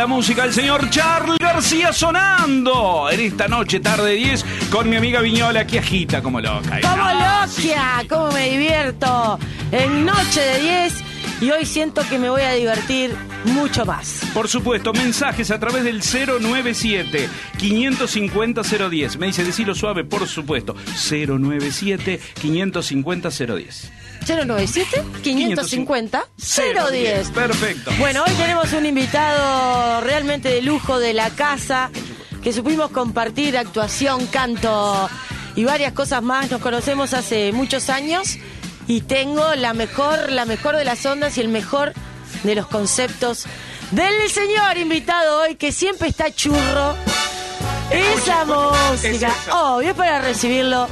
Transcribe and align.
la 0.00 0.06
música 0.06 0.44
del 0.44 0.54
señor 0.54 0.88
Charles 0.88 1.36
García 1.38 1.92
sonando 1.92 3.10
en 3.10 3.20
esta 3.20 3.48
noche 3.48 3.80
tarde 3.80 4.14
10 4.14 4.46
con 4.70 4.88
mi 4.88 4.96
amiga 4.96 5.20
Viñola 5.20 5.66
que 5.66 5.78
agita 5.78 6.22
como 6.22 6.40
loca. 6.40 6.80
¡Como 6.80 7.04
loquia! 7.04 8.02
¿Cómo 8.08 8.32
me 8.32 8.48
divierto? 8.48 9.38
En 9.70 10.06
noche 10.06 10.40
de 10.40 10.58
10 10.58 10.94
y 11.42 11.50
hoy 11.50 11.66
siento 11.66 12.00
que 12.08 12.18
me 12.18 12.30
voy 12.30 12.40
a 12.40 12.52
divertir 12.52 13.14
mucho 13.44 13.84
más. 13.84 14.20
Por 14.34 14.48
supuesto, 14.48 14.92
mensajes 14.92 15.50
a 15.50 15.58
través 15.58 15.84
del 15.84 16.00
097 16.02 17.28
550 17.58 18.62
010. 18.62 19.18
Me 19.18 19.26
dice, 19.26 19.44
decilo 19.44 19.74
suave, 19.74 20.04
por 20.04 20.26
supuesto. 20.26 20.74
097 20.74 22.20
550 22.40 23.30
010. 23.30 23.92
097 24.26 25.04
550 25.22 26.24
010. 26.36 27.30
Perfecto. 27.30 27.90
Bueno, 27.98 28.24
hoy 28.26 28.34
tenemos 28.34 28.72
un 28.72 28.86
invitado 28.86 30.00
realmente 30.02 30.48
de 30.50 30.62
lujo 30.62 30.98
de 30.98 31.14
la 31.14 31.30
casa 31.30 31.90
que 32.42 32.52
supimos 32.52 32.90
compartir 32.90 33.56
actuación, 33.56 34.26
canto 34.26 35.08
y 35.56 35.64
varias 35.64 35.92
cosas 35.92 36.22
más. 36.22 36.50
Nos 36.50 36.60
conocemos 36.60 37.14
hace 37.14 37.52
muchos 37.52 37.90
años 37.90 38.38
y 38.86 39.02
tengo 39.02 39.54
la 39.54 39.74
mejor, 39.74 40.30
la 40.30 40.44
mejor 40.44 40.76
de 40.76 40.84
las 40.84 41.04
ondas 41.06 41.36
y 41.38 41.40
el 41.40 41.48
mejor 41.48 41.92
de 42.42 42.54
los 42.54 42.66
conceptos 42.66 43.44
del 43.90 44.28
señor 44.30 44.76
invitado 44.78 45.42
hoy 45.42 45.56
que 45.56 45.72
siempre 45.72 46.08
está 46.08 46.30
churro. 46.34 46.94
Esa 47.90 48.44
música, 48.44 49.32
obvio, 49.52 49.94
para 49.96 50.20
recibirlo. 50.20 50.86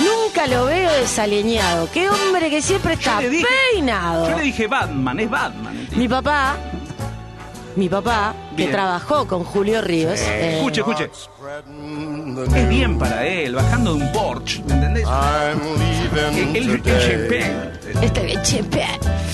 Nunca 0.00 0.46
lo 0.46 0.66
veo 0.66 0.92
desaliñado. 0.92 1.90
Qué 1.92 2.08
hombre 2.08 2.48
que 2.50 2.62
siempre 2.62 2.94
está 2.94 3.16
Yo 3.20 3.22
le 3.22 3.30
dije- 3.30 3.46
peinado. 3.72 4.30
Yo 4.30 4.36
le 4.36 4.42
dije 4.44 4.66
Batman, 4.68 5.18
es 5.18 5.28
Batman. 5.30 5.88
Mi 5.96 6.06
papá, 6.08 6.56
mi 7.78 7.88
papá, 7.88 8.34
que 8.56 8.66
trabajó 8.66 9.26
con 9.26 9.44
Julio 9.44 9.80
Ríos. 9.80 10.20
eh, 10.20 10.56
Escuche, 10.56 10.80
escuche. 10.80 11.10
Es 12.56 12.68
bien 12.68 12.98
para 12.98 13.26
él, 13.26 13.54
bajando 13.54 13.94
de 13.94 14.02
un 14.04 14.12
Porsche, 14.12 14.62
¿me 14.66 14.74
entendés? 14.74 15.06
El, 15.06 15.58
leaving 15.78 16.56
el, 16.56 16.66
el. 16.66 17.34
Este. 18.02 18.32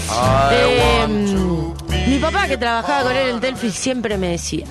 I 0.09 0.55
Eh, 0.55 1.75
mi 2.07 2.19
papá 2.19 2.47
que 2.47 2.57
trabajaba 2.57 3.03
con 3.05 3.13
él 3.17 3.29
en 3.31 3.41
Delphi 3.41 3.71
siempre 3.71 4.17
me 4.19 4.29
decía, 4.29 4.67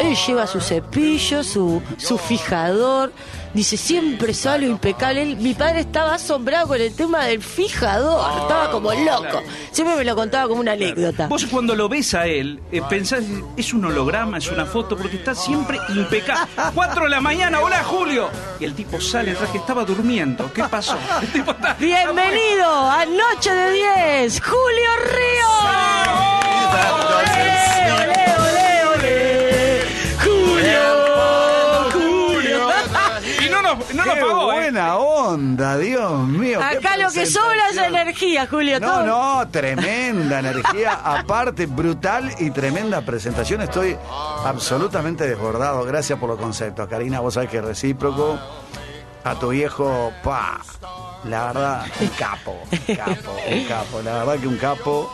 él 0.00 0.16
lleva 0.26 0.46
su 0.46 0.60
cepillo, 0.60 1.42
su, 1.42 1.82
su 1.96 2.16
fijador, 2.18 3.12
dice, 3.54 3.76
siempre 3.76 4.32
sale 4.34 4.66
impecable. 4.66 5.22
Él- 5.22 5.36
mi 5.36 5.54
padre 5.54 5.80
estaba 5.80 6.14
asombrado 6.14 6.68
con 6.68 6.80
el 6.80 6.94
tema 6.94 7.24
del 7.24 7.42
fijador, 7.42 8.40
estaba 8.42 8.70
como 8.70 8.92
loco. 8.92 9.42
Siempre 9.72 9.96
me 9.96 10.04
lo 10.04 10.14
contaba 10.14 10.48
como 10.48 10.60
una 10.60 10.72
anécdota. 10.72 11.26
Vos 11.28 11.46
cuando 11.46 11.74
lo 11.74 11.88
ves 11.88 12.14
a 12.14 12.26
él, 12.26 12.60
eh, 12.70 12.80
pensás, 12.88 13.24
es 13.56 13.72
un 13.74 13.84
holograma, 13.86 14.38
es 14.38 14.48
una 14.50 14.64
foto, 14.66 14.96
porque 14.96 15.16
está 15.16 15.34
siempre 15.34 15.78
impecable. 15.88 16.50
Cuatro 16.74 17.04
de 17.04 17.10
la 17.10 17.20
mañana, 17.20 17.60
hola 17.60 17.82
Julio. 17.84 18.28
Y 18.60 18.64
el 18.64 18.74
tipo 18.74 19.00
sale, 19.00 19.32
atrás 19.32 19.50
que 19.50 19.58
estaba 19.58 19.84
durmiendo. 19.84 20.52
¿Qué 20.52 20.62
pasó? 20.64 20.96
El 21.22 21.28
tipo 21.28 21.50
está- 21.52 21.74
Bienvenido 21.74 22.68
a 22.68 23.04
Noche 23.06 23.50
de 23.52 23.72
10, 23.72 24.40
Julio 24.40 24.90
Ríos. 25.04 25.46
Olé, 25.62 26.35
olé, 27.18 28.34
olé, 28.42 28.84
olé. 28.94 29.82
Julio, 30.24 31.90
Julio. 31.92 32.68
Y 33.44 33.48
no 33.50 33.62
nos, 33.62 33.94
no 33.94 34.04
nos 34.04 34.14
Qué 34.14 34.20
pagó, 34.20 34.44
buena 34.52 34.96
onda, 34.96 35.78
Dios 35.78 36.20
mío. 36.28 36.60
Acá 36.62 36.96
lo 36.96 37.10
que 37.10 37.26
sobra 37.26 37.68
es 37.70 37.76
energía, 37.76 38.46
Julio. 38.46 38.80
No, 38.80 38.86
todo. 38.88 39.06
no, 39.06 39.48
tremenda 39.48 40.40
energía, 40.40 41.00
aparte 41.04 41.66
brutal 41.66 42.32
y 42.38 42.50
tremenda 42.50 43.00
presentación. 43.02 43.62
Estoy 43.62 43.96
absolutamente 44.44 45.26
desbordado. 45.26 45.84
Gracias 45.84 46.18
por 46.18 46.28
los 46.30 46.38
conceptos, 46.38 46.88
Karina. 46.88 47.20
Vos 47.20 47.34
sabés 47.34 47.50
que 47.50 47.58
es 47.58 47.64
recíproco. 47.64 48.38
A 49.24 49.34
tu 49.34 49.48
viejo, 49.48 50.12
pa, 50.22 50.60
la 51.24 51.46
verdad, 51.46 51.86
un 52.00 52.08
capo, 52.10 52.56
un 52.70 52.94
capo, 52.96 53.36
un 53.50 53.64
capo. 53.64 54.02
La 54.02 54.18
verdad 54.18 54.38
que 54.38 54.46
un 54.46 54.56
capo. 54.56 55.12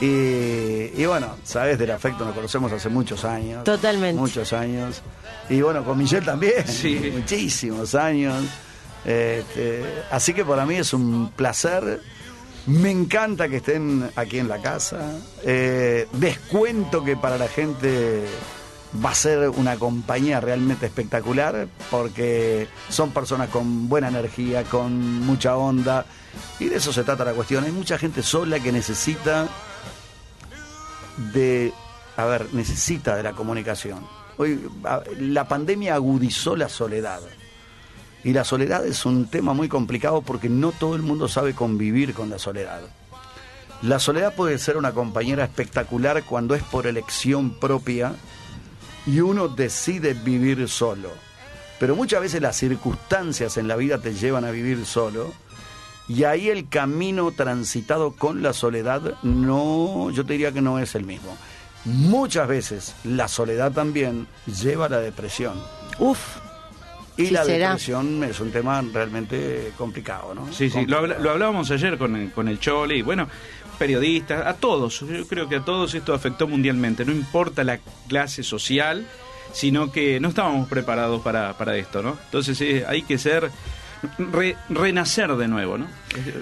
Y, 0.00 0.92
y 0.96 1.06
bueno, 1.06 1.36
sabes 1.42 1.78
del 1.78 1.90
afecto, 1.90 2.24
nos 2.24 2.34
conocemos 2.34 2.70
hace 2.72 2.88
muchos 2.88 3.24
años. 3.24 3.64
Totalmente. 3.64 4.20
Muchos 4.20 4.52
años. 4.52 5.02
Y 5.48 5.60
bueno, 5.60 5.84
con 5.84 5.98
Michelle 5.98 6.24
también. 6.24 6.66
Sí. 6.66 7.10
Muchísimos 7.14 7.94
años. 7.94 8.44
Este, 9.04 9.84
así 10.10 10.34
que 10.34 10.44
para 10.44 10.66
mí 10.66 10.76
es 10.76 10.92
un 10.92 11.32
placer. 11.34 12.00
Me 12.66 12.90
encanta 12.90 13.48
que 13.48 13.56
estén 13.56 14.10
aquí 14.14 14.38
en 14.38 14.48
la 14.48 14.60
casa. 14.60 15.18
Eh, 15.42 16.06
descuento 16.12 17.02
que 17.02 17.16
para 17.16 17.38
la 17.38 17.48
gente 17.48 18.24
va 19.04 19.10
a 19.10 19.14
ser 19.14 19.48
una 19.50 19.76
compañía 19.76 20.40
realmente 20.40 20.86
espectacular 20.86 21.68
porque 21.90 22.68
son 22.88 23.10
personas 23.10 23.48
con 23.48 23.88
buena 23.88 24.08
energía, 24.08 24.64
con 24.64 25.20
mucha 25.22 25.56
onda. 25.56 26.04
Y 26.60 26.66
de 26.66 26.76
eso 26.76 26.92
se 26.92 27.04
trata 27.04 27.24
la 27.24 27.32
cuestión. 27.32 27.64
Hay 27.64 27.72
mucha 27.72 27.98
gente 27.98 28.22
sola 28.22 28.60
que 28.60 28.70
necesita 28.70 29.48
de, 31.32 31.72
a 32.16 32.24
ver, 32.24 32.46
necesita 32.52 33.16
de 33.16 33.22
la 33.22 33.32
comunicación. 33.32 34.06
Hoy 34.36 34.60
la 35.18 35.48
pandemia 35.48 35.94
agudizó 35.94 36.56
la 36.56 36.68
soledad. 36.68 37.20
Y 38.24 38.32
la 38.32 38.44
soledad 38.44 38.86
es 38.86 39.06
un 39.06 39.26
tema 39.26 39.52
muy 39.52 39.68
complicado 39.68 40.22
porque 40.22 40.48
no 40.48 40.72
todo 40.72 40.94
el 40.96 41.02
mundo 41.02 41.28
sabe 41.28 41.54
convivir 41.54 42.14
con 42.14 42.30
la 42.30 42.38
soledad. 42.38 42.80
La 43.82 44.00
soledad 44.00 44.34
puede 44.34 44.58
ser 44.58 44.76
una 44.76 44.92
compañera 44.92 45.44
espectacular 45.44 46.24
cuando 46.24 46.54
es 46.54 46.62
por 46.64 46.86
elección 46.86 47.50
propia 47.58 48.14
y 49.06 49.20
uno 49.20 49.48
decide 49.48 50.14
vivir 50.14 50.68
solo. 50.68 51.10
Pero 51.78 51.94
muchas 51.94 52.20
veces 52.20 52.42
las 52.42 52.56
circunstancias 52.56 53.56
en 53.56 53.68
la 53.68 53.76
vida 53.76 53.98
te 53.98 54.14
llevan 54.14 54.44
a 54.44 54.50
vivir 54.50 54.84
solo 54.84 55.32
y 56.08 56.24
ahí 56.24 56.48
el 56.48 56.68
camino 56.68 57.30
transitado 57.32 58.12
con 58.12 58.42
la 58.42 58.52
soledad 58.52 59.14
no, 59.22 60.10
yo 60.10 60.24
te 60.24 60.32
diría 60.34 60.52
que 60.52 60.60
no 60.62 60.78
es 60.78 60.94
el 60.94 61.04
mismo. 61.04 61.36
Muchas 61.84 62.48
veces 62.48 62.94
la 63.04 63.28
soledad 63.28 63.72
también 63.72 64.26
lleva 64.62 64.86
a 64.86 64.88
la 64.88 65.00
depresión. 65.00 65.60
Uf, 65.98 66.18
Y 67.16 67.26
Sí 67.26 67.30
la 67.32 67.44
será. 67.44 67.68
depresión 67.70 68.22
es 68.24 68.40
un 68.40 68.50
tema 68.50 68.82
realmente 68.92 69.72
complicado, 69.76 70.34
¿no? 70.34 70.52
Sí, 70.52 70.70
sí, 70.70 70.86
lo 70.86 70.98
hablábamos 71.30 71.70
ayer 71.70 71.98
con 71.98 72.16
el, 72.16 72.32
con 72.32 72.48
el 72.48 72.58
Chole 72.60 72.96
y 72.96 73.02
bueno, 73.02 73.28
periodistas, 73.78 74.46
a 74.46 74.54
todos, 74.54 75.00
yo 75.00 75.26
creo 75.28 75.48
que 75.48 75.56
a 75.56 75.64
todos 75.64 75.94
esto 75.94 76.12
afectó 76.14 76.46
mundialmente, 76.48 77.04
no 77.04 77.12
importa 77.12 77.62
la 77.64 77.78
clase 78.08 78.42
social, 78.42 79.06
sino 79.52 79.90
que 79.92 80.20
no 80.20 80.28
estábamos 80.28 80.68
preparados 80.68 81.22
para, 81.22 81.56
para 81.56 81.76
esto, 81.76 82.02
¿no? 82.02 82.16
Entonces 82.26 82.60
eh, 82.60 82.84
hay 82.86 83.02
que 83.02 83.18
ser, 83.18 83.50
re- 84.18 84.56
renacer 84.68 85.34
de 85.36 85.48
nuevo, 85.48 85.78
¿no? 85.78 85.86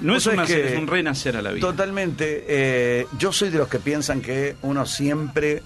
No 0.03 0.17
es 0.17 0.27
un 0.27 0.37
nacer, 0.37 0.67
es 0.67 0.79
un 0.79 0.87
renacer 0.87 1.37
a 1.37 1.43
la 1.43 1.53
vida. 1.53 1.67
Totalmente. 1.67 2.45
eh, 2.49 3.07
yo 3.19 3.33
soy 3.33 3.51
de 3.51 3.59
los 3.59 3.69
que 3.69 3.79
piensan 3.79 4.21
que 4.21 4.57
uno 4.63 4.85
siempre 4.87 5.63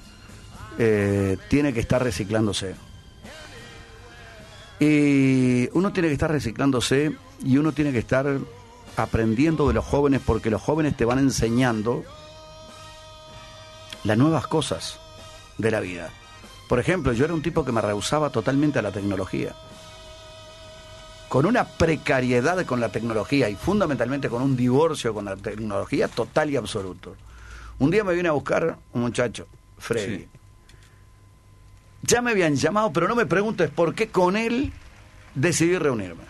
eh, 0.78 1.36
tiene 1.48 1.72
que 1.72 1.80
estar 1.80 2.02
reciclándose. 2.02 2.74
Y 4.78 5.68
uno 5.72 5.92
tiene 5.92 6.08
que 6.08 6.14
estar 6.14 6.30
reciclándose 6.30 7.12
y 7.44 7.58
uno 7.58 7.72
tiene 7.72 7.92
que 7.92 7.98
estar 7.98 8.38
aprendiendo 8.96 9.68
de 9.68 9.74
los 9.74 9.84
jóvenes 9.84 10.20
porque 10.24 10.50
los 10.50 10.62
jóvenes 10.62 10.96
te 10.96 11.04
van 11.04 11.18
enseñando 11.18 12.02
las 14.04 14.16
nuevas 14.16 14.46
cosas 14.46 14.98
de 15.58 15.70
la 15.70 15.80
vida. 15.80 16.08
Por 16.68 16.78
ejemplo, 16.78 17.12
yo 17.12 17.24
era 17.26 17.34
un 17.34 17.42
tipo 17.42 17.64
que 17.64 17.72
me 17.72 17.80
rehusaba 17.82 18.30
totalmente 18.30 18.78
a 18.78 18.82
la 18.82 18.90
tecnología. 18.92 19.54
Con 21.30 21.46
una 21.46 21.64
precariedad 21.64 22.66
con 22.66 22.80
la 22.80 22.88
tecnología 22.88 23.48
y 23.48 23.54
fundamentalmente 23.54 24.28
con 24.28 24.42
un 24.42 24.56
divorcio 24.56 25.14
con 25.14 25.26
la 25.26 25.36
tecnología 25.36 26.08
total 26.08 26.50
y 26.50 26.56
absoluto. 26.56 27.14
Un 27.78 27.92
día 27.92 28.02
me 28.02 28.14
viene 28.14 28.28
a 28.28 28.32
buscar 28.32 28.76
un 28.92 29.00
muchacho, 29.00 29.46
Freddy. 29.78 30.18
Sí. 30.18 30.28
Ya 32.02 32.20
me 32.20 32.32
habían 32.32 32.56
llamado, 32.56 32.92
pero 32.92 33.06
no 33.06 33.14
me 33.14 33.26
preguntes 33.26 33.70
por 33.70 33.94
qué 33.94 34.08
con 34.08 34.36
él 34.36 34.72
decidí 35.36 35.78
reunirme. 35.78 36.24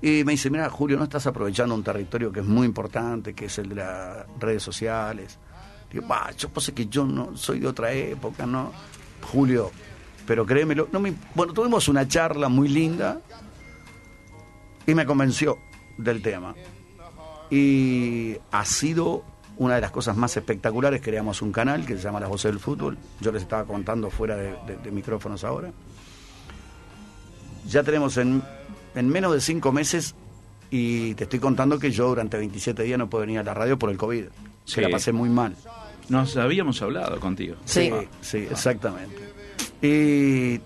Y 0.00 0.24
me 0.24 0.32
dice, 0.32 0.48
mira, 0.48 0.70
Julio, 0.70 0.96
no 0.96 1.04
estás 1.04 1.26
aprovechando 1.26 1.74
un 1.74 1.84
territorio 1.84 2.32
que 2.32 2.40
es 2.40 2.46
muy 2.46 2.66
importante, 2.66 3.34
que 3.34 3.44
es 3.44 3.58
el 3.58 3.68
de 3.68 3.74
las 3.74 4.26
redes 4.40 4.62
sociales. 4.62 5.38
Digo, 5.92 6.08
va, 6.08 6.30
yo 6.30 6.48
pasa 6.48 6.72
que 6.72 6.86
yo 6.86 7.04
no 7.04 7.36
soy 7.36 7.60
de 7.60 7.66
otra 7.66 7.92
época, 7.92 8.46
¿no? 8.46 8.72
Julio, 9.20 9.70
pero 10.26 10.44
créemelo, 10.46 10.88
no 10.92 11.00
me, 11.00 11.14
bueno, 11.34 11.52
tuvimos 11.52 11.88
una 11.88 12.06
charla 12.08 12.48
muy 12.48 12.68
linda 12.68 13.20
y 14.86 14.94
me 14.94 15.04
convenció 15.06 15.58
del 15.98 16.22
tema. 16.22 16.54
Y 17.50 18.36
ha 18.50 18.64
sido 18.64 19.22
una 19.58 19.76
de 19.76 19.80
las 19.82 19.90
cosas 19.90 20.16
más 20.16 20.36
espectaculares. 20.36 21.00
Creamos 21.02 21.42
un 21.42 21.52
canal 21.52 21.86
que 21.86 21.96
se 21.96 22.02
llama 22.02 22.20
Las 22.20 22.28
Voces 22.28 22.50
del 22.50 22.58
Fútbol. 22.60 22.98
Yo 23.20 23.30
les 23.32 23.42
estaba 23.42 23.64
contando 23.64 24.10
fuera 24.10 24.34
de, 24.36 24.54
de- 24.66 24.76
de 24.82 24.90
micrófonos 24.90 25.44
ahora. 25.44 25.70
Ya 27.68 27.82
tenemos 27.82 28.16
en, 28.16 28.42
en 28.94 29.08
menos 29.08 29.32
de 29.32 29.40
cinco 29.40 29.72
meses, 29.72 30.14
y 30.70 31.14
te 31.14 31.24
estoy 31.24 31.38
contando 31.38 31.78
que 31.78 31.90
yo 31.92 32.08
durante 32.08 32.36
27 32.36 32.82
días 32.82 32.98
no 32.98 33.08
puedo 33.08 33.22
venir 33.22 33.38
a 33.38 33.42
la 33.44 33.54
radio 33.54 33.78
por 33.78 33.90
el 33.90 33.96
COVID. 33.96 34.24
Sí. 34.64 34.74
Que 34.76 34.80
la 34.82 34.88
pasé 34.90 35.12
muy 35.12 35.28
mal. 35.28 35.54
Nos 36.08 36.36
habíamos 36.36 36.82
hablado 36.82 37.18
contigo. 37.20 37.56
Sí, 37.64 37.90
sí, 38.20 38.38
exactamente. 38.38 39.23
Y 39.86 40.62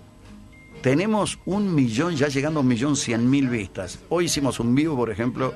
tenemos 0.81 1.39
un 1.45 1.75
millón, 1.75 2.15
ya 2.15 2.29
llegando 2.29 2.61
a 2.61 2.63
un 2.63 2.69
millón 2.69 2.95
cien 2.95 3.29
mil 3.29 3.49
vistas. 3.49 3.99
Hoy 4.07 4.25
hicimos 4.25 4.61
un 4.61 4.73
vivo, 4.73 4.95
por 4.95 5.09
ejemplo, 5.09 5.53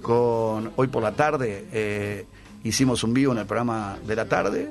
con 0.00 0.70
hoy 0.76 0.86
por 0.86 1.02
la 1.02 1.10
tarde 1.10 1.66
eh, 1.72 2.24
hicimos 2.62 3.02
un 3.02 3.12
vivo 3.12 3.32
en 3.32 3.38
el 3.38 3.46
programa 3.46 3.98
de 4.06 4.14
la 4.14 4.26
tarde 4.26 4.70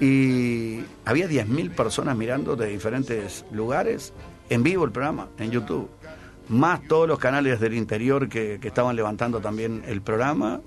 y 0.00 0.84
había 1.04 1.26
diez 1.26 1.48
mil 1.48 1.72
personas 1.72 2.16
mirando 2.16 2.54
de 2.54 2.68
diferentes 2.68 3.44
lugares 3.50 4.12
en 4.50 4.62
vivo 4.62 4.84
el 4.84 4.92
programa 4.92 5.26
en 5.40 5.50
YouTube, 5.50 5.90
más 6.50 6.86
todos 6.86 7.08
los 7.08 7.18
canales 7.18 7.58
del 7.58 7.74
interior 7.74 8.28
que 8.28 8.60
estaban 8.62 8.94
levantando 8.94 9.40
también 9.40 9.82
el 9.88 10.00
programa. 10.00 10.60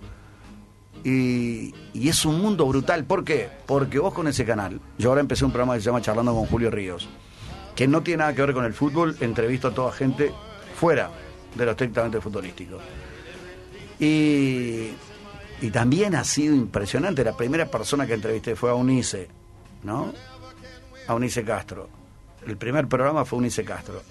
Y, 1.04 1.74
es 1.94 2.26
un 2.26 2.42
mundo 2.42 2.66
brutal. 2.66 3.06
¿Por 3.06 3.24
qué? 3.24 3.50
Porque 3.66 4.00
vos 4.00 4.14
con 4.14 4.28
ese 4.28 4.46
canal, 4.46 4.80
yo 4.98 5.10
ahora 5.10 5.22
empecé 5.22 5.46
un 5.46 5.52
programa 5.52 5.76
que 5.76 5.82
se 5.82 5.86
llama 5.86 6.02
Charlando 6.02 6.34
con 6.34 6.46
Julio 6.46 6.70
Ríos, 6.72 7.08
que 7.76 7.88
no 7.88 8.02
tiene 8.04 8.20
nada 8.20 8.34
que 8.34 8.42
ver 8.42 8.54
con 8.54 8.66
el 8.66 8.74
fútbol, 8.74 9.16
entrevisto 9.20 9.70
a 9.70 9.72
toda 9.72 9.92
gente 9.92 10.32
fuera 10.76 11.10
de 11.56 11.66
lo 11.66 11.72
estrictamente 11.72 12.22
futbolístico. 12.22 12.78
Y, 14.00 14.90
y 15.62 15.72
también 15.72 16.16
ha 16.16 16.24
sido 16.24 16.56
impresionante. 16.56 17.24
La 17.24 17.36
primera 17.36 17.66
persona 17.66 18.06
que 18.06 18.14
entrevisté 18.14 18.56
fue 18.56 18.70
a 18.70 18.76
Unice, 18.76 19.28
¿no? 19.84 20.14
A 21.08 21.16
Unice 21.16 21.44
Castro. 21.44 21.90
El 22.46 22.58
primer 22.58 22.88
programa 22.88 23.26
fue 23.26 23.40
Unice 23.40 23.64
Castro. 23.64 24.02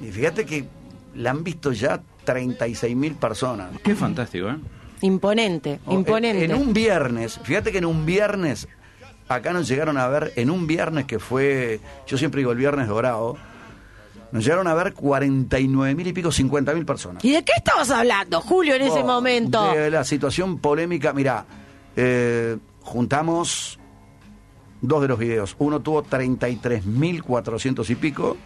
Y 0.00 0.10
fíjate 0.10 0.44
que 0.44 0.66
la 1.14 1.30
han 1.30 1.42
visto 1.42 1.72
ya 1.72 2.02
36 2.24 2.96
mil 2.96 3.14
personas. 3.14 3.70
Qué 3.82 3.94
fantástico, 3.94 4.48
¿eh? 4.48 4.56
Imponente, 5.04 5.80
Oh, 5.86 5.92
imponente. 5.92 6.44
En, 6.44 6.50
en 6.52 6.56
un 6.56 6.72
viernes, 6.72 7.38
fíjate 7.42 7.70
que 7.72 7.78
en 7.78 7.84
un 7.84 8.06
viernes, 8.06 8.66
acá 9.28 9.52
nos 9.52 9.68
llegaron 9.68 9.98
a 9.98 10.08
ver, 10.08 10.32
en 10.36 10.50
un 10.50 10.66
viernes 10.66 11.04
que 11.04 11.18
fue, 11.18 11.80
yo 12.06 12.16
siempre 12.16 12.38
digo 12.40 12.52
el 12.52 12.58
viernes 12.58 12.88
dorado, 12.88 13.36
nos 14.32 14.42
llegaron 14.44 14.66
a 14.66 14.74
ver 14.74 14.94
49 14.94 15.94
mil 15.94 16.06
y 16.06 16.12
pico, 16.12 16.32
50 16.32 16.72
mil 16.74 16.84
personas. 16.86 17.24
¿Y 17.24 17.32
de 17.32 17.44
qué 17.44 17.52
estabas 17.56 17.90
hablando, 17.90 18.40
Julio, 18.40 18.74
en 18.74 18.82
ese 18.82 19.04
momento? 19.04 19.72
De 19.72 19.90
la 19.90 20.04
situación 20.04 20.58
polémica, 20.58 21.12
mira, 21.12 21.44
eh, 21.96 22.56
juntamos 22.80 23.78
dos 24.80 25.02
de 25.02 25.08
los 25.08 25.18
videos. 25.18 25.54
Uno 25.58 25.80
tuvo 25.80 26.02
33.400 26.02 27.90
y 27.90 27.94
pico, 27.94 28.36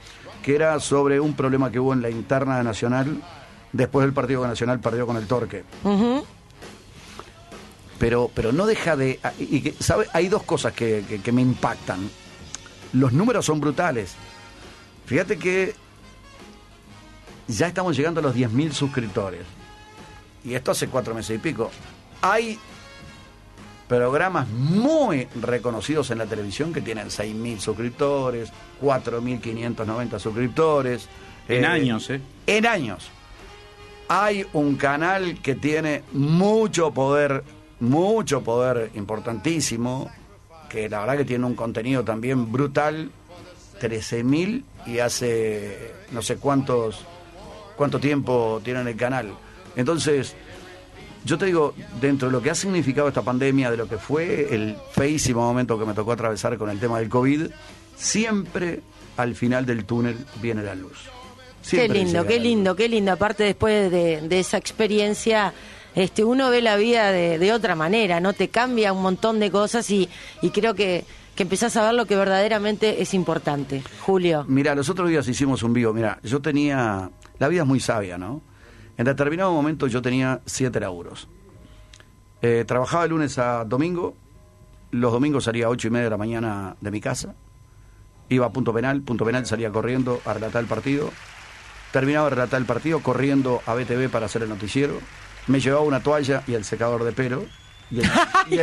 que 0.43 0.55
era 0.55 0.79
sobre 0.81 1.21
un 1.21 1.35
problema 1.35 1.71
que 1.71 1.79
hubo 1.81 1.93
en 1.93 2.03
la 2.03 2.11
interna 2.11 2.59
de 2.59 2.65
Nacional 2.65 3.23
después 3.73 4.05
del 4.05 4.13
partido 4.13 4.43
que 4.43 4.49
Nacional 4.49 4.81
perdió 4.81 5.07
con 5.07 5.17
el 5.17 5.27
Torque. 5.27 5.65
Pero, 7.99 8.31
pero 8.35 8.53
no 8.53 8.67
deja 8.67 8.97
de... 8.97 9.19
Y 9.39 9.61
que, 9.61 9.75
¿sabe? 9.83 10.07
Hay 10.13 10.29
dos 10.29 10.45
cosas 10.45 10.73
que, 10.73 11.05
que- 11.09 11.21
que 11.21 11.33
me 11.33 11.43
impactan. 11.43 12.09
Los 12.93 13.13
números 13.13 13.45
son 13.47 13.61
brutales. 13.61 14.15
Fíjate 15.07 15.37
que 15.39 15.75
ya 17.49 17.67
estamos 17.67 17.97
llegando 17.97 18.21
a 18.21 18.23
los 18.23 18.35
10.000 18.37 18.73
suscriptores. 18.73 19.43
Y 20.45 20.55
esto 20.55 20.71
hace 20.71 20.89
cuatro 20.89 21.15
meses 21.15 21.37
y 21.37 21.39
pico. 21.39 21.71
Hay 22.23 22.59
programas 23.89 24.49
muy 24.49 25.27
reconocidos 25.41 26.11
en 26.11 26.19
la 26.19 26.27
televisión 26.27 26.73
que 26.73 26.81
tienen 26.83 27.09
6.000 27.09 27.59
suscriptores, 27.59 28.53
4.590 28.83 30.19
suscriptores. 30.19 31.09
En 31.49 31.65
Eh, 31.65 31.67
años, 31.67 32.11
¿eh? 32.11 32.21
En 32.47 32.67
años. 32.67 33.09
Hay 34.09 34.47
un 34.53 34.77
canal 34.77 35.41
que 35.43 35.55
tiene 35.55 36.03
mucho 36.13 36.93
poder, 36.93 37.45
mucho 37.81 38.43
poder 38.43 38.91
importantísimo, 38.95 40.11
que 40.69 40.89
la 40.89 41.01
verdad 41.01 41.19
que 41.19 41.25
tiene 41.25 41.47
un 41.47 41.55
contenido 41.55 42.05
también 42.05 42.51
brutal, 42.51 43.11
13.000 43.81 44.65
y 44.87 44.99
hace 44.99 45.93
no 46.11 46.23
sé 46.23 46.37
cuántos 46.37 47.05
cuánto 47.77 48.01
tiempo 48.01 48.61
tienen 48.65 48.89
el 48.89 48.97
canal. 48.97 49.33
Entonces, 49.77 50.35
yo 51.25 51.39
te 51.39 51.47
digo, 51.47 51.75
dentro 52.01 52.29
de 52.29 52.33
lo 52.33 52.43
que 52.43 52.51
ha 52.51 52.55
significado 52.55 53.09
esta 53.09 53.23
pandemia, 53.23 53.71
de 53.71 53.77
lo 53.77 53.89
que 53.89 53.99
fue 53.99 54.53
el 54.55 54.77
feísimo 54.93 55.41
momento 55.43 55.79
que 55.79 55.85
me 55.87 55.95
tocó 55.95 56.13
atravesar 56.13 56.59
con 56.59 56.71
el 56.71 56.81
tema 56.81 56.99
del 56.99 57.09
COVID, 57.09 57.47
siempre 57.97 58.81
al 59.17 59.35
final 59.35 59.65
del 59.65 59.85
túnel 59.85 60.17
viene 60.43 60.63
la 60.63 60.75
luz. 60.75 60.99
Qué 61.69 61.89
lindo, 61.89 62.27
qué 62.27 62.41
lindo, 62.41 62.75
qué 62.75 62.89
lindo. 62.89 63.13
Aparte, 63.13 63.45
después 63.45 63.91
de, 63.91 64.23
de 64.23 64.41
esa 64.41 64.57
experiencia, 64.57 65.53
este, 65.95 66.25
uno 66.25 66.51
ve 66.51 66.63
la 66.63 66.77
vida 66.77 67.13
de, 67.13 67.53
otra 67.53 67.75
manera, 67.75 68.21
¿no? 68.21 68.33
Te 68.33 68.49
cambia 68.49 68.93
un 68.93 69.03
montón 69.03 69.41
de 69.41 69.51
cosas 69.51 69.91
y, 69.91 70.09
y 70.43 70.51
creo 70.51 70.75
que, 70.75 71.05
que 71.39 71.45
empezás 71.45 71.77
a 71.77 71.85
ver 71.85 71.95
lo 71.95 72.05
que 72.05 72.17
verdaderamente 72.17 73.01
es 73.01 73.15
importante. 73.15 73.85
Julio. 74.01 74.45
Mira, 74.49 74.75
los 74.75 74.89
otros 74.89 75.09
días 75.09 75.29
hicimos 75.29 75.63
un 75.63 75.73
vivo. 75.73 75.93
Mira, 75.93 76.19
yo 76.25 76.41
tenía. 76.43 77.11
La 77.39 77.47
vida 77.47 77.63
es 77.63 77.69
muy 77.69 77.79
sabia, 77.79 78.19
¿no? 78.19 78.43
En 78.97 79.05
determinado 79.05 79.53
momento 79.53 79.87
yo 79.87 80.03
tenía 80.03 80.41
siete 80.47 80.81
laburos. 80.81 81.29
Eh, 82.43 82.65
trabajaba 82.67 83.05
de 83.05 83.11
lunes 83.11 83.39
a 83.39 83.65
domingo. 83.65 84.17
Los 84.91 85.13
domingos 85.13 85.45
salía 85.45 85.67
a 85.67 85.69
ocho 85.69 85.87
y 85.87 85.93
media 85.93 86.07
de 86.07 86.11
la 86.11 86.17
mañana 86.17 86.75
de 86.81 86.91
mi 86.91 87.01
casa. 87.01 87.37
Iba 88.29 88.47
a 88.47 88.51
punto 88.51 88.73
penal. 88.73 89.03
Punto 89.03 89.25
penal 89.25 89.47
salía 89.47 89.71
corriendo 89.71 90.21
a 90.25 90.35
relatar 90.35 90.61
el 90.61 90.69
partido. 90.69 91.13
Terminaba 91.93 92.31
de 92.31 92.35
relatar 92.35 92.61
el 92.61 92.67
partido 92.67 92.99
corriendo 93.01 93.63
a 93.65 93.75
BTV 93.75 94.11
para 94.11 94.27
hacer 94.27 94.43
el 94.43 94.49
noticiero. 94.49 94.95
Me 95.49 95.61
llevaba 95.61 95.83
una 95.85 96.01
toalla 96.03 96.43
y 96.47 96.55
el 96.55 96.65
secador 96.65 97.05
de 97.05 97.13
pelo. 97.13 97.45
Y 97.91 98.01
el, 98.01 98.11
Y 98.51 98.59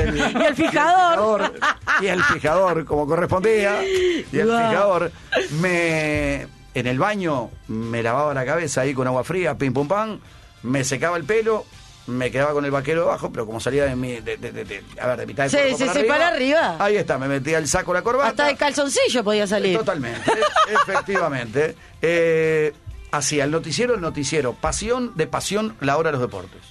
el 0.46 0.56
fijador. 0.56 1.54
y 2.02 2.08
el 2.08 2.24
fijador, 2.24 2.86
como 2.86 3.08
correspondía. 3.08 3.84
Y 3.84 4.26
el 4.32 4.48
fijador. 4.48 5.12
Me, 5.60 6.48
en 6.74 6.88
el 6.88 7.00
baño 7.00 7.50
me 7.68 8.04
lavaba 8.04 8.34
la 8.34 8.46
cabeza 8.46 8.82
ahí 8.82 8.94
con 8.94 9.08
agua 9.08 9.24
fría, 9.24 9.58
pim 9.58 9.74
pum 9.74 9.88
pam. 9.88 10.20
Me 10.64 10.84
secaba 10.84 11.18
el 11.18 11.24
pelo. 11.24 11.66
Me 12.08 12.30
quedaba 12.30 12.54
con 12.54 12.64
el 12.66 12.70
vaquero 12.70 13.02
debajo, 13.02 13.32
pero 13.32 13.48
como 13.48 13.60
salía 13.60 13.86
de 13.86 13.96
mi. 13.96 14.20
De, 14.22 14.38
de- 14.38 14.84
a 15.02 15.08
ver, 15.08 15.18
de 15.18 15.26
mitad 15.26 15.46
de 15.46 15.50
Sí, 15.50 15.58
sí, 15.76 15.86
para 15.86 15.94
sí, 16.00 16.06
para 16.08 16.28
arriba. 16.28 16.76
Ahí 16.78 16.98
está, 16.98 17.18
me 17.18 17.28
metía 17.28 17.58
el 17.58 17.68
saco, 17.68 17.96
la 17.96 18.04
corbata. 18.04 18.30
Hasta 18.30 18.46
de 18.46 18.56
calzoncillo 18.56 19.24
podía 19.24 19.48
salir. 19.48 19.76
Totalmente, 19.76 20.32
efectivamente. 20.84 21.76
Eh, 22.04 22.74
hacía 23.12 23.46
el 23.46 23.50
noticiero, 23.50 23.96
el 23.96 24.02
noticiero. 24.02 24.54
Pasión 24.54 25.14
de 25.16 25.26
pasión, 25.26 25.76
la 25.80 25.98
hora 25.98 26.10
de 26.12 26.18
los 26.18 26.22
deportes. 26.22 26.62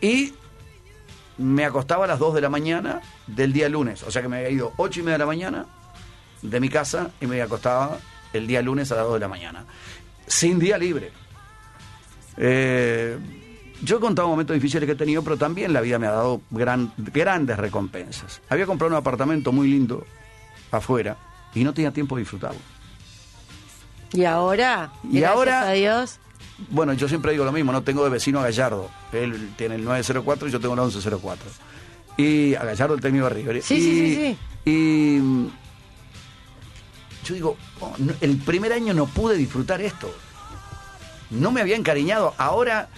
Y 0.00 0.32
me 1.38 1.64
acostaba 1.64 2.04
a 2.04 2.08
las 2.08 2.18
2 2.18 2.34
de 2.34 2.40
la 2.40 2.48
mañana 2.50 3.00
del 3.26 3.52
día 3.52 3.68
lunes. 3.68 4.02
O 4.02 4.10
sea 4.10 4.22
que 4.22 4.28
me 4.28 4.38
había 4.38 4.50
ido 4.50 4.72
8 4.76 5.00
y 5.00 5.02
media 5.02 5.14
de 5.14 5.18
la 5.18 5.26
mañana 5.26 5.66
de 6.42 6.60
mi 6.60 6.68
casa 6.68 7.10
y 7.20 7.26
me 7.26 7.40
acostaba 7.42 7.98
el 8.32 8.46
día 8.46 8.62
lunes 8.62 8.90
a 8.92 8.96
las 8.96 9.04
2 9.04 9.14
de 9.14 9.20
la 9.20 9.28
mañana. 9.28 9.64
Sin 10.26 10.58
día 10.58 10.78
libre. 10.78 11.12
Eh, 12.36 13.18
yo 13.82 13.96
he 13.96 14.00
contado 14.00 14.28
momentos 14.28 14.54
difíciles 14.54 14.86
que 14.86 14.92
he 14.92 14.96
tenido, 14.96 15.22
pero 15.22 15.36
también 15.36 15.72
la 15.72 15.80
vida 15.80 15.98
me 15.98 16.06
ha 16.06 16.12
dado 16.12 16.42
gran- 16.50 16.92
grandes 16.98 17.56
recompensas. 17.58 18.40
Había 18.48 18.66
comprado 18.66 18.92
un 18.94 18.98
apartamento 18.98 19.52
muy 19.52 19.68
lindo 19.68 20.06
afuera 20.70 21.16
y 21.54 21.64
no 21.64 21.72
tenía 21.74 21.90
tiempo 21.90 22.16
de 22.16 22.20
disfrutarlo. 22.22 22.60
Y 24.12 24.24
ahora, 24.24 24.92
Y 25.04 25.20
gracias 25.20 25.30
ahora- 25.36 25.62
a 25.68 25.72
Dios, 25.72 26.18
Bueno, 26.68 26.92
yo 26.92 27.08
siempre 27.08 27.32
digo 27.32 27.44
lo 27.44 27.52
mismo, 27.52 27.72
no 27.72 27.82
tengo 27.82 28.04
de 28.04 28.10
vecino 28.10 28.40
a 28.40 28.44
Gallardo. 28.44 28.90
Él 29.12 29.52
tiene 29.56 29.76
el 29.76 29.84
904 29.84 30.48
y 30.48 30.50
yo 30.50 30.60
tengo 30.60 30.74
el 30.74 30.80
1104. 30.80 31.50
Y 32.16 32.54
a 32.54 32.64
Gallardo 32.64 32.94
el 32.94 33.00
técnico 33.00 33.24
de 33.24 33.30
River. 33.30 33.62
Sí, 33.62 33.74
y, 33.74 33.80
sí, 33.80 34.14
sí, 34.64 34.70
Y 34.70 35.18
mm, 35.20 35.50
yo 37.24 37.34
digo, 37.34 37.56
oh, 37.80 37.94
no, 37.98 38.12
el 38.20 38.36
primer 38.38 38.72
año 38.72 38.92
no 38.92 39.06
pude 39.06 39.36
disfrutar 39.36 39.80
esto. 39.80 40.12
No 41.30 41.50
me 41.50 41.60
había 41.60 41.76
encariñado. 41.76 42.34
Ahora 42.36 42.88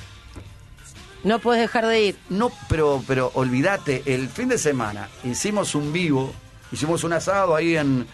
no 1.24 1.38
puedes 1.38 1.62
dejar 1.62 1.86
de 1.86 2.02
ir. 2.02 2.16
No, 2.28 2.50
pero, 2.68 3.02
pero 3.06 3.30
olvídate, 3.34 4.02
el 4.06 4.28
fin 4.28 4.48
de 4.48 4.58
semana 4.58 5.08
hicimos 5.24 5.74
un 5.74 5.92
vivo, 5.92 6.32
hicimos 6.72 7.04
un 7.04 7.12
asado 7.12 7.54
ahí 7.54 7.76
en 7.76 8.06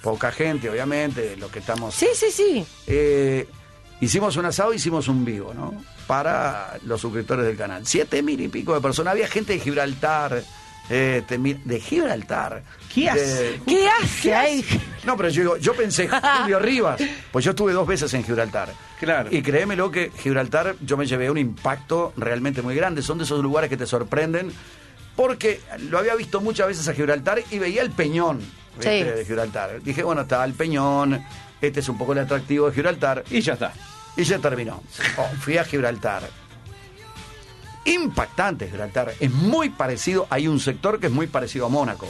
poca 0.00 0.30
gente, 0.30 0.70
obviamente, 0.70 1.36
lo 1.36 1.50
que 1.50 1.58
estamos. 1.58 1.94
Sí, 1.94 2.08
sí, 2.14 2.26
sí. 2.30 2.64
Eh, 2.86 3.48
hicimos 4.02 4.36
un 4.36 4.44
asado, 4.44 4.74
hicimos 4.74 5.08
un 5.08 5.24
vivo, 5.24 5.54
¿no? 5.54 5.72
Para 6.06 6.78
los 6.84 7.00
suscriptores 7.00 7.46
del 7.46 7.56
canal. 7.56 7.86
Siete 7.86 8.22
mil 8.22 8.38
y 8.40 8.48
pico 8.48 8.74
de 8.74 8.80
personas. 8.82 9.12
Había 9.12 9.28
gente 9.28 9.54
de 9.54 9.60
Gibraltar, 9.60 10.42
este, 10.90 11.38
de 11.38 11.80
Gibraltar. 11.80 12.62
¿Qué 12.92 13.02
de- 13.02 13.10
hace? 13.10 13.60
¿Qué 13.66 13.88
hace 13.88 14.34
ahí? 14.34 14.64
no, 15.04 15.16
pero 15.16 15.30
yo 15.30 15.42
digo, 15.42 15.56
yo 15.56 15.74
pensé 15.74 16.08
Julio 16.40 16.58
Rivas, 16.58 17.00
pues 17.30 17.44
yo 17.44 17.52
estuve 17.52 17.72
dos 17.72 17.86
veces 17.86 18.12
en 18.14 18.22
Gibraltar. 18.24 18.68
Claro. 19.00 19.28
Y 19.32 19.40
créemelo 19.42 19.90
que 19.90 20.10
Gibraltar 20.18 20.76
yo 20.82 20.96
me 20.96 21.06
llevé 21.06 21.30
un 21.30 21.38
impacto 21.38 22.12
realmente 22.16 22.60
muy 22.62 22.74
grande. 22.76 23.00
Son 23.02 23.16
de 23.18 23.24
esos 23.24 23.40
lugares 23.42 23.70
que 23.70 23.76
te 23.78 23.86
sorprenden. 23.86 24.52
Porque 25.16 25.60
lo 25.90 25.98
había 25.98 26.14
visto 26.14 26.40
muchas 26.40 26.68
veces 26.68 26.88
a 26.88 26.94
Gibraltar 26.94 27.42
y 27.50 27.58
veía 27.58 27.82
el 27.82 27.90
peñón 27.90 28.40
de 28.80 29.24
Gibraltar. 29.26 29.82
Dije, 29.82 30.02
bueno, 30.02 30.22
está 30.22 30.42
el 30.44 30.54
peñón, 30.54 31.22
este 31.62 31.80
es 31.80 31.88
un 31.88 31.98
poco 31.98 32.12
el 32.12 32.18
atractivo 32.18 32.68
de 32.68 32.74
Gibraltar. 32.74 33.24
Y 33.30 33.40
ya 33.40 33.54
está. 33.54 33.72
Y 34.16 34.24
ya 34.24 34.38
terminó. 34.38 34.82
Oh, 35.16 35.28
fui 35.40 35.58
a 35.58 35.64
Gibraltar. 35.64 36.28
impactante 37.84 38.68
Gibraltar. 38.68 39.14
Es 39.18 39.30
muy 39.30 39.70
parecido, 39.70 40.26
hay 40.30 40.48
un 40.48 40.60
sector 40.60 41.00
que 41.00 41.06
es 41.06 41.12
muy 41.12 41.26
parecido 41.26 41.66
a 41.66 41.68
Mónaco. 41.68 42.08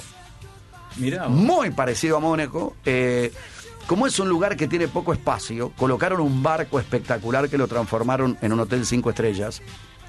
Mirá. 0.97 1.29
Muy 1.29 1.71
parecido 1.71 2.17
a 2.17 2.21
Mónaco. 2.21 2.77
eh, 2.85 3.33
como 3.87 4.07
es 4.07 4.19
un 4.19 4.29
lugar 4.29 4.57
que 4.57 4.69
tiene 4.69 4.89
poco 4.89 5.13
espacio, 5.13 5.73
colocaron 5.77 6.21
un 6.21 6.43
barco 6.43 6.79
espectacular 6.79 7.49
que 7.49 7.59
lo 7.59 7.67
transformaron 7.67 8.39
en 8.41 8.53
un 8.53 8.61
hotel 8.61 8.87
cinco 8.87 9.11
estrellas. 9.11 9.61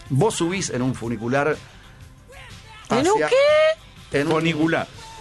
Vos 0.10 0.36
subís 0.36 0.70
en 0.70 0.82
un 0.82 0.94
funicular. 0.96 1.58
¿En 2.90 3.08
un 3.08 3.20
qué? 3.20 4.20
En 4.20 4.28
un 4.32 4.44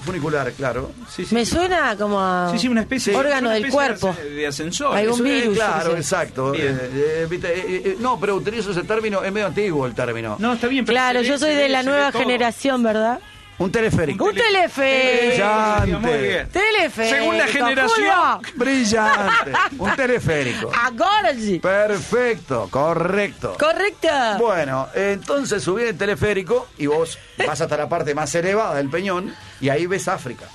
Funicular. 0.02 0.52
Claro. 0.52 0.92
Sí, 1.08 1.24
sí. 1.24 1.34
Me 1.34 1.46
suena 1.46 1.96
como 1.96 2.20
a 2.20 2.50
Sí, 2.52 2.58
sí, 2.58 2.68
una 2.68 2.82
especie 2.82 3.14
órgano 3.14 3.48
una 3.48 3.54
del 3.54 3.64
especie 3.66 3.96
cuerpo. 3.98 4.16
de 4.22 4.46
ascensor. 4.46 4.96
Algún 4.96 5.14
Eso 5.14 5.22
virus. 5.24 5.54
claro, 5.56 5.96
exacto. 5.96 6.54
Eh, 6.54 6.88
eh, 6.92 7.28
eh, 7.32 7.96
no, 8.00 8.18
pero 8.20 8.36
utilizo 8.36 8.70
ese 8.72 8.82
término, 8.82 9.22
es 9.24 9.32
medio 9.32 9.46
antiguo 9.46 9.86
el 9.86 9.94
término. 9.94 10.36
No, 10.38 10.54
está 10.54 10.66
bien. 10.68 10.84
pero 10.84 10.94
Claro, 10.94 11.22
yo 11.22 11.38
soy 11.38 11.54
de 11.54 11.68
la 11.68 11.82
nueva 11.82 12.12
generación, 12.12 12.82
¿verdad? 12.82 13.20
Un 13.58 13.70
teleférico. 13.70 14.24
Un 14.24 14.34
teleférico. 14.34 15.26
Brillante. 15.28 15.96
Muy 15.98 16.18
bien. 16.18 16.48
Teleférico. 16.48 17.16
Según 17.16 17.38
la 17.38 17.46
generación. 17.46 18.40
Brillante. 18.56 19.52
Un 19.78 19.94
teleférico. 19.96 20.70
Ahora 20.74 21.34
sí. 21.34 21.58
Perfecto, 21.60 22.66
correcto. 22.70 23.54
Correcto. 23.58 24.08
Bueno, 24.38 24.88
entonces 24.94 25.62
subí 25.62 25.82
el 25.84 25.96
teleférico 25.96 26.68
y 26.78 26.86
vos 26.86 27.18
vas 27.46 27.60
hasta 27.60 27.76
la 27.76 27.88
parte 27.88 28.14
más 28.14 28.34
elevada 28.34 28.74
del 28.76 28.88
peñón 28.88 29.32
y 29.62 29.70
ahí 29.70 29.86
ves 29.86 30.08
África. 30.08 30.46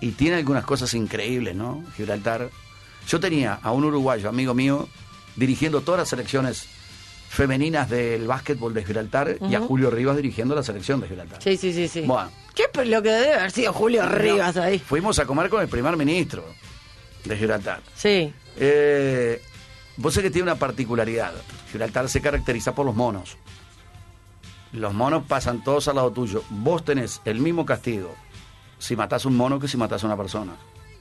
Y 0.00 0.12
tiene 0.12 0.36
algunas 0.36 0.64
cosas 0.64 0.94
increíbles, 0.94 1.54
¿no? 1.54 1.84
Gibraltar. 1.96 2.48
Yo 3.08 3.20
tenía 3.20 3.58
a 3.60 3.72
un 3.72 3.84
uruguayo, 3.84 4.28
amigo 4.28 4.54
mío, 4.54 4.88
dirigiendo 5.36 5.82
todas 5.82 5.98
las 5.98 6.08
selecciones 6.08 6.66
femeninas 7.28 7.90
del 7.90 8.26
básquetbol 8.28 8.72
de 8.72 8.84
Gibraltar 8.84 9.36
y 9.40 9.54
a 9.56 9.60
Julio 9.60 9.90
Rivas 9.90 10.16
dirigiendo 10.16 10.54
la 10.54 10.62
selección 10.62 11.00
de 11.00 11.08
Gibraltar. 11.08 11.42
Sí, 11.42 11.56
sí, 11.56 11.72
sí, 11.72 11.88
sí. 11.88 12.02
Bueno. 12.02 12.30
¿Qué 12.54 12.66
es 12.72 12.88
lo 12.88 13.02
que 13.02 13.10
debe 13.10 13.34
haber 13.34 13.50
sido 13.50 13.72
Julio 13.72 14.08
Rivas 14.08 14.56
ahí? 14.56 14.78
Fuimos 14.78 15.18
a 15.18 15.26
comer 15.26 15.50
con 15.50 15.60
el 15.60 15.68
primer 15.68 15.96
ministro 15.96 16.44
de 17.24 17.36
Gibraltar. 17.36 17.82
Sí. 17.96 18.32
Eh, 18.56 19.42
vos 19.96 20.14
sabés 20.14 20.28
que 20.28 20.32
tiene 20.32 20.44
una 20.44 20.58
particularidad. 20.58 21.32
Gibraltar 21.72 22.08
se 22.08 22.20
caracteriza 22.20 22.72
por 22.72 22.86
los 22.86 22.94
monos. 22.94 23.36
Los 24.74 24.92
monos 24.92 25.22
pasan 25.28 25.62
todos 25.62 25.86
al 25.86 25.94
lado 25.94 26.10
tuyo. 26.10 26.42
Vos 26.50 26.84
tenés 26.84 27.22
el 27.24 27.38
mismo 27.38 27.64
castigo 27.64 28.12
si 28.78 28.96
matás 28.96 29.24
un 29.24 29.36
mono 29.36 29.60
que 29.60 29.68
si 29.68 29.76
matás 29.76 30.02
a 30.02 30.06
una 30.08 30.16
persona. 30.16 30.50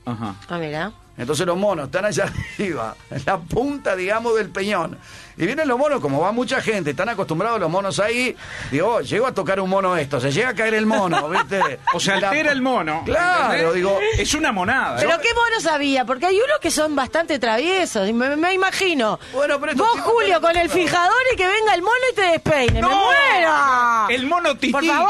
Ajá. 0.05 0.35
Ah, 0.49 0.57
mira. 0.57 0.91
Entonces 1.15 1.45
los 1.45 1.55
monos 1.57 1.85
están 1.85 2.05
allá 2.05 2.25
arriba, 2.57 2.95
en 3.11 3.21
la 3.25 3.37
punta, 3.37 3.95
digamos, 3.95 4.35
del 4.35 4.49
peñón. 4.49 4.97
Y 5.37 5.45
vienen 5.45 5.67
los 5.67 5.77
monos, 5.77 5.99
como 5.99 6.19
va 6.21 6.31
mucha 6.31 6.59
gente, 6.61 6.91
están 6.91 7.09
acostumbrados 7.09 7.59
los 7.59 7.69
monos 7.69 7.99
ahí. 7.99 8.35
Digo, 8.71 8.95
oh, 8.95 9.01
llego 9.01 9.27
a 9.27 9.31
tocar 9.33 9.59
un 9.59 9.69
mono 9.69 9.95
esto, 9.95 10.19
se 10.19 10.31
llega 10.31 10.49
a 10.49 10.53
caer 10.55 10.73
el 10.75 10.85
mono, 10.87 11.29
¿viste? 11.29 11.79
O 11.93 11.99
se 11.99 12.19
La- 12.19 12.29
altera 12.29 12.51
el 12.51 12.61
mono. 12.63 13.03
Claro, 13.05 13.53
¿entendés? 13.53 13.75
digo, 13.75 13.99
Es 14.17 14.33
una 14.33 14.51
monada. 14.51 14.97
Pero 14.97 15.11
¿eh? 15.15 15.19
qué 15.21 15.29
monos 15.35 15.65
había, 15.67 16.03
porque 16.05 16.25
hay 16.27 16.35
unos 16.39 16.59
que 16.59 16.71
son 16.71 16.95
bastante 16.95 17.37
traviesos. 17.39 18.11
Me, 18.11 18.35
me 18.35 18.53
imagino. 18.53 19.19
Bueno, 19.33 19.59
pero 19.59 19.73
Vos, 19.75 19.99
Julio, 20.01 20.41
con 20.41 20.55
el 20.57 20.69
fijador 20.69 21.13
y 21.31 21.35
que 21.35 21.45
venga 21.47 21.75
el 21.75 21.81
mono 21.83 21.95
y 22.11 22.15
te 22.15 22.21
despeine. 22.23 22.73
¡Me 22.73 22.81
¡No! 22.81 22.89
muero! 22.89 24.09
El 24.09 24.25
mono 24.27 24.53
tití. 24.55 24.71
Por 24.71 24.83
favor. 24.85 25.09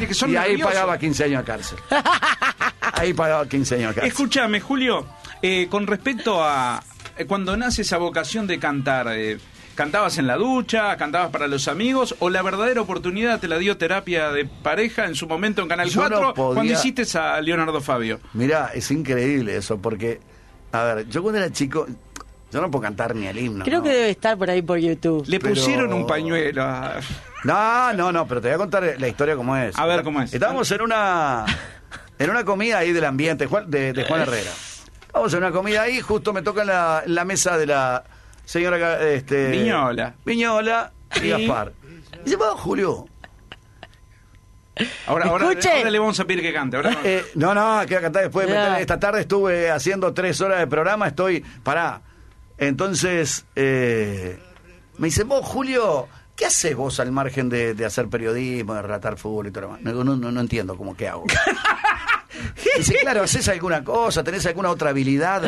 Y 0.00 0.36
ahí 0.36 0.48
nerviosos. 0.50 0.72
pagaba 0.72 0.98
15 0.98 1.24
años 1.24 1.42
de 1.42 1.52
cárcel. 1.52 1.78
ahí 2.94 3.12
pagaba 3.12 3.46
15 3.48 3.74
años. 3.76 3.96
Escúchame, 4.02 4.60
Julio, 4.60 5.06
eh, 5.40 5.66
con 5.70 5.86
respecto 5.86 6.42
a 6.42 6.82
eh, 7.16 7.26
cuando 7.26 7.56
nace 7.56 7.82
esa 7.82 7.98
vocación 7.98 8.46
de 8.46 8.58
cantar, 8.58 9.08
eh, 9.10 9.38
¿cantabas 9.74 10.18
en 10.18 10.26
la 10.26 10.36
ducha, 10.36 10.96
cantabas 10.96 11.30
para 11.30 11.46
los 11.48 11.68
amigos 11.68 12.14
o 12.20 12.30
la 12.30 12.42
verdadera 12.42 12.80
oportunidad 12.80 13.40
te 13.40 13.48
la 13.48 13.58
dio 13.58 13.76
terapia 13.76 14.30
de 14.30 14.44
pareja 14.46 15.06
en 15.06 15.14
su 15.14 15.26
momento 15.26 15.62
en 15.62 15.68
Canal 15.68 15.88
Yo 15.88 16.02
no 16.02 16.08
4 16.08 16.34
podía- 16.34 16.54
cuando 16.54 16.72
hiciste 16.72 17.18
a 17.18 17.40
Leonardo 17.40 17.80
Fabio? 17.80 18.20
Mirá, 18.34 18.70
es 18.74 18.90
increíble 18.90 19.56
eso, 19.56 19.78
porque, 19.78 20.20
a 20.72 20.84
ver, 20.84 21.08
yo 21.08 21.22
cuando 21.22 21.38
era 21.40 21.50
chico, 21.52 21.86
yo 22.50 22.60
no 22.60 22.70
puedo 22.70 22.82
cantar 22.82 23.14
ni 23.14 23.26
el 23.26 23.38
himno. 23.38 23.64
Creo 23.64 23.78
¿no? 23.78 23.84
que 23.84 23.90
debe 23.90 24.10
estar 24.10 24.36
por 24.36 24.48
ahí 24.50 24.60
por 24.62 24.78
YouTube. 24.78 25.24
Le 25.26 25.40
Pero- 25.40 25.54
pusieron 25.54 25.92
un 25.92 26.06
pañuelo. 26.06 26.62
a- 26.62 26.96
No, 27.44 27.92
no, 27.94 28.12
no, 28.12 28.26
pero 28.28 28.40
te 28.40 28.48
voy 28.48 28.54
a 28.54 28.58
contar 28.58 28.94
la 28.98 29.08
historia 29.08 29.34
como 29.36 29.56
es. 29.56 29.76
A 29.78 29.84
ver, 29.86 30.02
¿cómo 30.02 30.20
es? 30.22 30.32
Estábamos 30.32 30.70
en 30.70 30.82
una 30.82 31.44
en 32.18 32.30
una 32.30 32.44
comida 32.44 32.78
ahí 32.78 32.92
del 32.92 33.04
ambiente 33.04 33.46
de, 33.66 33.92
de 33.92 34.04
Juan 34.04 34.22
Herrera. 34.22 34.50
Vamos 35.12 35.32
en 35.34 35.38
una 35.40 35.52
comida 35.52 35.82
ahí, 35.82 36.00
justo 36.00 36.32
me 36.32 36.42
toca 36.42 36.62
en 36.62 36.68
la, 36.68 37.02
en 37.04 37.14
la 37.14 37.24
mesa 37.24 37.58
de 37.58 37.66
la 37.66 38.04
señora 38.44 39.02
este, 39.08 39.50
Viñola. 39.50 40.14
Viñola 40.24 40.92
y. 41.22 41.28
Gaspar. 41.28 41.72
Dice, 42.24 42.36
va, 42.36 42.56
Julio. 42.56 43.06
Ahora, 45.06 45.26
ahora, 45.26 45.46
ahora 45.48 45.90
le 45.90 45.98
vamos 45.98 46.18
a 46.18 46.24
pedir 46.24 46.40
que 46.40 46.52
cante. 46.52 46.76
Ahora 46.76 46.92
no. 46.92 46.98
Eh, 47.04 47.24
no, 47.34 47.54
no, 47.54 47.78
a 47.80 47.86
cantar 47.86 48.22
después. 48.22 48.48
Esta 48.78 48.98
tarde 48.98 49.20
estuve 49.20 49.70
haciendo 49.70 50.14
tres 50.14 50.40
horas 50.40 50.60
de 50.60 50.66
programa, 50.66 51.08
estoy. 51.08 51.40
Pará. 51.62 52.00
Entonces, 52.56 53.44
eh, 53.54 54.38
me 54.98 55.08
dice, 55.08 55.24
vos, 55.24 55.44
Julio, 55.44 56.08
¿qué 56.36 56.46
haces 56.46 56.74
vos 56.76 56.98
al 57.00 57.12
margen 57.12 57.48
de, 57.48 57.74
de 57.74 57.84
hacer 57.84 58.08
periodismo, 58.08 58.74
de 58.74 58.82
relatar 58.82 59.16
fútbol 59.18 59.46
y 59.48 59.50
todo 59.50 59.62
lo 59.62 59.76
demás? 59.76 59.82
No, 59.94 60.04
no, 60.04 60.16
no, 60.16 60.32
no 60.32 60.40
entiendo 60.40 60.76
cómo 60.76 60.96
qué 60.96 61.08
hago. 61.08 61.24
Dice, 62.76 62.94
claro, 63.00 63.22
¿haces 63.22 63.46
alguna 63.48 63.84
cosa? 63.84 64.24
¿Tenés 64.24 64.44
alguna 64.46 64.70
otra 64.70 64.90
habilidad? 64.90 65.42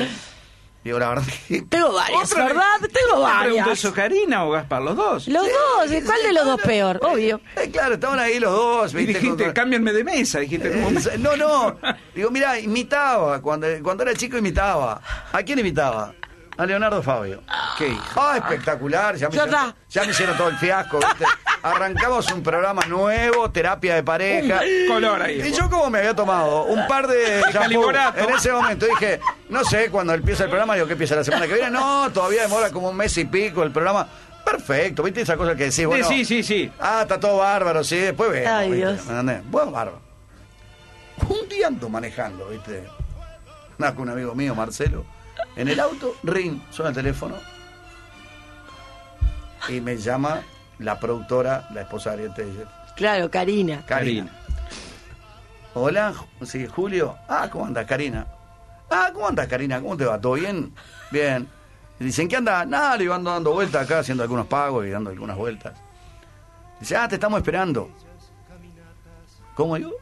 Digo, 0.85 0.99
la 0.99 1.09
verdad 1.09 1.25
que. 1.49 1.63
Tengo 1.69 1.93
varias, 1.95 2.31
Otra 2.31 2.45
¿verdad? 2.45 2.63
vez. 2.81 2.93
Tengo 2.93 3.07
¿Te 3.07 3.07
preguntó 3.07 3.21
varias. 3.23 3.69
eso 3.69 3.95
Karina 3.95 4.45
o 4.45 4.51
Gaspar? 4.51 4.83
Los 4.83 4.97
dos. 4.97 5.29
Los 5.29 5.43
dos, 5.47 5.91
¿y 5.93 6.03
¿cuál 6.03 6.23
de 6.23 6.33
los 6.35 6.45
dos 6.45 6.61
peor? 6.61 7.01
Obvio. 7.03 7.41
Eh, 7.57 7.71
claro, 7.71 7.95
estaban 7.95 8.19
ahí 8.19 8.39
los 8.39 8.53
dos. 8.53 8.93
Y 8.93 8.97
¿viste? 8.99 9.15
dijiste, 9.19 9.45
Con- 9.45 9.53
cámbianme 9.55 9.93
de 9.95 10.05
mesa. 10.05 10.41
Dijiste, 10.41 10.71
¿cómo 10.73 10.91
me- 10.91 11.01
Eh, 11.01 11.19
no, 11.19 11.37
no. 11.37 11.79
Digo, 12.15 12.31
mira, 12.31 12.59
imitaba. 12.61 13.41
Cuando, 13.41 13.67
cuando 13.83 14.03
era 14.03 14.15
chico 14.15 14.37
imitaba. 14.37 15.01
¿A 15.33 15.43
quién 15.43 15.59
imitaba? 15.59 16.13
A 16.57 16.67
Leonardo 16.67 17.03
Fabio. 17.03 17.43
¿Qué 17.77 17.89
hijo? 17.89 18.21
Ah, 18.21 18.37
espectacular. 18.37 19.17
Ya 19.17 19.29
me, 19.29 19.35
Ya 19.37 19.43
hicieron, 19.45 19.67
está. 19.69 19.77
ya 19.89 20.03
me 20.05 20.11
hicieron 20.11 20.37
todo 20.37 20.49
el 20.49 20.57
fiasco, 20.57 20.99
¿viste? 20.99 21.25
Arrancamos 21.63 22.31
un 22.33 22.43
programa 22.43 22.83
nuevo, 22.87 23.51
terapia 23.51 23.95
de 23.97 24.03
pareja. 24.05 24.61
color 24.87 25.23
ahí. 25.23 25.41
Y 25.41 25.53
yo 25.53 25.69
como 25.69 25.91
me 25.91 25.99
había 25.99 26.15
tomado 26.15 26.65
un 26.65 26.87
par 26.87 27.07
de 27.09 27.41
shampoo 27.41 27.53
caliborato. 27.61 28.19
en 28.21 28.35
ese 28.35 28.53
momento 28.53 28.87
dije, 28.87 29.19
no 29.49 29.65
sé, 29.65 29.91
cuando 29.91 30.15
empieza 30.15 30.45
el 30.45 30.51
programa, 30.51 30.75
digo 30.75 30.87
que 30.87 30.93
empieza 30.93 31.17
la 31.17 31.25
semana 31.25 31.47
que 31.47 31.55
viene. 31.55 31.71
No, 31.71 32.11
todavía 32.13 32.43
demora 32.43 32.71
como 32.71 32.91
un 32.91 32.97
mes 32.97 33.17
y 33.19 33.25
pico 33.25 33.63
el 33.63 33.73
programa. 33.73 34.07
Perfecto, 34.45 35.03
¿viste 35.03 35.23
esa 35.23 35.37
cosa 35.39 35.57
que 35.57 35.65
decís? 35.65 35.87
Bueno, 35.87 36.07
sí, 36.07 36.25
sí, 36.25 36.43
sí. 36.43 36.71
Ah, 36.79 37.01
está 37.03 37.19
todo 37.19 37.39
bárbaro, 37.39 37.83
sí, 37.83 37.97
después 37.97 38.31
vemos. 38.31 38.53
Ay, 38.53 38.71
¿viste? 38.73 38.87
Dios. 38.93 39.05
¿Me 39.07 39.11
entendés? 39.13 39.51
Bueno, 39.51 39.71
bárbaro. 39.71 40.01
Un 41.29 41.49
día 41.49 41.67
ando 41.69 41.89
manejando, 41.89 42.47
¿viste? 42.49 42.85
Nada, 43.79 43.95
con 43.95 44.03
un 44.03 44.11
amigo 44.11 44.35
mío, 44.35 44.55
Marcelo. 44.55 45.07
En 45.57 45.69
el 45.69 45.79
auto, 45.81 46.17
ring, 46.23 46.61
suena 46.71 46.91
el 46.91 46.95
teléfono. 46.97 47.37
Y 49.69 49.81
me 49.81 49.97
llama 49.97 50.43
la 50.79 50.99
productora, 50.99 51.69
la 51.73 51.83
esposa 51.83 52.17
de 52.17 52.29
Ariel 52.29 52.67
Claro, 52.97 53.31
Karina. 53.31 53.85
Karina. 53.87 54.31
Hola, 55.75 56.15
sí, 56.43 56.67
Julio. 56.67 57.17
Ah, 57.29 57.49
¿cómo 57.51 57.67
andas, 57.67 57.87
Karina? 57.87 58.27
Ah, 58.91 59.11
¿cómo 59.13 59.27
andas, 59.27 59.49
Karina? 59.49 59.81
¿Cómo 59.81 59.97
te 59.97 60.05
va? 60.05 60.21
¿Todo 60.21 60.35
bien? 60.35 60.73
Bien. 61.11 61.49
Y 61.99 62.05
dicen, 62.05 62.29
¿qué 62.29 62.37
anda? 62.37 62.65
Nada, 62.65 62.97
le 62.97 63.13
ando 63.13 63.31
dando 63.31 63.53
vueltas 63.53 63.85
acá, 63.85 64.01
haciendo 64.01 64.23
algunos 64.23 64.47
pagos 64.47 64.87
y 64.87 64.91
dando 64.91 65.11
algunas 65.11 65.37
vueltas. 65.37 65.75
Dice, 66.79 66.97
ah, 66.97 67.09
te 67.09 67.15
estamos 67.17 67.39
esperando. 67.39 67.91
¿Cómo 69.55 69.77
digo? 69.77 69.93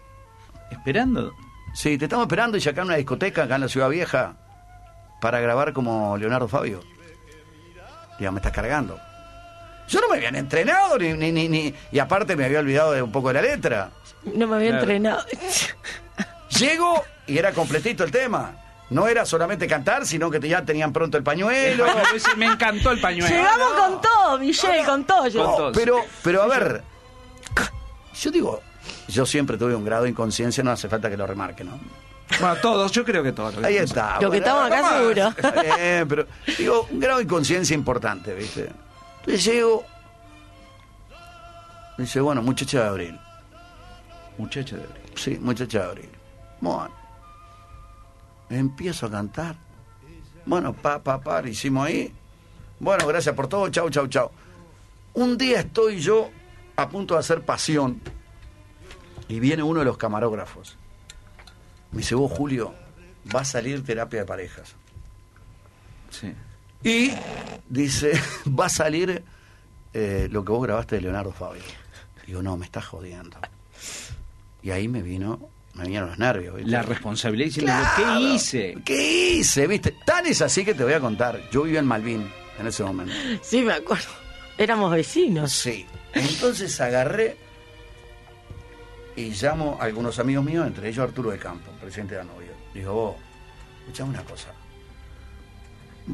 Esperando. 0.71 1.33
Sí, 1.75 1.97
te 1.97 2.05
estamos 2.05 2.25
esperando 2.25 2.59
y 2.59 2.69
acá 2.69 2.83
en 2.83 2.89
una 2.89 2.97
discoteca, 2.97 3.45
acá 3.45 3.55
en 3.55 3.61
la 3.63 3.69
Ciudad 3.69 3.89
Vieja, 3.89 4.37
para 5.23 5.39
grabar 5.39 5.73
como 5.73 6.17
Leonardo 6.19 6.49
Fabio. 6.49 6.81
Digo, 8.19 8.33
me 8.33 8.41
estás 8.41 8.51
cargando. 8.53 8.99
Yo 9.89 10.01
no 10.01 10.09
me 10.09 10.17
habían 10.17 10.35
entrenado, 10.35 10.99
ni, 10.99 11.13
ni, 11.13 11.31
ni, 11.31 11.49
ni- 11.49 11.75
y 11.93 11.99
aparte 12.01 12.35
me 12.35 12.45
había 12.45 12.59
olvidado 12.59 12.91
de 12.91 13.03
un 13.03 13.13
poco 13.13 13.29
de 13.29 13.35
la 13.35 13.43
letra. 13.43 13.91
No 14.25 14.49
me 14.49 14.57
había 14.57 14.71
Claro. 14.71 14.83
entrenado. 14.83 15.25
Llego 16.59 17.05
y 17.29 17.39
era 17.39 17.53
completito 17.53 18.03
el 18.03 18.11
tema. 18.11 18.57
No 18.91 19.07
era 19.07 19.25
solamente 19.25 19.67
cantar, 19.69 20.05
sino 20.07 20.29
que 20.29 20.41
ya 20.47 20.65
tenían 20.65 20.93
pronto 20.93 21.17
el 21.17 21.23
pañuelo. 21.23 21.87
Ese- 22.15 22.35
Me 22.37 22.47
encantó 22.47 22.91
el 22.91 23.01
pañuelo. 23.01 23.29
Llegamos 23.35 23.73
con 23.75 24.01
todo, 24.01 24.39
Michelle, 24.39 24.85
con 24.85 25.05
todo. 25.05 25.23
Con 25.23 25.33
todo. 25.57 25.73
pero, 25.73 26.01
pero 26.25 26.43
a 26.43 26.47
ver, 26.49 26.83
yo 28.21 28.31
digo, 28.33 28.61
yo 29.09 29.25
siempre 29.25 29.57
tuve 29.57 29.75
un 29.77 29.85
grado 29.85 30.03
de 30.05 30.11
inconsciencia, 30.11 30.65
no 30.65 30.73
hace 30.73 30.89
falta 30.89 31.09
que 31.09 31.17
lo 31.17 31.27
remarque, 31.29 31.63
¿no? 31.65 31.79
Bueno, 32.41 32.57
todos, 32.57 32.93
yo 32.93 33.05
creo 33.05 33.23
que 33.23 33.33
todos. 33.33 33.57
Ahí 33.63 33.77
está. 33.77 34.21
Lo 34.21 34.31
que 34.31 34.39
estamos 34.39 34.65
acá 34.65 34.99
seguro. 34.99 35.33
Pero 36.09 36.27
digo, 36.59 36.89
un 36.91 37.01
grado 37.01 37.19
de 37.19 37.25
inconsciencia 37.25 37.75
importante, 37.75 38.35
¿viste? 38.35 38.71
Entonces 39.21 39.45
llego, 39.45 39.85
dice, 41.99 42.21
bueno, 42.21 42.43
muchacha 42.43 42.83
de 42.83 42.89
abril. 42.89 43.21
Muchacho 44.39 44.77
de 44.77 44.87
Sí, 45.15 45.39
muchacha 45.41 45.81
de 45.81 45.85
abril. 45.85 46.09
Bueno, 46.61 46.91
empiezo 48.51 49.07
a 49.07 49.11
cantar. 49.11 49.57
Bueno, 50.45 50.73
pa, 50.73 50.99
pa, 51.03 51.21
pa, 51.21 51.43
lo 51.43 51.49
hicimos 51.49 51.87
ahí. 51.87 52.13
Bueno, 52.81 53.07
gracias 53.07 53.35
por 53.35 53.47
todo, 53.47 53.69
chau, 53.69 53.89
chau, 53.91 54.09
chau. 54.09 54.31
Un 55.15 55.39
día 55.39 55.61
estoy 55.61 56.01
yo 56.01 56.31
a 56.77 56.89
punto 56.89 57.15
de 57.15 57.21
hacer 57.21 57.43
pasión 57.43 58.01
y 59.29 59.39
viene 59.39 59.63
uno 59.63 59.81
de 59.81 59.85
los 59.85 59.97
camarógrafos. 59.97 60.77
Me 61.93 61.99
dice, 61.99 62.15
vos 62.15 62.33
Julio, 62.33 62.75
va 63.35 63.41
a 63.41 63.45
salir 63.45 63.85
terapia 63.85 64.21
de 64.21 64.27
parejas. 64.27 64.75
Sí. 66.11 66.33
Y 66.83 67.13
dice, 67.69 68.13
va 68.59 68.67
a 68.67 68.71
salir 68.71 69.23
eh, 69.93 70.29
lo 70.31 70.45
que 70.45 70.53
vos 70.53 70.63
grabaste 70.63 70.97
de 70.97 71.03
Leonardo 71.03 71.33
Fabio. 71.33 71.63
Digo, 72.27 72.43
no, 72.43 72.57
me 72.57 72.65
estás 72.67 72.87
jodiendo. 72.87 73.37
Y 74.63 74.71
ahí 74.71 74.89
me 74.89 75.03
vino, 75.03 75.41
me 75.75 75.85
vinieron 75.85 76.09
los 76.11 76.19
nervios. 76.19 76.55
¿viste? 76.57 76.71
La 76.71 76.83
responsabilidad 76.83 77.47
diciendo, 77.47 77.73
Claro. 77.73 77.91
¿qué 77.97 78.21
hice? 78.35 78.77
¿Qué 78.85 79.31
hice? 79.35 79.67
¿Viste? 79.67 79.97
Tan 80.05 80.27
es 80.27 80.41
así 80.41 80.65
que 80.65 80.75
te 80.75 80.85
voy 80.85 80.93
a 80.95 81.01
contar. 81.01 81.41
Yo 81.51 81.63
vivía 81.63 81.81
en 81.81 81.87
Malvin 81.87 82.31
en 82.59 82.67
ese 82.67 82.83
momento. 82.85 83.13
Sí, 83.43 83.63
me 83.63 83.73
acuerdo. 83.75 84.09
Éramos 84.57 84.93
vecinos. 84.93 85.53
Sí. 85.53 85.87
Entonces 86.15 86.81
agarré 86.81 87.37
y 89.17 89.31
llamo 89.31 89.77
a 89.81 89.85
algunos 89.85 90.19
amigos 90.19 90.45
míos, 90.45 90.67
entre 90.67 90.89
ellos 90.89 91.05
Arturo 91.09 91.31
de 91.31 91.39
Campo, 91.39 91.71
presidente 91.81 92.15
de 92.15 92.21
Anovio. 92.23 92.53
Digo, 92.75 92.93
vos, 92.95 93.17
escuchame 93.81 94.11
una 94.11 94.23
cosa. 94.25 94.49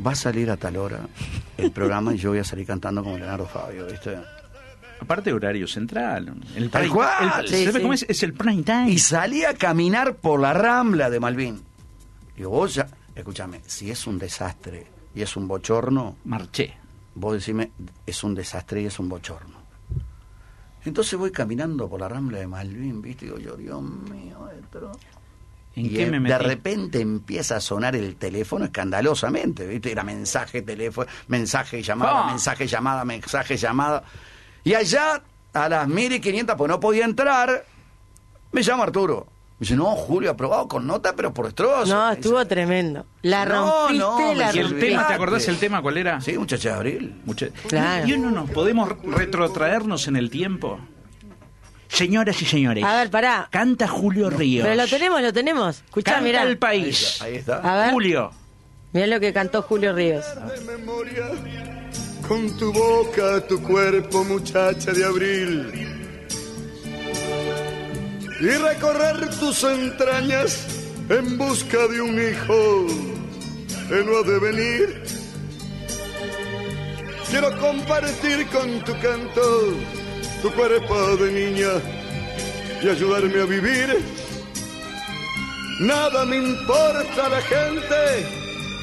Va 0.07 0.13
a 0.13 0.15
salir 0.15 0.51
a 0.51 0.57
tal 0.57 0.77
hora 0.77 1.01
el 1.57 1.71
programa 1.71 2.15
y 2.15 2.19
yo 2.19 2.31
voy 2.31 2.41
a 2.41 2.45
salir 2.45 2.67
cantando 2.67 3.03
como 3.03 3.17
Leonardo 3.17 3.47
Fabio, 3.47 3.87
¿viste? 3.87 4.19
Aparte 5.01 5.33
horario 5.33 5.67
central. 5.69 6.35
El 6.57 6.71
Tal 6.71 6.91
cual. 6.91 7.43
el- 7.45 7.49
Sí, 7.49 7.65
¿Sabe 7.65 7.73
sí. 7.77 7.81
cómo 7.83 7.95
es? 7.95 8.03
Es 8.09 8.23
el 8.23 8.35
prime 8.35 8.63
time. 8.65 8.91
Y 8.91 8.99
salí 8.99 9.45
a 9.45 9.55
caminar 9.55 10.17
por 10.17 10.41
la 10.41 10.53
rambla 10.53 11.09
de 11.09 11.21
Malvin. 11.21 11.63
Digo, 12.37 12.51
vos 12.51 12.75
ya, 12.75 12.87
escúchame, 13.15 13.61
si 13.67 13.91
es 13.91 14.07
un 14.07 14.19
desastre 14.19 14.87
y 15.15 15.23
es 15.23 15.37
un 15.37 15.47
bochorno, 15.49 16.17
Marché. 16.25 16.75
vos 17.15 17.35
decime, 17.35 17.71
es 18.07 18.23
un 18.25 18.35
desastre 18.35 18.83
y 18.83 18.87
es 18.87 18.99
un 18.99 19.09
bochorno. 19.09 19.58
Entonces 20.89 21.19
voy 21.19 21.31
caminando 21.31 21.89
por 21.89 22.01
la 22.01 22.09
rambla 22.09 22.39
de 22.39 22.47
Malvin, 22.47 23.01
¿viste? 23.03 23.27
Digo 23.27 23.39
yo, 23.39 23.57
Dios 23.57 23.83
mío, 23.83 24.49
esto. 24.59 24.93
¿En 25.77 25.87
y 25.87 25.91
qué 25.91 26.05
eh, 26.05 26.11
me 26.11 26.19
metí? 26.19 26.33
de 26.33 26.39
repente 26.39 27.01
empieza 27.01 27.57
a 27.57 27.61
sonar 27.61 27.95
el 27.95 28.17
teléfono 28.17 28.65
escandalosamente, 28.65 29.67
¿viste? 29.67 29.93
Era 29.93 30.03
mensaje, 30.03 30.63
teléfono, 30.63 31.09
mensaje, 31.29 31.83
llamada, 31.83 32.25
Ah. 32.25 32.27
mensaje, 32.31 32.67
llamada, 32.67 33.05
mensaje, 33.05 33.57
llamada. 33.57 34.03
Y 34.65 34.75
allá, 34.75 35.23
a 35.53 35.69
las 35.69 35.87
1500, 35.89 36.57
pues 36.57 36.69
no 36.69 36.81
podía 36.81 37.05
entrar, 37.05 37.65
me 38.53 38.63
llama 38.63 38.85
Arturo. 38.85 39.27
Me 39.61 39.65
dice, 39.65 39.75
no, 39.75 39.87
Julio, 39.97 40.31
aprobado 40.31 40.69
con 40.69 40.87
nota, 40.87 41.15
pero 41.17 41.35
por 41.35 41.47
destrozo. 41.47 41.93
No, 41.93 42.09
dice, 42.11 42.21
estuvo 42.21 42.47
tremendo. 42.47 43.07
La 43.23 43.45
rompiste, 43.45 43.99
no, 43.99 44.35
la 44.35 44.55
¿Y 44.55 44.59
el 44.61 44.79
tema, 44.79 45.07
te 45.09 45.15
acordás 45.15 45.49
el 45.49 45.59
tema 45.59 45.83
cuál 45.83 45.97
era? 45.97 46.21
Sí, 46.21 46.39
muchacha 46.39 46.69
de 46.71 46.75
abril. 46.77 47.21
Mucha- 47.25 47.49
Claro. 47.67 48.07
¿Y 48.07 48.13
uno 48.13 48.31
nos 48.31 48.51
podemos 48.51 48.89
retrotraernos 49.03 50.07
en 50.07 50.15
el 50.17 50.31
tiempo? 50.31 50.79
Señoras 51.89 52.41
y 52.41 52.45
señores. 52.45 52.85
A 52.85 52.95
ver, 52.99 53.11
pará. 53.11 53.49
Canta 53.51 53.89
Julio 53.89 54.31
Ríos. 54.31 54.65
Pero 54.65 54.81
lo 54.81 54.87
tenemos, 54.89 55.23
lo 55.23 55.33
tenemos. 55.33 55.77
Escuchá, 55.87 56.13
Canta 56.13 56.25
mirá. 56.25 56.43
el 56.45 56.59
país. 56.59 57.21
Ahí 57.21 57.35
está. 57.37 57.57
A 57.57 57.83
ver. 57.85 57.93
Julio. 57.93 58.31
Mirá 58.93 59.07
lo 59.09 59.19
que 59.19 59.33
cantó 59.33 59.63
Julio 59.63 59.93
Ríos. 59.93 60.25
de 60.55 60.77
memoria 60.77 61.25
con 62.29 62.57
tu 62.59 62.73
boca, 62.73 63.45
tu 63.49 63.61
cuerpo, 63.63 64.23
muchacha 64.23 64.93
de 64.93 65.05
abril. 65.05 65.98
Y 68.41 68.47
recorrer 68.47 69.31
tus 69.41 69.65
entrañas 69.65 70.65
en 71.09 71.37
busca 71.37 71.89
de 71.89 72.01
un 72.01 72.15
hijo 72.15 72.87
que 73.89 74.05
no 74.05 74.19
ha 74.19 74.23
de 74.23 74.39
venir. 74.39 75.03
Quiero 77.31 77.59
compartir 77.59 78.47
con 78.49 78.85
tu 78.85 78.93
canto 79.01 79.75
tu 80.41 80.53
cuerpo 80.53 81.17
de 81.17 81.33
niña 81.33 81.69
y 82.83 82.89
ayudarme 82.89 83.41
a 83.41 83.45
vivir. 83.45 83.99
Nada 85.81 86.25
me 86.25 86.37
importa 86.37 87.29
la 87.29 87.41
gente 87.43 88.27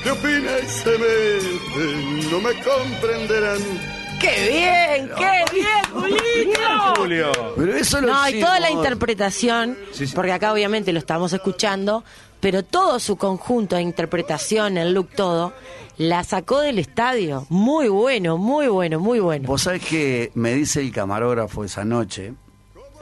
que 0.04 0.12
opina 0.12 0.52
y 0.60 0.68
se 0.68 0.92
mete, 0.92 2.30
no 2.30 2.42
me 2.42 2.54
comprenderán. 2.62 3.95
¡Qué 4.26 4.50
bien! 4.50 5.12
¡Qué 5.18 5.54
bien, 5.54 5.68
Julito! 5.94 6.96
Julio. 6.98 7.32
Pero 7.56 7.76
eso 7.76 8.02
lo 8.02 8.08
No, 8.08 8.30
y 8.30 8.40
toda 8.40 8.60
la 8.60 8.72
interpretación, 8.72 9.78
Sí, 9.92 10.08
sí. 10.08 10.16
porque 10.16 10.32
acá 10.32 10.52
obviamente 10.54 10.92
lo 10.94 11.00
estamos 11.00 11.32
escuchando, 11.34 12.04
pero 12.40 12.64
todo 12.64 13.00
su 13.00 13.16
conjunto 13.18 13.76
de 13.76 13.82
interpretación, 13.82 14.78
el 14.78 14.94
look, 14.94 15.10
todo, 15.16 15.54
la 15.98 16.24
sacó 16.24 16.62
del 16.62 16.80
estadio. 16.80 17.46
Muy 17.50 17.88
bueno, 17.88 18.38
muy 18.38 18.68
bueno, 18.68 19.00
muy 19.00 19.20
bueno. 19.20 19.48
Vos 19.48 19.64
sabés 19.64 19.84
que 19.86 20.32
me 20.36 20.54
dice 20.54 20.82
el 20.82 20.92
camarógrafo 20.92 21.64
esa 21.64 21.86
noche, 21.86 22.34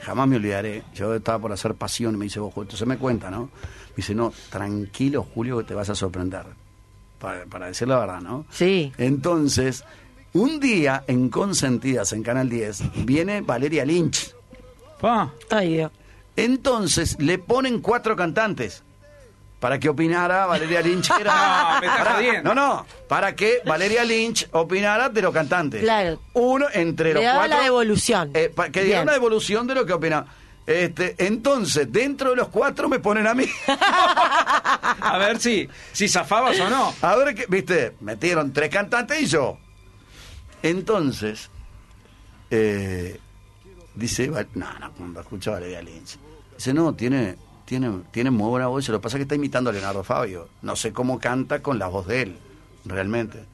jamás 0.02 0.28
me 0.28 0.36
olvidaré, 0.36 0.82
yo 0.94 1.14
estaba 1.14 1.38
por 1.38 1.52
hacer 1.52 1.74
pasión 1.74 2.14
y 2.14 2.18
me 2.18 2.24
dice, 2.24 2.40
vos, 2.40 2.52
Julio, 2.54 2.66
entonces 2.66 2.86
me 2.86 2.98
cuenta, 2.98 3.30
¿no? 3.30 3.42
Me 3.44 3.96
dice, 3.96 4.14
no, 4.14 4.32
tranquilo, 4.50 5.26
Julio, 5.34 5.58
que 5.58 5.64
te 5.64 5.74
vas 5.74 5.88
a 5.90 5.94
sorprender. 5.94 6.44
Para, 7.18 7.44
para 7.46 7.66
decir 7.68 7.88
la 7.88 7.98
verdad, 7.98 8.20
¿no? 8.20 8.44
Sí. 8.50 8.92
Entonces, 8.98 9.84
un 10.34 10.60
día 10.60 11.02
en 11.06 11.28
Consentidas, 11.30 12.12
en 12.12 12.22
Canal 12.22 12.48
10, 12.50 13.04
viene 13.06 13.40
Valeria 13.40 13.84
Lynch. 13.84 14.34
Pa. 15.00 15.32
Ay, 15.50 15.74
Dios. 15.74 15.90
Entonces 16.36 17.16
le 17.20 17.38
ponen 17.38 17.80
cuatro 17.80 18.16
cantantes 18.16 18.82
para 19.60 19.78
que 19.78 19.88
opinara 19.88 20.46
Valeria 20.46 20.80
Lynch. 20.82 21.08
Era... 21.20 21.74
No, 21.74 21.80
me 21.80 21.86
Pará, 21.86 22.14
jodiendo. 22.16 22.54
no, 22.54 22.68
no, 22.76 22.86
para 23.08 23.34
que 23.34 23.62
Valeria 23.64 24.04
Lynch 24.04 24.48
opinara 24.52 25.08
de 25.08 25.22
los 25.22 25.32
cantantes. 25.32 25.82
Claro. 25.82 26.20
Uno 26.34 26.66
entre 26.72 27.14
Le 27.14 27.22
los 27.22 27.32
cuatro. 27.34 27.56
la 27.56 27.62
devolución. 27.62 28.30
eh, 28.34 28.52
que 28.72 28.82
diera 28.84 29.02
una 29.02 29.12
devolución 29.12 29.66
de 29.66 29.74
lo 29.74 29.86
que 29.86 29.92
opinaba. 29.92 30.26
Este, 30.66 31.14
entonces, 31.18 31.92
dentro 31.92 32.30
de 32.30 32.36
los 32.36 32.48
cuatro 32.48 32.88
me 32.88 32.98
ponen 32.98 33.26
a 33.26 33.34
mí. 33.34 33.44
A 33.68 35.16
ver 35.18 35.38
si, 35.38 35.68
si 35.92 36.08
zafabas 36.08 36.58
o 36.60 36.68
no. 36.70 36.94
A 37.02 37.14
ver 37.16 37.34
qué, 37.34 37.44
viste, 37.48 37.94
metieron 38.00 38.52
tres 38.52 38.70
cantantes 38.70 39.20
y 39.20 39.26
yo. 39.26 39.58
Entonces, 40.64 41.50
eh, 42.50 43.20
dice, 43.94 44.28
no, 44.54 44.66
no, 44.80 44.92
cuando 44.96 45.20
escucha 45.20 45.50
Valeria 45.50 45.82
Lynch. 45.82 46.16
Dice, 46.56 46.72
no, 46.72 46.94
tiene, 46.94 47.36
tiene, 47.66 48.00
tiene 48.10 48.30
muy 48.30 48.48
buena 48.48 48.68
voz, 48.68 48.88
lo 48.88 48.98
que 48.98 49.02
pasa 49.02 49.16
es 49.16 49.18
que 49.18 49.22
está 49.24 49.34
imitando 49.34 49.68
a 49.68 49.72
Leonardo 49.74 50.02
Fabio. 50.02 50.48
No 50.62 50.74
sé 50.74 50.92
cómo 50.94 51.18
canta 51.18 51.60
con 51.62 51.78
la 51.78 51.88
voz 51.88 52.06
de 52.06 52.22
él, 52.22 52.36
realmente. 52.86 53.44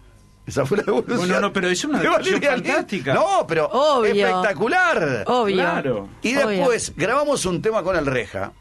Esa 0.46 0.64
fue 0.64 0.78
la 0.78 0.84
evolución. 0.86 1.18
Bueno, 1.18 1.40
no, 1.40 1.52
pero 1.52 1.68
es 1.68 1.84
una 1.84 2.00
Lynch. 2.00 2.44
fantástica. 2.44 3.14
No, 3.14 3.44
pero 3.46 3.66
Obvio. 3.66 4.26
espectacular. 4.26 5.24
Obvio. 5.26 5.56
Claro. 5.56 6.08
Y 6.22 6.36
Obvio. 6.36 6.48
después 6.48 6.92
grabamos 6.96 7.44
un 7.44 7.60
tema 7.60 7.82
con 7.82 7.96
el 7.96 8.06
Reja, 8.06 8.52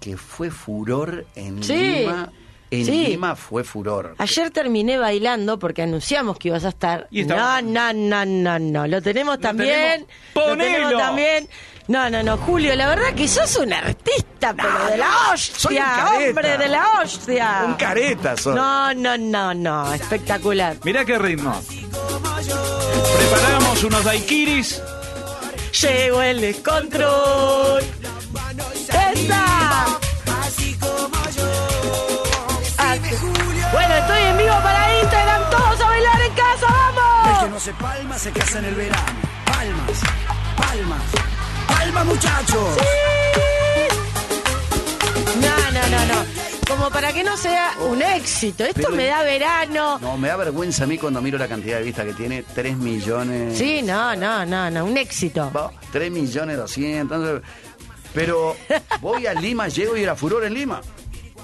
que 0.00 0.16
fue 0.16 0.50
furor 0.50 1.26
en 1.34 1.62
Sí. 1.62 1.76
Lima. 2.00 2.32
En 2.70 2.84
Sí. 2.84 3.06
Lima 3.08 3.34
fue 3.34 3.64
furor. 3.64 4.14
Ayer 4.18 4.50
terminé 4.50 4.98
bailando 4.98 5.58
porque 5.58 5.82
anunciamos 5.82 6.38
que 6.38 6.48
ibas 6.48 6.64
a 6.64 6.68
estar. 6.68 7.08
Y 7.10 7.24
no, 7.24 7.62
no, 7.62 7.92
no, 7.94 8.24
no, 8.26 8.58
no. 8.58 8.86
Lo 8.86 9.00
tenemos 9.00 9.40
también. 9.40 10.06
tenemos. 10.06 10.08
Lo 10.34 10.42
¡Ponelo! 10.42 10.72
tenemos 10.88 11.02
también. 11.02 11.48
No, 11.86 12.10
no, 12.10 12.22
no, 12.22 12.36
Julio, 12.36 12.76
la 12.76 12.86
verdad 12.88 13.14
que 13.14 13.26
sos 13.26 13.56
un 13.56 13.72
artista, 13.72 14.54
pero 14.54 14.90
de 14.90 14.98
la 14.98 15.08
soy 15.36 15.76
un 15.78 15.82
hostia, 15.82 16.06
hombre, 16.28 16.58
de 16.58 16.68
la 16.68 16.86
hostia. 17.02 17.62
Un 17.64 17.74
careta 17.76 18.36
soy. 18.36 18.54
No, 18.54 18.92
no, 18.92 19.16
no, 19.16 19.54
no, 19.54 19.94
espectacular. 19.94 20.76
Mirá 20.84 21.06
qué 21.06 21.18
ritmo. 21.18 21.58
Preparamos 23.18 23.82
unos 23.84 24.04
daiquiris. 24.04 24.82
Llegó 25.80 26.20
el 26.22 26.40
descontrol. 26.42 27.82
No 37.58 37.64
se 37.64 37.72
palma 37.72 38.16
se 38.16 38.30
casa 38.30 38.60
en 38.60 38.66
el 38.66 38.74
verano. 38.76 39.18
Palmas, 39.44 40.00
palmas, 40.56 41.02
palmas 41.66 42.06
muchachos. 42.06 42.76
No, 45.42 45.70
no, 45.72 45.88
no, 45.88 46.14
no. 46.14 46.24
Como 46.68 46.88
para 46.90 47.12
que 47.12 47.24
no 47.24 47.36
sea 47.36 47.72
un 47.80 48.00
éxito. 48.00 48.62
Esto 48.64 48.82
Pero- 48.82 48.94
me 48.94 49.06
da 49.06 49.22
verano. 49.24 49.98
No, 50.00 50.16
me 50.16 50.28
da 50.28 50.36
vergüenza 50.36 50.84
a 50.84 50.86
mí 50.86 50.98
cuando 50.98 51.20
miro 51.20 51.36
la 51.36 51.48
cantidad 51.48 51.78
de 51.78 51.82
vistas 51.82 52.06
que 52.06 52.12
tiene. 52.12 52.44
3 52.44 52.76
millones. 52.76 53.58
Sí, 53.58 53.82
no, 53.82 54.14
no, 54.14 54.46
no, 54.46 54.70
no. 54.70 54.84
Un 54.84 54.96
éxito. 54.96 55.50
Va, 55.50 55.72
3 55.90 56.12
millones 56.12 56.56
200. 56.58 57.18
entonces- 57.18 57.50
Pero 58.14 58.56
voy 59.00 59.26
a 59.26 59.34
Lima, 59.34 59.66
llego 59.66 59.96
y 59.96 60.04
era 60.04 60.14
furor 60.14 60.44
en 60.44 60.54
Lima. 60.54 60.80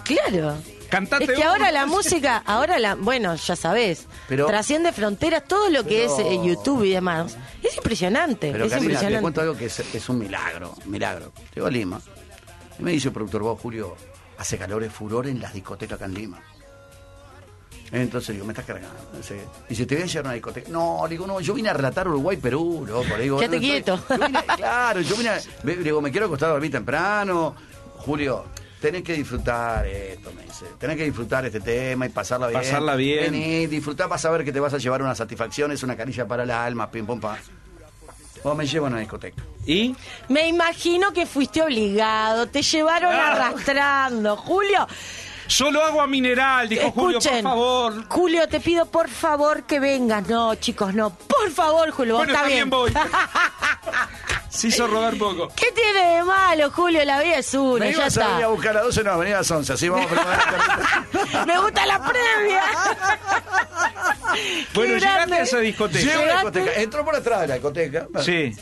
Claro. 0.04 0.58
Cantate 0.94 1.24
es 1.24 1.30
que 1.32 1.42
ahora 1.44 1.70
la 1.72 1.86
música, 1.86 2.42
ahora 2.46 2.78
la, 2.78 2.94
bueno, 2.94 3.34
ya 3.36 3.56
sabés, 3.56 4.06
Pero- 4.28 4.46
trasciende 4.46 4.92
fronteras, 4.92 5.44
todo 5.46 5.68
lo 5.70 5.82
que 5.84 6.06
Pero- 6.08 6.18
es 6.18 6.18
eh, 6.20 6.40
YouTube 6.44 6.84
y 6.84 6.90
demás. 6.90 7.36
Es 7.62 7.76
impresionante, 7.76 8.50
Pero 8.52 8.64
es 8.66 8.72
Karina, 8.72 9.00
te 9.00 9.20
cuento 9.20 9.40
algo 9.40 9.56
que 9.56 9.66
es, 9.66 9.78
es 9.80 10.08
un 10.08 10.18
milagro, 10.18 10.74
un 10.84 10.90
milagro. 10.90 11.32
Llego 11.54 11.66
a 11.66 11.70
Lima 11.70 12.00
y 12.78 12.82
me 12.82 12.92
dice 12.92 13.08
el 13.08 13.14
productor, 13.14 13.42
vos, 13.42 13.60
Julio, 13.60 13.96
hace 14.38 14.56
calor, 14.58 14.82
es 14.84 14.92
furor 14.92 15.26
en 15.26 15.40
las 15.40 15.52
discotecas 15.52 15.96
acá 15.96 16.04
en 16.06 16.14
Lima. 16.14 16.40
Entonces 17.92 18.34
digo, 18.34 18.44
me 18.46 18.52
estás 18.52 18.64
cargando. 18.66 18.96
Dice, 19.16 19.40
y 19.68 19.74
si 19.74 19.86
te 19.86 19.94
voy 19.94 20.02
a 20.04 20.06
llevar 20.06 20.24
a 20.24 20.28
una 20.28 20.34
discoteca. 20.34 20.68
No, 20.70 21.02
le 21.04 21.10
digo, 21.10 21.26
no, 21.26 21.40
yo 21.40 21.54
vine 21.54 21.68
a 21.68 21.72
relatar 21.74 22.08
Uruguay, 22.08 22.36
Perú, 22.38 22.84
loco. 22.88 23.16
Le 23.16 23.22
digo, 23.24 23.36
no, 23.36 23.42
estoy- 23.42 23.60
quieto. 23.60 24.00
yo 24.08 24.18
vine 24.26 24.38
a- 24.48 24.56
claro, 24.56 25.00
yo 25.00 25.16
vine 25.16 25.28
a- 25.30 25.40
le 25.62 25.76
digo, 25.76 26.00
me 26.00 26.10
quiero 26.10 26.26
acostar 26.26 26.48
a 26.48 26.52
dormir 26.52 26.72
temprano. 26.72 27.54
Julio, 27.98 28.46
tenés 28.84 29.02
que 29.02 29.14
disfrutar 29.14 29.86
esto, 29.86 30.30
me 30.36 30.42
dice. 30.42 30.66
Tenés 30.78 30.98
que 30.98 31.04
disfrutar 31.04 31.46
este 31.46 31.60
tema 31.60 32.04
y 32.04 32.10
pasarla 32.10 32.48
bien. 32.48 32.60
Pasarla 32.60 32.96
bien. 32.96 33.32
Vení, 33.32 33.66
disfrutá 33.66 34.08
para 34.08 34.18
saber 34.18 34.44
que 34.44 34.52
te 34.52 34.60
vas 34.60 34.74
a 34.74 34.78
llevar 34.78 35.00
una 35.00 35.14
satisfacción, 35.14 35.72
es 35.72 35.82
una 35.82 35.96
carilla 35.96 36.28
para 36.28 36.42
el 36.42 36.50
alma, 36.50 36.90
pim, 36.90 37.06
pum, 37.06 37.18
pam. 37.18 37.36
O 38.42 38.54
me 38.54 38.66
llevo 38.66 38.84
a 38.84 38.88
una 38.90 38.98
discoteca. 38.98 39.42
¿Y? 39.64 39.96
Me 40.28 40.46
imagino 40.48 41.14
que 41.14 41.24
fuiste 41.24 41.62
obligado, 41.62 42.46
te 42.46 42.60
llevaron 42.60 43.10
Ah. 43.14 43.32
arrastrando. 43.32 44.36
Julio, 44.36 44.86
Solo 45.46 45.84
agua 45.84 46.06
mineral, 46.06 46.68
dijo 46.68 46.90
Julio, 46.90 47.18
por 47.20 47.42
favor. 47.42 48.08
Julio, 48.08 48.48
te 48.48 48.60
pido 48.60 48.86
por 48.86 49.08
favor 49.08 49.64
que 49.64 49.78
vengas. 49.80 50.26
No, 50.28 50.54
chicos, 50.54 50.94
no. 50.94 51.10
Por 51.14 51.50
favor, 51.50 51.90
Julio, 51.90 52.16
Bueno, 52.16 52.32
está 52.32 52.42
está 52.44 52.54
bien, 52.54 52.70
voy. 52.70 52.92
Se 54.48 54.68
hizo 54.68 54.86
rodar 54.86 55.16
poco. 55.18 55.48
¿Qué 55.56 55.72
tiene 55.72 56.16
de 56.16 56.22
malo, 56.24 56.70
Julio? 56.70 57.04
La 57.04 57.20
vida 57.20 57.38
es 57.38 57.52
una, 57.54 57.86
¿Me 57.86 57.90
ya 57.90 57.96
ibas 57.98 58.16
a 58.18 58.20
a 58.26 58.34
está. 58.36 58.46
buscar 58.48 58.70
a 58.70 58.74
las 58.74 58.84
12? 58.84 59.02
No, 59.04 59.18
venía 59.18 59.34
a 59.34 59.38
las 59.38 59.50
11, 59.50 59.72
así 59.72 59.88
vamos 59.88 60.06
a 60.06 60.08
preparar. 60.14 61.46
Me 61.46 61.58
gusta 61.58 61.86
la 61.86 61.98
previa. 62.04 62.62
Bueno, 64.74 64.94
llegaste 64.94 65.34
a 65.34 65.42
esa 65.42 65.58
discoteca. 65.58 66.04
Llego 66.04 66.22
a 66.22 66.26
la 66.26 66.32
¿Llegaste? 66.36 66.58
discoteca, 66.60 66.82
entró 66.82 67.04
por 67.04 67.14
atrás 67.14 67.40
de 67.42 67.46
la 67.48 67.54
discoteca. 67.54 68.06
Sí. 68.24 68.52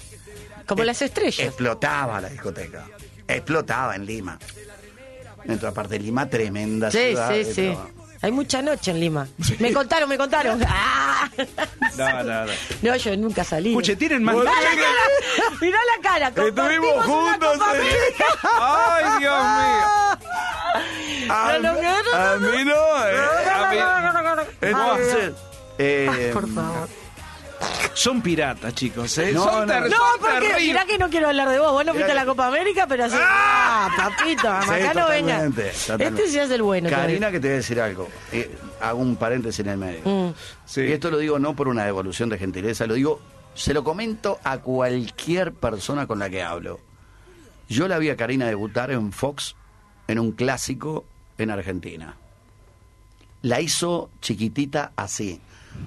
Como 0.66 0.84
las 0.84 1.00
estrellas. 1.00 1.38
Explotaba 1.38 2.20
la 2.20 2.28
discoteca. 2.28 2.84
Explotaba 3.26 3.96
en 3.96 4.04
Lima. 4.04 4.38
Dentro 5.44 5.68
aparte 5.68 5.94
de 5.94 6.00
Lima, 6.00 6.28
tremenda 6.28 6.90
Sí, 6.90 6.98
ciudad. 6.98 7.28
sí, 7.30 7.34
eh, 7.40 7.44
sí. 7.44 7.54
pero- 7.76 8.02
Hay 8.24 8.30
mucha 8.30 8.62
noche 8.62 8.92
en 8.92 9.00
Lima. 9.00 9.26
Me 9.58 9.72
contaron, 9.72 10.08
me 10.08 10.16
contaron. 10.16 10.62
Ah. 10.68 11.28
No, 11.96 12.22
no, 12.24 12.44
no. 12.46 12.52
No, 12.82 12.96
yo 12.96 13.16
nunca 13.16 13.42
salí. 13.44 13.70
Escuche, 13.70 13.96
tienen 13.96 14.22
más. 14.24 14.34
Mirá 14.34 14.50
la 14.52 14.70
cara, 14.70 15.56
mirá 15.60 15.78
la 15.96 16.02
cara. 16.02 16.28
Estuvimos 16.28 17.04
juntos, 17.06 17.58
eh. 17.74 18.14
Ay, 18.60 19.04
Dios 19.20 19.42
mío. 19.42 21.30
A, 21.30 21.58
No, 21.60 21.72
no, 21.74 21.82
no, 21.82 22.02
no, 22.02 22.14
a 22.16 22.36
mí 22.38 22.64
no, 22.64 23.06
eh. 23.06 23.16
A 23.50 23.70
mí- 23.70 24.46
Entonces, 24.60 25.32
eh, 25.78 26.30
Por 26.32 26.52
favor. 26.52 26.88
Son 27.94 28.22
piratas, 28.22 28.74
chicos. 28.74 29.16
¿eh? 29.18 29.32
No, 29.32 29.44
son 29.44 29.66
no. 29.66 29.72
ter- 29.72 29.82
No, 29.90 29.96
son 29.96 30.20
porque 30.20 30.54
mirá 30.60 30.84
que 30.86 30.96
no 30.98 31.10
quiero 31.10 31.28
hablar 31.28 31.48
de 31.50 31.58
vos. 31.58 31.72
Vos 31.72 31.84
no 31.84 31.92
fuiste 31.92 32.12
a 32.12 32.14
la 32.14 32.24
Copa 32.24 32.46
América, 32.48 32.86
pero 32.88 33.04
así. 33.04 33.16
Ah, 33.18 33.88
papito, 33.96 34.48
acá 34.48 34.94
no 34.94 35.08
venga. 35.08 35.44
Este 35.46 36.28
sí 36.28 36.38
es 36.38 36.50
el 36.50 36.62
bueno. 36.62 36.88
Karina, 36.88 37.30
que 37.30 37.38
te 37.40 37.48
voy 37.48 37.54
a 37.54 37.56
decir 37.56 37.80
algo. 37.80 38.08
Eh, 38.32 38.50
hago 38.80 38.98
un 39.00 39.16
paréntesis 39.16 39.60
en 39.60 39.68
el 39.68 39.76
medio. 39.78 40.00
Mm. 40.04 40.34
Sí. 40.64 40.80
Y 40.82 40.92
esto 40.92 41.10
lo 41.10 41.18
digo 41.18 41.38
no 41.38 41.54
por 41.54 41.68
una 41.68 41.84
devolución 41.84 42.28
de 42.30 42.38
gentileza, 42.38 42.86
lo 42.86 42.94
digo, 42.94 43.20
se 43.54 43.74
lo 43.74 43.84
comento 43.84 44.38
a 44.42 44.58
cualquier 44.58 45.52
persona 45.52 46.06
con 46.06 46.18
la 46.18 46.30
que 46.30 46.42
hablo. 46.42 46.80
Yo 47.68 47.88
la 47.88 47.98
vi 47.98 48.08
a 48.10 48.16
Karina 48.16 48.46
debutar 48.46 48.90
en 48.90 49.12
Fox 49.12 49.54
en 50.08 50.18
un 50.18 50.32
clásico 50.32 51.04
en 51.36 51.50
Argentina. 51.50 52.16
La 53.42 53.60
hizo 53.60 54.10
chiquitita 54.20 54.92
así. 54.96 55.40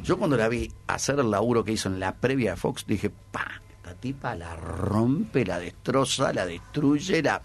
Yo 0.03 0.17
cuando 0.17 0.37
la 0.37 0.47
vi 0.47 0.71
hacer 0.87 1.19
el 1.19 1.31
laburo 1.31 1.63
que 1.63 1.71
hizo 1.71 1.89
en 1.89 1.99
la 1.99 2.13
previa 2.15 2.51
de 2.51 2.57
Fox, 2.57 2.85
dije, 2.87 3.09
pa, 3.09 3.61
esta 3.69 3.93
tipa 3.95 4.35
la 4.35 4.55
rompe, 4.55 5.45
la 5.45 5.59
destroza, 5.59 6.31
la 6.33 6.45
destruye, 6.45 7.21
la... 7.23 7.41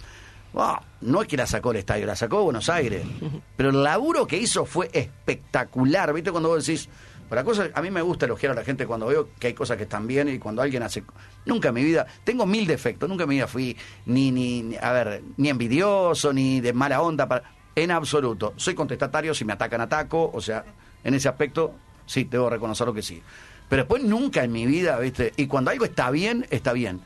Oh, 0.52 0.76
no 1.02 1.22
es 1.22 1.28
que 1.28 1.36
la 1.36 1.46
sacó 1.46 1.70
el 1.70 1.76
estadio, 1.78 2.06
la 2.06 2.16
sacó 2.16 2.42
Buenos 2.42 2.68
Aires. 2.68 3.06
Pero 3.56 3.70
el 3.70 3.82
laburo 3.82 4.26
que 4.26 4.36
hizo 4.36 4.64
fue 4.66 4.90
espectacular. 4.92 6.12
¿Viste 6.12 6.30
cuando 6.30 6.48
vos 6.50 6.66
decís... 6.66 6.88
Pero 7.28 7.42
la 7.42 7.44
cosa, 7.44 7.68
a 7.72 7.80
mí 7.80 7.92
me 7.92 8.02
gusta 8.02 8.26
elogiar 8.26 8.50
a 8.50 8.54
la 8.56 8.64
gente 8.64 8.84
cuando 8.88 9.06
veo 9.06 9.28
que 9.38 9.46
hay 9.46 9.54
cosas 9.54 9.76
que 9.76 9.84
están 9.84 10.08
bien 10.08 10.28
y 10.28 10.38
cuando 10.40 10.60
alguien 10.62 10.82
hace... 10.82 11.04
Nunca 11.46 11.68
en 11.68 11.74
mi 11.74 11.84
vida... 11.84 12.04
Tengo 12.24 12.44
mil 12.46 12.66
defectos. 12.66 13.08
Nunca 13.08 13.22
en 13.22 13.28
mi 13.28 13.36
vida 13.36 13.46
fui 13.46 13.76
ni, 14.06 14.32
ni, 14.32 14.62
ni- 14.64 14.76
a 14.76 14.90
ver, 14.92 15.22
ni 15.36 15.48
envidioso, 15.48 16.32
ni 16.32 16.60
de 16.60 16.72
mala 16.72 17.00
onda. 17.00 17.28
Para, 17.28 17.44
en 17.76 17.92
absoluto. 17.92 18.52
Soy 18.56 18.74
contestatario, 18.74 19.32
si 19.32 19.44
me 19.44 19.52
atacan, 19.52 19.80
ataco. 19.80 20.32
O 20.34 20.40
sea, 20.40 20.64
en 21.04 21.14
ese 21.14 21.28
aspecto, 21.28 21.72
sí, 22.10 22.24
debo 22.24 22.50
reconocerlo 22.50 22.92
que 22.92 23.02
sí. 23.02 23.22
Pero 23.68 23.82
después 23.82 24.02
nunca 24.02 24.42
en 24.42 24.50
mi 24.50 24.66
vida, 24.66 24.98
¿viste? 24.98 25.32
Y 25.36 25.46
cuando 25.46 25.70
algo 25.70 25.84
está 25.84 26.10
bien, 26.10 26.46
está 26.50 26.72
bien. 26.72 27.00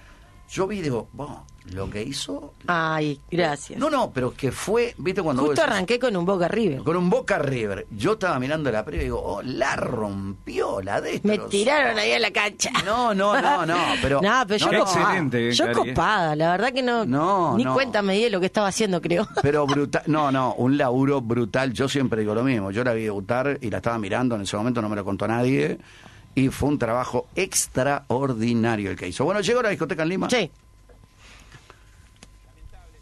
Yo 0.51 0.67
vi 0.67 0.81
digo, 0.83 1.09
"Bueno, 1.13 1.45
lo 1.73 1.89
que 1.91 2.03
hizo... 2.03 2.53
Ay, 2.67 3.19
gracias. 3.31 3.79
No, 3.81 3.89
no, 3.91 4.11
pero 4.13 4.35
que 4.35 4.53
fue, 4.53 4.95
¿viste? 4.99 5.23
Cuando 5.23 5.43
vos 5.43 5.49
Justo 5.51 5.63
decís- 5.63 5.73
arranqué 5.73 5.99
con 5.99 6.15
un 6.15 6.25
Boca 6.27 6.47
River. 6.47 6.83
con 6.83 6.97
un 6.97 7.09
Boca 7.11 7.39
River. 7.39 7.87
Yo 7.91 8.13
estaba 8.13 8.39
mirando 8.39 8.71
la 8.71 8.85
previa 8.85 9.01
y 9.03 9.05
digo, 9.07 9.21
oh, 9.25 9.43
la 9.43 9.75
rompió, 9.75 10.81
la 10.83 11.01
Me 11.01 11.13
destrozó. 11.13 11.49
tiraron 11.49 11.99
ahí 11.99 12.13
a 12.13 12.19
la 12.19 12.31
cancha. 12.31 12.71
No, 12.85 13.15
no, 13.15 13.41
no, 13.41 13.65
no, 13.67 13.77
pero... 14.03 14.21
No, 14.21 14.45
pero 14.47 14.59
yo 14.59 14.71
Qué 14.71 14.79
copada. 14.79 15.01
excelente, 15.03 15.53
Yo 15.53 15.65
eh. 15.65 15.73
copada, 15.73 16.37
la 16.37 16.51
verdad 16.53 16.73
que 16.73 16.83
no. 16.83 17.05
No, 17.07 17.57
ni 17.57 17.65
no. 17.65 17.73
cuenta 17.75 18.03
me 18.03 18.15
di 18.15 18.25
de 18.25 18.31
lo 18.31 18.39
que 18.41 18.47
estaba 18.47 18.69
haciendo, 18.69 19.01
creo. 19.01 19.27
Pero 19.43 19.67
brutal, 19.67 20.03
no, 20.07 20.31
no, 20.31 20.55
un 20.55 20.77
laburo 20.77 21.21
brutal. 21.23 21.73
Yo 21.73 21.89
siempre 21.89 22.21
digo 22.21 22.35
lo 22.35 22.45
mismo. 22.45 22.71
Yo 22.71 22.85
la 22.85 22.93
vi 22.93 23.05
debutar 23.05 23.59
y 23.61 23.71
la 23.71 23.79
estaba 23.79 23.99
mirando 23.99 24.37
en 24.37 24.43
ese 24.43 24.57
momento, 24.57 24.81
no 24.83 24.89
me 24.91 24.97
lo 24.97 25.05
contó 25.05 25.27
nadie. 25.27 25.79
Y 26.35 26.49
fue 26.49 26.69
un 26.69 26.79
trabajo 26.79 27.29
extraordinario 27.37 28.91
el 28.91 28.97
que 28.97 29.07
hizo. 29.09 29.25
Bueno, 29.25 29.41
llegó 29.41 29.61
a 29.61 29.65
la 29.65 29.69
discoteca 29.71 30.03
en 30.03 30.09
Lima. 30.09 30.29
Sí. 30.31 30.51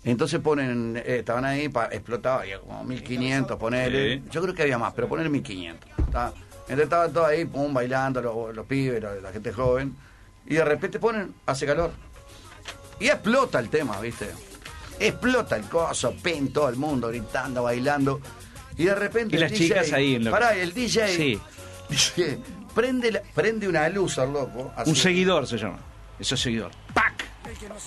Entonces 0.04 0.40
ponen, 0.40 0.96
eh, 0.96 1.18
estaban 1.20 1.44
ahí, 1.44 1.68
pa- 1.68 1.86
explotaba, 1.92 2.40
había 2.42 2.58
como 2.58 2.82
1500, 2.84 3.56
ponele. 3.58 4.16
Sí. 4.18 4.24
Yo 4.32 4.42
creo 4.42 4.54
que 4.54 4.62
había 4.62 4.76
más, 4.78 4.92
pero 4.94 5.08
poner 5.08 5.30
1500. 5.30 5.88
¿tá? 6.10 6.32
Entonces 6.62 6.84
estaban 6.84 7.12
todos 7.12 7.28
ahí, 7.28 7.44
pum, 7.44 7.72
bailando, 7.72 8.20
los, 8.20 8.54
los 8.54 8.66
pibes, 8.66 9.00
la, 9.02 9.14
la 9.14 9.32
gente 9.32 9.52
joven. 9.52 9.94
Y 10.46 10.54
de 10.54 10.64
repente 10.64 10.98
ponen, 10.98 11.32
hace 11.46 11.66
calor. 11.66 11.92
Y 12.98 13.06
explota 13.06 13.60
el 13.60 13.68
tema, 13.68 14.00
¿viste? 14.00 14.28
Explota 14.98 15.56
el 15.56 15.64
coso, 15.68 16.14
pin, 16.20 16.52
todo 16.52 16.68
el 16.68 16.76
mundo 16.76 17.08
gritando, 17.08 17.62
bailando. 17.62 18.20
Y 18.76 18.84
de 18.84 18.94
repente. 18.96 19.34
Y 19.34 19.36
el 19.36 19.42
las 19.42 19.50
DJ 19.52 19.64
chicas 19.68 19.92
ahí 19.92 20.16
en 20.16 20.24
lo- 20.24 20.30
Pará, 20.32 20.54
el 20.56 20.72
DJ. 20.72 21.08
Sí. 21.16 21.40
dice, 21.88 22.38
prende, 22.74 23.12
la- 23.12 23.22
prende 23.34 23.68
una 23.68 23.88
luz 23.88 24.18
al 24.18 24.32
loco. 24.32 24.72
así, 24.76 24.90
Un 24.90 24.96
seguidor 24.96 25.46
se 25.46 25.56
llama. 25.58 25.78
Eso 26.18 26.34
es 26.34 26.40
seguidor. 26.40 26.70
¡Pac! 26.94 27.24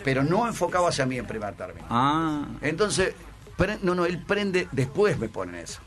Pero 0.04 0.24
no 0.24 0.48
enfocado 0.48 0.88
hacia 0.88 1.06
mí 1.06 1.18
en 1.18 1.26
primer 1.26 1.54
término. 1.56 1.88
Ah. 1.90 2.46
Entonces, 2.62 3.14
pre- 3.58 3.80
no, 3.82 3.96
no, 3.96 4.06
él 4.06 4.22
prende, 4.24 4.68
después 4.72 5.18
me 5.18 5.30
ponen 5.30 5.56
eso. 5.56 5.80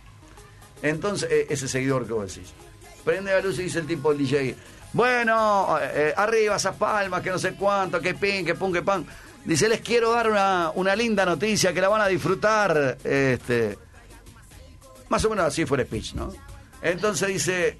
Entonces, 0.82 1.28
eh, 1.30 1.46
ese 1.50 1.68
seguidor 1.68 2.06
que 2.06 2.12
vos 2.12 2.34
decís. 2.34 2.52
Prende 3.04 3.32
la 3.32 3.40
luz 3.40 3.58
y 3.58 3.64
dice 3.64 3.78
el 3.80 3.86
tipo 3.86 4.14
DJ, 4.14 4.54
bueno, 4.92 5.76
eh, 5.80 5.90
eh, 5.94 6.14
arriba 6.16 6.56
esas 6.56 6.76
palmas, 6.76 7.20
que 7.22 7.30
no 7.30 7.38
sé 7.38 7.54
cuánto, 7.54 8.00
que 8.00 8.14
pin, 8.14 8.44
que 8.44 8.54
pum, 8.54 8.72
que 8.72 8.82
pan. 8.82 9.06
Dice, 9.44 9.68
les 9.68 9.80
quiero 9.80 10.12
dar 10.12 10.28
una, 10.30 10.70
una 10.74 10.94
linda 10.96 11.24
noticia, 11.24 11.72
que 11.72 11.80
la 11.80 11.88
van 11.88 12.00
a 12.02 12.06
disfrutar. 12.06 12.98
Este, 13.04 13.78
más 15.08 15.24
o 15.24 15.30
menos 15.30 15.46
así 15.46 15.64
fue 15.64 15.78
el 15.80 15.86
speech, 15.86 16.14
¿no? 16.14 16.32
Entonces 16.82 17.28
dice, 17.28 17.78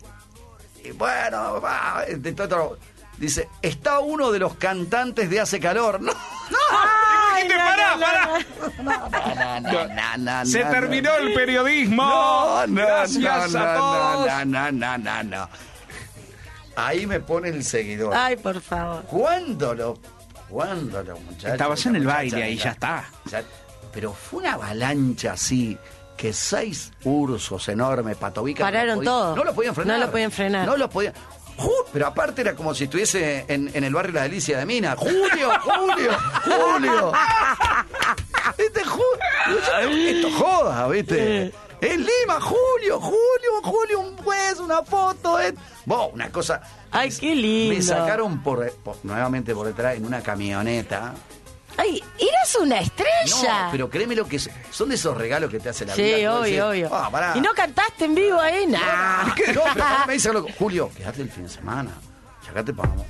y 0.85 0.91
bueno, 0.93 1.61
va, 1.61 2.05
este, 2.07 2.33
todo- 2.33 2.79
dice, 3.19 3.49
está 3.63 4.01
uno 4.01 4.31
de 4.31 4.39
los 4.39 4.55
cantantes 4.55 5.29
de 5.31 5.41
Hace 5.41 5.61
Calor. 5.61 6.01
No, 6.51 6.57
Ay, 6.71 7.47
no, 7.47 7.57
pará, 7.57 7.91
no, 7.91 8.83
no, 8.83 9.11
pará. 9.11 9.61
no. 9.61 9.71
no, 9.71 9.87
no, 9.89 10.17
no, 10.17 10.47
Se 10.47 10.65
no, 10.65 10.71
terminó 10.71 11.11
no. 11.11 11.17
el 11.19 11.35
periodismo. 11.35 12.03
No, 12.03 12.67
no, 12.67 12.83
Gracias 12.87 13.53
no, 13.53 13.61
a 13.61 13.75
no, 13.75 13.81
todos. 13.81 14.27
No, 14.27 14.45
no, 14.47 14.73
no, 14.73 14.99
no, 14.99 15.23
no. 15.25 15.49
Ahí 16.75 17.07
me 17.07 17.21
pone 17.21 17.51
el 17.51 17.65
seguidor. 17.65 18.15
Ay, 18.17 18.37
por 18.37 18.61
favor. 18.63 19.03
¿Cuándo 19.05 19.75
lo, 19.75 19.99
cuándo 20.49 21.03
lo, 21.03 21.19
muchachos? 21.19 21.53
Estabas 21.53 21.85
en 21.87 21.97
el 21.97 22.07
baile 22.07 22.43
ahí, 22.43 22.57
ya 22.57 22.71
está. 22.71 23.05
ya- 23.27 23.43
pero 23.93 24.13
fue 24.15 24.41
una 24.41 24.55
avalancha 24.55 25.33
así 25.33 25.77
que 26.19 26.35
seis 26.35 26.93
ursos 27.05 27.67
enormes, 27.69 28.17
patobicas. 28.19 28.67
Pararon 28.67 28.97
podían- 28.97 29.05
todo. 29.15 29.37
No 29.37 29.45
lo 29.45 29.55
podían 29.55 29.75
frenar. 29.75 29.99
No 29.99 30.05
lo 30.07 30.11
podían 30.13 30.31
frenar. 30.31 30.67
No 30.67 30.77
lo 30.77 30.91
podían. 30.91 31.15
Pero 31.93 32.07
aparte 32.07 32.43
era 32.43 32.55
como 32.55 32.73
si 32.75 32.85
estuviese 32.85 33.45
en, 33.49 33.71
en 33.75 33.83
el 33.83 33.93
barrio 33.95 34.13
La 34.13 34.23
Delicia 34.25 34.59
de 34.59 34.67
Mina. 34.67 34.95
Julio, 34.97 35.51
Julio, 35.63 36.11
Julio. 36.45 37.13
Este 38.59 38.83
Julio. 38.85 40.09
Esto 40.09 40.31
joda, 40.33 40.89
¿viste? 40.89 41.53
En 41.81 42.01
Lima, 42.01 42.41
Julio, 42.41 43.01
Julio, 43.01 43.63
Julio, 43.63 44.01
un 44.01 44.17
juez, 44.17 44.59
una 44.59 44.83
foto. 44.83 45.41
eh. 45.41 45.55
Una 46.13 46.31
cosa. 46.31 46.61
Ay, 46.91 47.11
qué 47.19 47.35
lindo. 47.35 47.75
Me 47.77 47.83
sacaron 47.83 48.43
por, 48.43 48.71
por- 48.85 48.97
nuevamente 49.05 49.55
por 49.55 49.67
detrás 49.67 49.97
en 49.97 50.05
una 50.05 50.21
camioneta. 50.23 51.15
Ay, 51.79 52.03
eras 52.19 52.57
una 52.61 52.81
estrella. 52.81 53.65
No, 53.67 53.69
pero 53.71 53.89
créeme 53.89 54.15
lo 54.17 54.27
que 54.27 54.37
es- 54.37 54.51
son 54.71 54.89
de 54.89 54.97
esos 54.97 55.17
regalos 55.17 55.49
que 55.51 55.61
te 55.61 55.69
hace 55.69 55.87
la 55.87 55.95
sí, 55.95 56.03
vida. 56.03 56.31
vos 56.33 56.41
obvio, 56.43 56.69
decís, 56.71 56.85
obvio. 56.87 56.95
"Ah, 56.97 57.09
pará". 57.11 57.33
¿Y 57.37 57.41
no 57.41 57.53
cantaste 57.55 58.05
en 58.07 58.15
vivo 58.15 58.41
ahí? 58.41 58.67
Nah. 58.67 59.25
No, 59.55 59.63
pero 59.75 59.87
me 60.07 60.13
dice 60.15 60.33
loco, 60.33 60.49
Julio, 60.59 60.91
quédate 60.97 61.23
el 61.23 61.31
fin 61.31 61.45
de 61.45 61.49
semana. 61.51 61.93
Ya 62.45 62.51
acá 62.51 62.65
te 62.65 62.73
pagamos. 62.75 63.07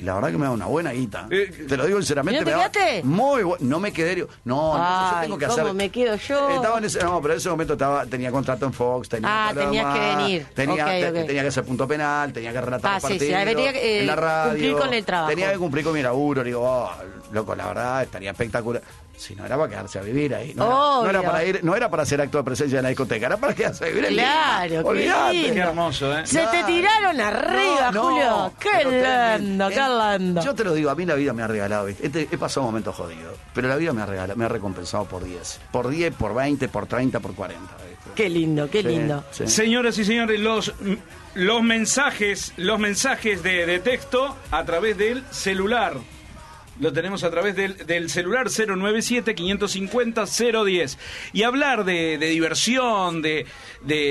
Y 0.00 0.04
la 0.04 0.14
verdad 0.14 0.30
que 0.30 0.38
me 0.38 0.46
da 0.46 0.50
una 0.52 0.64
buena 0.66 0.92
guita. 0.92 1.26
Eh, 1.30 1.66
te 1.68 1.76
lo 1.76 1.84
digo 1.86 1.98
sinceramente. 1.98 2.38
¿Y 2.38 2.40
no 2.40 2.44
te 2.46 2.56
me 2.56 2.62
da 2.62 2.70
quedaste? 2.70 3.02
Muy 3.04 3.42
bueno. 3.42 3.64
No 3.68 3.80
me 3.80 3.92
quedé. 3.92 4.16
No, 4.16 4.26
no, 4.44 4.72
yo 4.74 4.80
Ay, 5.16 5.22
tengo 5.26 5.38
que 5.38 5.46
¿cómo 5.46 5.60
hacer. 5.60 5.74
me 5.74 5.90
quedo 5.90 6.16
yo? 6.16 6.48
Estaba 6.50 6.78
en 6.78 6.84
ese, 6.84 7.02
no, 7.04 7.20
pero 7.20 7.34
en 7.34 7.38
ese 7.38 7.50
momento 7.50 7.72
estaba, 7.74 8.06
tenía 8.06 8.30
contrato 8.30 8.64
en 8.64 8.72
Fox. 8.72 9.08
Tenía 9.10 9.28
Ah, 9.30 9.52
que 9.52 9.60
hablar 9.60 9.66
tenías 9.66 9.94
que 9.94 10.00
más, 10.00 10.16
venir. 10.16 10.46
Tenía, 10.54 10.84
Ok, 10.84 10.90
te- 10.90 11.08
ok. 11.20 11.26
tenía 11.26 11.42
que 11.42 11.48
hacer 11.48 11.64
punto 11.64 11.86
penal, 11.86 12.32
tenía 12.32 12.52
que 12.52 12.60
relatar 12.62 12.90
Ah, 12.92 12.94
los 12.94 13.02
sí, 13.12 13.18
sí, 13.18 13.30
partidos. 13.32 13.62
eh, 13.74 14.00
en 14.00 14.06
la 14.06 14.16
radio. 14.16 14.50
cumplir 14.52 14.76
con 14.76 14.94
el 14.94 15.04
trabajo. 15.04 15.30
Tenía 15.30 15.52
que 15.52 15.58
cumplir 15.58 15.84
con 15.84 15.92
mi 15.94 16.02
laburo. 16.02 16.42
Digo, 16.42 16.62
oh, 16.62 16.90
loco, 17.32 17.54
la 17.54 17.66
verdad, 17.66 18.02
estaría 18.02 18.30
espectacular. 18.30 18.82
Si 19.20 19.34
no 19.36 19.44
era 19.44 19.56
para 19.58 19.68
quedarse 19.68 19.98
a 19.98 20.02
vivir 20.02 20.34
ahí. 20.34 20.54
No, 20.54 20.64
era, 20.64 20.72
no 21.04 21.08
era 21.10 21.18
Obvio. 21.20 21.30
para 21.30 21.44
ir, 21.44 21.60
no 21.62 21.76
era 21.76 21.90
para 21.90 22.04
hacer 22.04 22.20
acto 22.22 22.38
de 22.38 22.44
presencia 22.44 22.78
en 22.78 22.82
la 22.84 22.88
discoteca, 22.88 23.26
era 23.26 23.36
para 23.36 23.54
quedarse 23.54 23.84
a 23.84 23.88
vivir 23.88 24.06
en 24.06 24.14
Claro, 24.14 24.92
Lima. 24.94 25.28
qué. 25.30 25.52
Qué 25.52 25.58
hermoso, 25.60 26.18
¿eh? 26.18 26.26
Se 26.26 26.46
te 26.46 26.64
tiraron 26.64 27.20
arriba, 27.20 27.90
No, 27.92 28.02
Julio. 28.04 28.26
no, 28.30 28.52
Qué 28.58 29.38
lindo, 29.38 29.68
qué 29.68 30.18
lindo. 30.18 30.42
Yo 30.42 30.54
te 30.54 30.64
lo 30.64 30.72
digo, 30.72 30.88
a 30.88 30.94
mí 30.94 31.04
la 31.04 31.14
vida 31.16 31.32
me 31.34 31.42
ha 31.42 31.46
regalado. 31.46 31.84
¿viste? 31.86 32.06
Este- 32.06 32.28
he 32.32 32.38
pasado 32.38 32.64
momentos 32.66 32.94
jodidos, 32.96 33.36
pero 33.54 33.68
la 33.68 33.76
vida 33.76 33.92
me 33.92 34.00
ha 34.02 34.06
regalado, 34.06 34.36
me 34.38 34.46
ha 34.46 34.48
recompensado 34.48 35.04
por 35.04 35.22
10. 35.22 35.60
Por 35.70 35.88
10, 35.88 36.14
por 36.14 36.34
20, 36.34 36.68
por 36.68 36.86
30, 36.86 37.20
por 37.20 37.34
40. 37.34 37.74
¿viste? 37.88 38.10
Qué 38.14 38.28
lindo, 38.30 38.70
qué 38.70 38.80
Sí, 38.80 38.88
lindo. 38.88 39.22
sí. 39.32 39.46
Señoras 39.48 39.98
y 39.98 40.04
señores, 40.06 40.40
los, 40.40 40.72
los 41.34 41.62
mensajes, 41.62 42.54
los 42.56 42.78
mensajes 42.78 43.42
de, 43.42 43.66
de 43.66 43.80
texto 43.80 44.34
a 44.50 44.64
través 44.64 44.96
del 44.96 45.22
celular. 45.30 45.94
Lo 46.80 46.92
tenemos 46.94 47.22
a 47.24 47.30
través 47.30 47.56
del, 47.56 47.76
del 47.86 48.08
celular 48.08 48.46
097-550-010. 48.46 50.96
Y 51.34 51.42
hablar 51.42 51.84
de, 51.84 52.16
diversión, 52.16 53.20
de, 53.20 53.44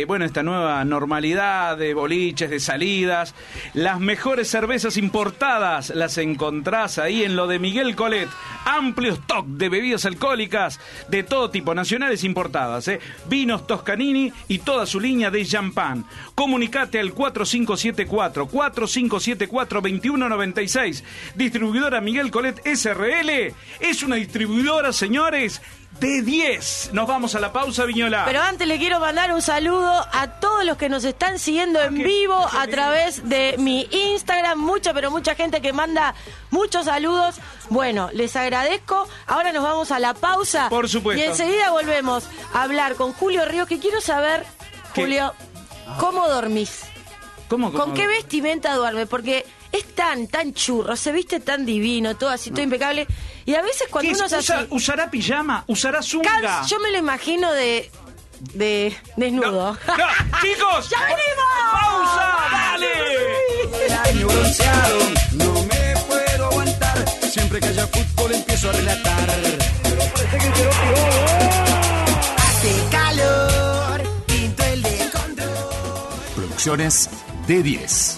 bueno, 0.05 0.25
esta 0.25 0.43
nueva 0.43 0.85
normalidad, 0.85 1.77
de 1.77 1.95
boliches, 1.95 2.51
de 2.51 2.59
salidas. 2.59 3.33
Las 3.73 3.99
mejores 3.99 4.49
cervezas 4.49 4.97
importadas 4.97 5.89
las 5.89 6.19
encontrás 6.19 6.99
ahí 6.99 7.23
en 7.23 7.35
lo 7.35 7.47
de 7.47 7.57
Miguel 7.57 7.95
Colet. 7.95 8.29
Amplio 8.65 9.13
stock 9.13 9.47
de 9.47 9.69
bebidas 9.69 10.05
alcohólicas 10.05 10.79
de 11.07 11.23
todo 11.23 11.49
tipo, 11.49 11.73
nacionales 11.73 12.23
importadas. 12.23 12.87
¿eh? 12.87 12.99
Vinos 13.27 13.65
Toscanini 13.65 14.31
y 14.47 14.59
toda 14.59 14.85
su 14.85 14.99
línea 14.99 15.31
de 15.31 15.43
champán. 15.43 16.05
Comunicate 16.35 16.99
al 16.99 17.13
4574 17.13 18.45
4574 18.45 19.81
2196. 19.81 21.03
Distribuidora 21.33 21.99
Miguel 21.99 22.29
Colet 22.29 22.58
SRL. 22.63 23.53
Es 23.79 24.03
una 24.03 24.15
distribuidora, 24.15 24.93
señores, 24.93 25.61
de 25.99 26.21
10. 26.21 26.91
Nos 26.93 27.07
vamos 27.07 27.35
a 27.35 27.39
la 27.39 27.51
pausa, 27.51 27.85
Viñola. 27.85 28.23
Pero 28.25 28.41
antes 28.41 28.67
le 28.67 28.77
quiero 28.77 28.99
mandar 28.99 29.33
un 29.33 29.41
saludo 29.41 30.05
a 30.11 30.39
todos 30.39 30.63
los 30.65 30.77
que 30.77 30.87
nos 30.87 31.03
están 31.03 31.39
siguiendo 31.39 31.81
en 31.81 31.95
vivo 31.95 32.35
a 32.57 32.67
través 32.67 33.27
de 33.27 33.55
mi 33.57 33.87
Instagram. 33.91 34.59
Mucha, 34.59 34.93
pero 34.93 35.11
mucha 35.11 35.35
gente 35.35 35.61
que 35.61 35.73
manda 35.73 36.15
muchos 36.51 36.85
saludos. 36.85 37.35
Bueno, 37.69 38.09
les 38.13 38.35
agradezco. 38.35 39.07
Ahora 39.27 39.51
nos 39.51 39.63
vamos 39.63 39.91
a 39.91 39.99
la 39.99 40.13
pausa. 40.13 40.69
Por 40.69 40.87
supuesto. 40.87 41.21
Y 41.21 41.25
enseguida 41.27 41.71
volvemos 41.71 42.29
a 42.53 42.63
hablar 42.63 42.95
con 42.95 43.13
Julio 43.13 43.43
Ríos, 43.45 43.67
que 43.67 43.79
quiero 43.79 43.99
saber, 43.99 44.45
¿Qué? 44.93 45.01
Julio, 45.01 45.33
¿cómo 45.99 46.27
dormís? 46.27 46.83
¿Cómo, 47.49 47.71
cómo? 47.71 47.83
¿Con 47.83 47.93
qué 47.93 48.07
vestimenta 48.07 48.75
duerme? 48.75 49.05
Porque 49.07 49.45
es 49.71 49.85
tan, 49.95 50.27
tan 50.27 50.53
churro, 50.53 50.95
se 50.95 51.11
viste 51.11 51.39
tan 51.39 51.65
divino, 51.65 52.15
todo 52.17 52.29
así, 52.29 52.49
todo 52.51 52.61
impecable. 52.61 53.05
Y 53.45 53.55
a 53.55 53.61
veces 53.61 53.83
¿Qué 53.85 53.91
cuando 53.91 54.11
es? 54.11 54.17
uno 54.17 54.25
es 54.27 54.33
así... 54.33 54.51
Usa- 54.53 54.67
¿Usará 54.69 55.11
pijama? 55.11 55.63
¿Usará 55.67 56.01
zunga? 56.01 56.29
Cans- 56.41 56.69
yo 56.69 56.79
me 56.79 56.91
lo 56.91 56.97
imagino 56.97 57.51
de... 57.51 57.89
de 58.53 58.95
desnudo. 59.17 59.77
No, 59.87 59.97
no, 59.97 60.05
chicos, 60.41 60.89
¡Ya 60.89 60.99
venimos! 61.01 61.71
pausa, 61.71 62.37
dale. 62.51 63.85
El 63.85 63.91
año 63.93 64.27
bronceado, 64.27 64.99
no 65.33 65.53
me 65.63 65.93
puedo 66.07 66.45
aguantar. 66.47 67.05
Siempre 67.29 67.59
que 67.59 67.67
haya 67.67 67.87
fútbol 67.87 68.33
empiezo 68.33 68.69
a 68.69 68.73
relatar. 68.73 69.29
Hace 72.37 72.83
calor, 72.91 74.01
pinto 74.25 74.63
el 74.63 74.81
de. 74.83 75.09
Producciones 76.35 77.09
D10. 77.47 78.17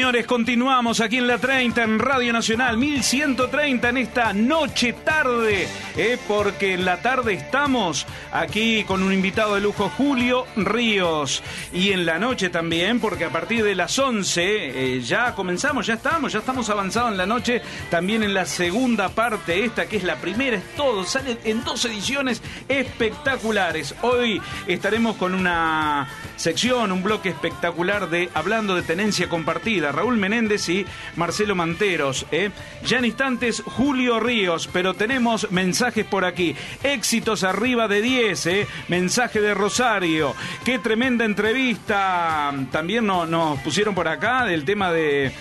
Continuamos 0.11 0.99
aquí 0.99 1.19
en 1.19 1.27
la 1.27 1.37
30, 1.37 1.83
en 1.83 1.97
Radio 1.97 2.33
Nacional, 2.33 2.77
1130 2.77 3.89
en 3.89 3.97
esta 3.97 4.33
noche 4.33 4.91
tarde, 4.91 5.69
¿eh? 5.95 6.17
porque 6.27 6.73
en 6.73 6.83
la 6.83 7.01
tarde 7.01 7.33
estamos 7.33 8.05
aquí 8.33 8.83
con 8.83 9.03
un 9.03 9.13
invitado 9.13 9.55
de 9.55 9.61
lujo, 9.61 9.89
Julio 9.97 10.45
Ríos, 10.57 11.41
y 11.71 11.91
en 11.91 12.05
la 12.05 12.19
noche 12.19 12.49
también, 12.49 12.99
porque 12.99 13.23
a 13.23 13.29
partir 13.29 13.63
de 13.63 13.73
las 13.73 13.97
11 13.97 14.41
eh, 14.43 15.01
ya 15.01 15.33
comenzamos, 15.33 15.87
ya 15.87 15.93
estamos, 15.93 16.33
ya 16.33 16.39
estamos 16.39 16.69
avanzados 16.69 17.11
en 17.11 17.17
la 17.17 17.25
noche, 17.25 17.61
también 17.89 18.21
en 18.21 18.33
la 18.33 18.45
segunda 18.45 19.09
parte, 19.09 19.63
esta 19.63 19.85
que 19.87 19.95
es 19.95 20.03
la 20.03 20.17
primera, 20.17 20.57
es 20.57 20.75
todo, 20.75 21.05
sale 21.05 21.37
en 21.45 21.63
dos 21.63 21.85
ediciones 21.85 22.41
espectaculares. 22.67 23.95
Hoy 24.01 24.41
estaremos 24.67 25.15
con 25.15 25.33
una 25.33 26.09
sección, 26.35 26.91
un 26.91 27.01
bloque 27.01 27.29
espectacular 27.29 28.09
de 28.09 28.29
hablando 28.33 28.75
de 28.75 28.81
tenencia 28.81 29.29
compartida. 29.29 29.93
Raúl 30.01 30.17
Menéndez 30.17 30.67
y 30.69 30.83
Marcelo 31.15 31.53
Manteros. 31.53 32.25
¿eh? 32.31 32.49
Ya 32.87 32.97
en 32.97 33.05
instantes, 33.05 33.61
Julio 33.63 34.19
Ríos, 34.19 34.67
pero 34.73 34.95
tenemos 34.95 35.51
mensajes 35.51 36.05
por 36.07 36.25
aquí. 36.25 36.55
Éxitos 36.81 37.43
arriba 37.43 37.87
de 37.87 38.01
10, 38.01 38.45
¿eh? 38.47 38.67
mensaje 38.87 39.39
de 39.41 39.53
Rosario. 39.53 40.33
Qué 40.65 40.79
tremenda 40.79 41.23
entrevista. 41.23 42.51
También 42.71 43.05
no- 43.05 43.27
nos 43.27 43.59
pusieron 43.59 43.93
por 43.93 44.07
acá 44.07 44.43
del 44.45 44.65
tema 44.65 44.91
de 44.91 45.31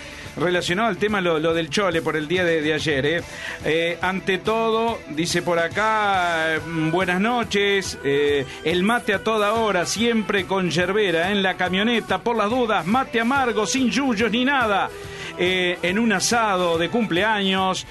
relacionado 0.40 0.88
al 0.88 0.96
tema 0.96 1.20
lo, 1.20 1.38
lo 1.38 1.54
del 1.54 1.70
chole 1.70 2.02
por 2.02 2.16
el 2.16 2.26
día 2.26 2.44
de, 2.44 2.62
de 2.62 2.74
ayer. 2.74 3.06
¿eh? 3.06 3.22
Eh, 3.64 3.98
ante 4.00 4.38
todo, 4.38 4.98
dice 5.10 5.42
por 5.42 5.58
acá, 5.58 6.56
eh, 6.56 6.60
buenas 6.90 7.20
noches, 7.20 7.98
eh, 8.04 8.44
el 8.64 8.82
mate 8.82 9.14
a 9.14 9.22
toda 9.22 9.52
hora, 9.54 9.86
siempre 9.86 10.46
con 10.46 10.70
yerbera 10.70 11.30
en 11.30 11.42
la 11.42 11.54
camioneta, 11.56 12.18
por 12.18 12.36
las 12.36 12.50
dudas, 12.50 12.86
mate 12.86 13.20
amargo, 13.20 13.66
sin 13.66 13.90
yuyos 13.90 14.30
ni 14.30 14.44
nada. 14.44 14.90
Eh, 15.38 15.78
en 15.82 15.98
un 15.98 16.12
asado 16.12 16.76
de 16.76 16.90
cumpleaños, 16.90 17.86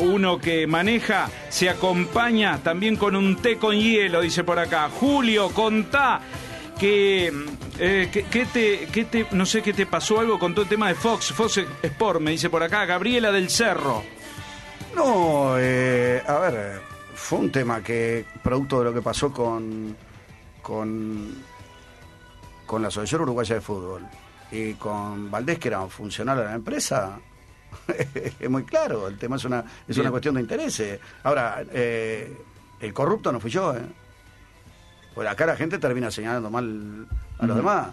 uno 0.00 0.38
que 0.38 0.66
maneja 0.66 1.28
se 1.48 1.68
acompaña 1.68 2.58
también 2.58 2.96
con 2.96 3.14
un 3.14 3.36
té 3.36 3.56
con 3.56 3.78
hielo, 3.78 4.20
dice 4.20 4.42
por 4.42 4.58
acá. 4.58 4.88
Julio, 4.88 5.50
contá 5.50 6.20
que, 6.78 7.32
eh, 7.78 8.08
te, 8.52 8.86
que 8.86 9.04
te, 9.04 9.26
no 9.32 9.44
sé 9.44 9.62
qué 9.62 9.72
te 9.72 9.86
pasó 9.86 10.20
algo 10.20 10.38
con 10.38 10.54
todo 10.54 10.62
el 10.62 10.68
tema 10.68 10.88
de 10.88 10.94
Fox, 10.94 11.32
Fox 11.32 11.60
Sport, 11.82 12.20
me 12.20 12.30
dice 12.30 12.48
por 12.48 12.62
acá, 12.62 12.84
Gabriela 12.86 13.32
del 13.32 13.50
Cerro. 13.50 14.02
No, 14.94 15.58
eh, 15.58 16.22
a 16.26 16.38
ver, 16.38 16.80
fue 17.14 17.40
un 17.40 17.52
tema 17.52 17.82
que, 17.82 18.24
producto 18.42 18.78
de 18.78 18.84
lo 18.86 18.94
que 18.94 19.02
pasó 19.02 19.32
con, 19.32 19.96
con, 20.62 21.42
con 22.64 22.82
la 22.82 22.88
Asociación 22.88 23.22
Uruguaya 23.22 23.56
de 23.56 23.60
Fútbol 23.60 24.06
y 24.50 24.74
con 24.74 25.30
Valdés, 25.30 25.58
que 25.58 25.68
era 25.68 25.80
un 25.80 25.90
funcionario 25.90 26.42
de 26.42 26.48
la 26.48 26.54
empresa, 26.54 27.18
es 28.40 28.48
muy 28.48 28.64
claro, 28.64 29.08
el 29.08 29.18
tema 29.18 29.36
es 29.36 29.44
una, 29.44 29.60
es 29.86 29.96
Bien. 29.96 30.02
una 30.02 30.10
cuestión 30.10 30.34
de 30.36 30.40
intereses. 30.40 31.00
Ahora, 31.24 31.62
eh, 31.72 32.36
el 32.80 32.94
corrupto 32.94 33.32
no 33.32 33.40
fui 33.40 33.50
yo, 33.50 33.74
¿eh? 33.74 33.82
Pues 35.18 35.28
acá 35.28 35.46
la 35.46 35.56
gente 35.56 35.80
termina 35.80 36.12
señalando 36.12 36.48
mal 36.48 37.04
a 37.40 37.44
los 37.44 37.56
demás. 37.56 37.88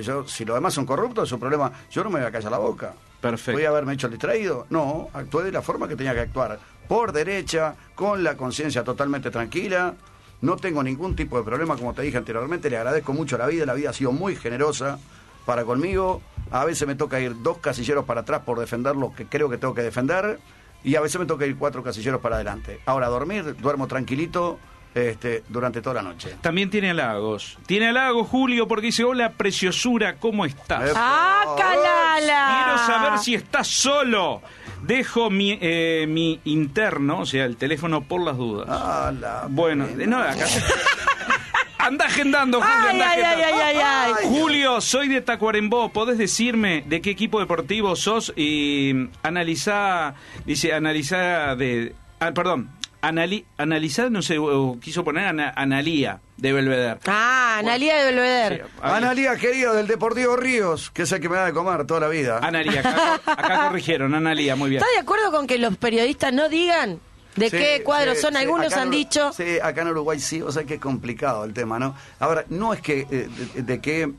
Yo, 0.00 0.26
si 0.26 0.46
los 0.46 0.54
demás 0.56 0.72
son 0.72 0.86
corruptos, 0.86 1.24
es 1.24 1.28
su 1.28 1.38
problema. 1.38 1.70
Yo 1.90 2.02
no 2.02 2.08
me 2.08 2.20
voy 2.20 2.26
a 2.26 2.32
callar 2.32 2.50
la 2.50 2.56
boca. 2.56 2.94
Perfecto. 3.20 3.52
¿Voy 3.52 3.66
a 3.66 3.68
haberme 3.68 3.92
hecho 3.92 4.06
el 4.06 4.12
distraído? 4.14 4.66
No, 4.70 5.10
actué 5.12 5.44
de 5.44 5.52
la 5.52 5.60
forma 5.60 5.86
que 5.86 5.94
tenía 5.94 6.14
que 6.14 6.20
actuar. 6.20 6.58
Por 6.88 7.12
derecha, 7.12 7.74
con 7.94 8.24
la 8.24 8.34
conciencia 8.34 8.82
totalmente 8.82 9.30
tranquila. 9.30 9.92
No 10.40 10.56
tengo 10.56 10.82
ningún 10.82 11.14
tipo 11.14 11.36
de 11.36 11.44
problema, 11.44 11.76
como 11.76 11.92
te 11.92 12.00
dije 12.00 12.16
anteriormente. 12.16 12.70
Le 12.70 12.78
agradezco 12.78 13.12
mucho 13.12 13.36
a 13.36 13.40
la 13.40 13.46
vida. 13.46 13.66
La 13.66 13.74
vida 13.74 13.90
ha 13.90 13.92
sido 13.92 14.12
muy 14.12 14.34
generosa 14.34 14.98
para 15.44 15.66
conmigo. 15.66 16.22
A 16.50 16.64
veces 16.64 16.88
me 16.88 16.94
toca 16.94 17.20
ir 17.20 17.42
dos 17.42 17.58
casilleros 17.58 18.06
para 18.06 18.22
atrás 18.22 18.40
por 18.46 18.58
defender 18.58 18.96
lo 18.96 19.14
que 19.14 19.26
creo 19.26 19.50
que 19.50 19.58
tengo 19.58 19.74
que 19.74 19.82
defender. 19.82 20.40
Y 20.82 20.96
a 20.96 21.02
veces 21.02 21.20
me 21.20 21.26
toca 21.26 21.44
ir 21.44 21.58
cuatro 21.58 21.82
casilleros 21.82 22.22
para 22.22 22.36
adelante. 22.36 22.80
Ahora, 22.86 23.08
dormir, 23.08 23.54
duermo 23.60 23.86
tranquilito 23.86 24.58
este, 24.94 25.42
durante 25.48 25.80
toda 25.82 25.96
la 25.96 26.02
noche. 26.02 26.36
También 26.40 26.70
tiene 26.70 26.90
halagos. 26.90 27.58
Tiene 27.66 27.88
halagos, 27.88 28.28
Julio, 28.28 28.66
porque 28.68 28.86
dice, 28.86 29.04
hola, 29.04 29.32
preciosura, 29.32 30.16
¿cómo 30.16 30.44
estás? 30.44 30.92
¡Ah, 30.96 31.54
calala! 31.56 32.64
Quiero 32.64 32.78
saber 32.86 33.18
si 33.18 33.34
estás 33.34 33.66
solo. 33.68 34.42
Dejo 34.82 35.28
mi, 35.30 35.58
eh, 35.60 36.06
mi 36.08 36.40
interno, 36.44 37.20
o 37.20 37.26
sea, 37.26 37.44
el 37.44 37.56
teléfono 37.56 38.02
por 38.02 38.22
las 38.22 38.36
dudas. 38.36 38.66
Ah, 38.70 39.12
la 39.18 39.44
bueno, 39.48 39.86
pena. 39.86 40.06
no, 40.06 40.22
acá... 40.22 40.46
Anda 41.78 42.04
agendando, 42.04 42.60
Julio, 42.60 42.74
Ay, 42.76 43.00
anda 43.00 43.10
ay, 43.10 43.22
ay, 43.22 43.42
agendando. 43.42 43.64
ay, 43.64 43.76
ay, 43.78 44.12
ay. 44.18 44.28
Julio, 44.28 44.80
soy 44.82 45.08
de 45.08 45.22
Tacuarembó. 45.22 45.90
¿Podés 45.90 46.18
decirme 46.18 46.84
de 46.86 47.00
qué 47.00 47.08
equipo 47.10 47.40
deportivo 47.40 47.96
sos? 47.96 48.34
Y 48.36 49.08
analizá, 49.22 50.14
dice, 50.44 50.74
analizá 50.74 51.56
de... 51.56 51.94
Ah, 52.20 52.32
perdón, 52.32 52.68
anali, 53.02 53.44
analizá, 53.58 54.10
no 54.10 54.22
sé, 54.22 54.36
quiso 54.80 55.04
poner 55.04 55.26
ana- 55.26 55.52
analía 55.56 56.20
de 56.36 56.52
Belvedere. 56.52 57.00
Ah, 57.06 57.56
Analia 57.58 57.96
de 57.96 58.04
Belvedere. 58.06 58.56
Sí. 58.64 58.72
Analía, 58.82 59.36
querido, 59.36 59.74
del 59.74 59.86
Deportivo 59.86 60.36
Ríos, 60.36 60.90
que 60.90 61.02
es 61.02 61.12
el 61.12 61.20
que 61.20 61.28
me 61.28 61.36
da 61.36 61.46
de 61.46 61.52
comer 61.52 61.86
toda 61.86 62.00
la 62.00 62.08
vida. 62.08 62.38
Analía, 62.42 62.80
acá, 62.80 63.20
acá 63.26 63.66
corrigieron, 63.68 64.14
Analía, 64.14 64.56
muy 64.56 64.70
bien. 64.70 64.80
¿Estás 64.82 64.94
de 64.94 65.00
acuerdo 65.02 65.30
con 65.30 65.46
que 65.46 65.58
los 65.58 65.76
periodistas 65.76 66.32
no 66.32 66.48
digan 66.48 66.98
de 67.36 67.50
Sí, 67.50 67.56
qué 67.58 67.82
cuadros 67.84 68.16
sí, 68.16 68.22
son? 68.22 68.32
sí, 68.34 68.38
Algunos 68.40 68.72
han 68.74 68.84
en 68.84 68.90
dicho. 68.90 69.32
Sí, 69.34 69.58
acá 69.62 69.82
en 69.82 69.88
Uruguay 69.88 70.18
sí, 70.18 70.40
o 70.42 70.50
sea 70.50 70.64
que 70.64 70.74
es 70.74 70.80
complicado 70.80 71.44
el 71.44 71.52
tema, 71.52 71.78
¿no? 71.78 71.94
Ahora, 72.18 72.44
no 72.48 72.72
es 72.72 72.80
que 72.80 73.06
eh, 73.10 73.28
de, 73.54 73.62
de 73.62 73.80
qué 73.80 74.10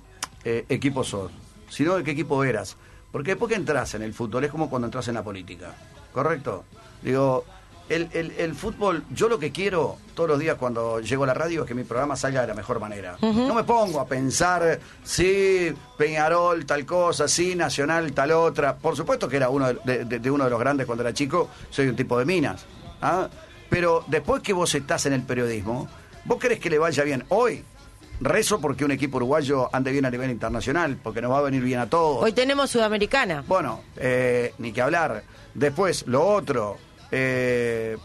eh, 0.44 0.65
equipo 0.70 1.04
sos, 1.04 1.32
sino 1.70 1.96
de 1.98 2.04
qué 2.04 2.12
equipo 2.12 2.44
eras. 2.44 2.78
Porque 3.12 3.32
después 3.32 3.50
que 3.50 3.56
entras 3.56 3.94
en 3.96 4.04
el 4.04 4.13
fútbol 4.13 4.46
es 4.46 4.52
como 4.52 4.70
cuando 4.70 4.88
entras 4.88 5.08
en 5.08 5.15
la 5.15 5.24
política, 5.24 5.74
¿correcto? 6.13 6.63
Digo, 7.02 7.44
el, 7.93 8.10
el- 8.13 8.32
el 8.38 8.56
fútbol, 8.56 9.04
yo 9.12 9.27
lo 9.30 9.38
que 9.39 9.51
quiero 9.51 9.97
todos 10.15 10.30
los 10.30 10.39
días 10.39 10.56
cuando 10.58 10.99
llego 10.99 11.23
a 11.23 11.27
la 11.27 11.34
radio 11.34 11.62
es 11.62 11.67
que 11.67 11.73
mi 11.73 11.84
programa 11.84 12.15
salga 12.15 12.41
de 12.41 12.47
la 12.47 12.54
mejor 12.54 12.80
manera. 12.80 13.17
No 13.21 13.54
me 13.54 13.63
pongo 13.63 13.99
a 13.99 14.06
pensar 14.08 14.80
si 15.04 15.73
Peñarol 15.97 16.65
tal 16.65 16.86
cosa, 16.86 17.27
si 17.27 17.56
Nacional 17.56 18.12
tal 18.13 18.32
otra. 18.32 18.75
Por 18.75 18.95
supuesto 18.95 19.27
que 19.27 19.38
era 19.38 19.49
uno 19.49 19.73
de, 19.73 20.06
de- 20.06 20.19
de 20.19 20.32
uno 20.32 20.43
de 20.45 20.49
los 20.49 20.60
grandes 20.60 20.86
cuando 20.86 21.04
era 21.04 21.13
chico, 21.13 21.49
soy 21.69 21.88
un 21.88 21.95
tipo 21.95 22.17
de 22.17 22.25
minas. 22.25 22.65
¿ah? 23.01 23.27
Pero 23.69 24.04
después 24.08 24.41
que 24.41 24.54
vos 24.54 24.73
estás 24.75 25.06
en 25.06 25.13
el 25.13 25.23
periodismo, 25.23 25.88
vos 26.25 26.38
querés 26.39 26.60
que 26.60 26.69
le 26.69 26.77
vaya 26.80 27.04
bien 27.04 27.23
hoy. 27.30 27.63
Rezo 28.23 28.62
porque 28.62 28.86
un 28.86 28.91
equipo 28.91 29.17
uruguayo 29.17 29.67
ande 29.75 29.91
bien 29.91 30.06
a 30.06 30.12
nivel 30.12 30.30
internacional, 30.30 30.95
porque 31.01 31.21
nos 31.23 31.32
va 31.32 31.39
a 31.39 31.41
venir 31.41 31.63
bien 31.63 31.80
a 31.80 31.89
todos. 31.89 32.21
Hoy 32.21 32.34
tenemos 32.34 32.69
Sudamericana. 32.69 33.43
Bueno, 33.47 33.82
eh, 33.97 34.54
ni 34.60 34.71
que 34.71 34.80
hablar. 34.82 35.23
Después, 35.56 36.06
lo 36.06 36.23
otro, 36.27 36.77
eh, 37.12 37.97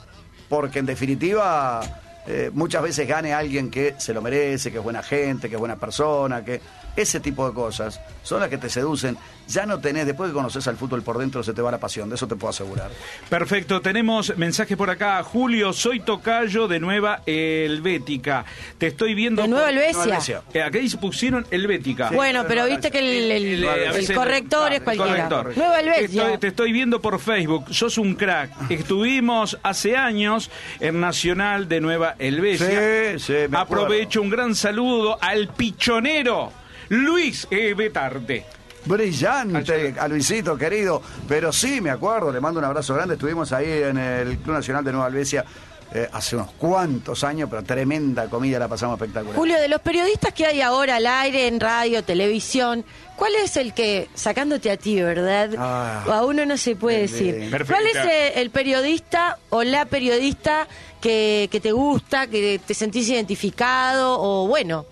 porque 0.48 0.80
en 0.80 0.86
definitiva 0.86 1.80
eh, 2.26 2.50
muchas 2.52 2.82
veces 2.82 3.06
gane 3.06 3.32
alguien 3.32 3.70
que 3.70 3.94
se 3.98 4.12
lo 4.12 4.20
merece, 4.20 4.70
que 4.70 4.78
es 4.78 4.84
buena 4.84 5.02
gente, 5.02 5.48
que 5.48 5.54
es 5.54 5.58
buena 5.60 5.76
persona, 5.76 6.44
que 6.44 6.60
ese 6.96 7.20
tipo 7.20 7.46
de 7.48 7.54
cosas 7.54 8.00
son 8.22 8.40
las 8.40 8.48
que 8.48 8.58
te 8.58 8.68
seducen. 8.68 9.16
Ya 9.48 9.64
no 9.64 9.78
tenés, 9.78 10.06
después 10.06 10.30
que 10.30 10.34
conoces 10.34 10.66
al 10.66 10.76
fútbol 10.76 11.02
por 11.02 11.18
dentro, 11.18 11.42
se 11.44 11.52
te 11.52 11.62
va 11.62 11.70
la 11.70 11.78
pasión, 11.78 12.08
de 12.08 12.16
eso 12.16 12.26
te 12.26 12.34
puedo 12.34 12.50
asegurar. 12.50 12.90
Perfecto, 13.28 13.80
tenemos 13.80 14.36
mensaje 14.36 14.76
por 14.76 14.90
acá. 14.90 15.22
Julio, 15.22 15.72
soy 15.72 16.00
tocayo 16.00 16.66
de 16.66 16.80
Nueva 16.80 17.22
Helvética. 17.26 18.44
Te 18.78 18.88
estoy 18.88 19.14
viendo... 19.14 19.42
De 19.42 19.48
Nueva 19.48 19.66
por- 19.66 19.72
Helvecia. 19.74 19.92
Nueva 19.94 20.04
Helvecia. 20.14 20.42
Eh, 20.52 20.62
acá 20.62 20.78
dice 20.78 20.98
pusieron 20.98 21.46
Helvética. 21.50 22.10
Bueno, 22.10 22.44
pero 22.48 22.66
viste 22.66 22.90
que 22.90 22.98
el, 22.98 23.30
el- 23.30 23.68
a 23.68 23.76
el 23.96 24.14
corrector 24.14 24.72
es 24.72 24.80
ah, 24.80 24.84
cualquiera. 24.84 25.28
corrector. 25.28 25.56
Nueva 25.56 25.76
Te 25.78 25.80
estoy, 25.88 26.04
Helvecia. 26.18 26.38
te 26.40 26.46
estoy 26.48 26.72
viendo 26.72 27.00
por 27.00 27.20
Facebook, 27.20 27.66
sos 27.72 27.98
un 27.98 28.14
crack. 28.16 28.50
Estuvimos 28.70 29.58
hace 29.62 29.96
años 29.96 30.50
en 30.80 31.00
Nacional 31.00 31.68
de 31.68 31.80
Nueva 31.80 32.16
Helvecia. 32.18 33.12
Sí, 33.18 33.18
sí, 33.20 33.32
me. 33.48 33.58
Aprovecho 33.58 34.22
un 34.22 34.30
gran 34.30 34.54
saludo 34.56 35.18
al 35.20 35.48
pichonero 35.48 36.52
Luis 36.88 37.46
E. 37.50 37.74
Betarte. 37.74 38.44
Brillante, 38.84 39.94
a 39.98 40.08
Luisito 40.08 40.56
querido. 40.56 41.02
Pero 41.28 41.52
sí, 41.52 41.80
me 41.80 41.90
acuerdo, 41.90 42.32
le 42.32 42.40
mando 42.40 42.60
un 42.60 42.64
abrazo 42.66 42.94
grande. 42.94 43.14
Estuvimos 43.14 43.52
ahí 43.52 43.82
en 43.82 43.98
el 43.98 44.38
Club 44.38 44.54
Nacional 44.54 44.84
de 44.84 44.92
Nueva 44.92 45.06
Albesia 45.06 45.44
eh, 45.92 46.08
hace 46.12 46.36
unos 46.36 46.50
cuantos 46.52 47.24
años, 47.24 47.48
pero 47.50 47.62
tremenda 47.62 48.28
comida, 48.28 48.58
la 48.58 48.68
pasamos 48.68 49.00
espectacular. 49.00 49.36
Julio, 49.36 49.60
de 49.60 49.68
los 49.68 49.80
periodistas 49.80 50.32
que 50.32 50.44
hay 50.46 50.60
ahora 50.60 50.96
al 50.96 51.06
aire, 51.06 51.46
en 51.46 51.60
radio, 51.60 52.02
televisión, 52.04 52.84
¿cuál 53.16 53.34
es 53.36 53.56
el 53.56 53.72
que, 53.72 54.08
sacándote 54.14 54.70
a 54.70 54.76
ti, 54.76 55.00
verdad? 55.00 55.50
Ah. 55.56 56.04
o 56.06 56.12
a 56.12 56.24
uno 56.24 56.44
no 56.44 56.56
se 56.56 56.76
puede 56.76 57.06
Bien, 57.06 57.10
decir. 57.10 57.34
bien. 57.36 57.50
¿Cuál 57.66 57.86
es 57.86 57.96
eh, 57.96 58.40
el 58.40 58.50
periodista 58.50 59.38
o 59.50 59.62
la 59.62 59.84
periodista 59.84 60.66
que, 61.00 61.48
que 61.50 61.60
te 61.60 61.72
gusta, 61.72 62.26
que 62.26 62.60
te 62.64 62.74
sentís 62.74 63.08
identificado 63.08 64.20
o 64.20 64.48
bueno, 64.48 64.86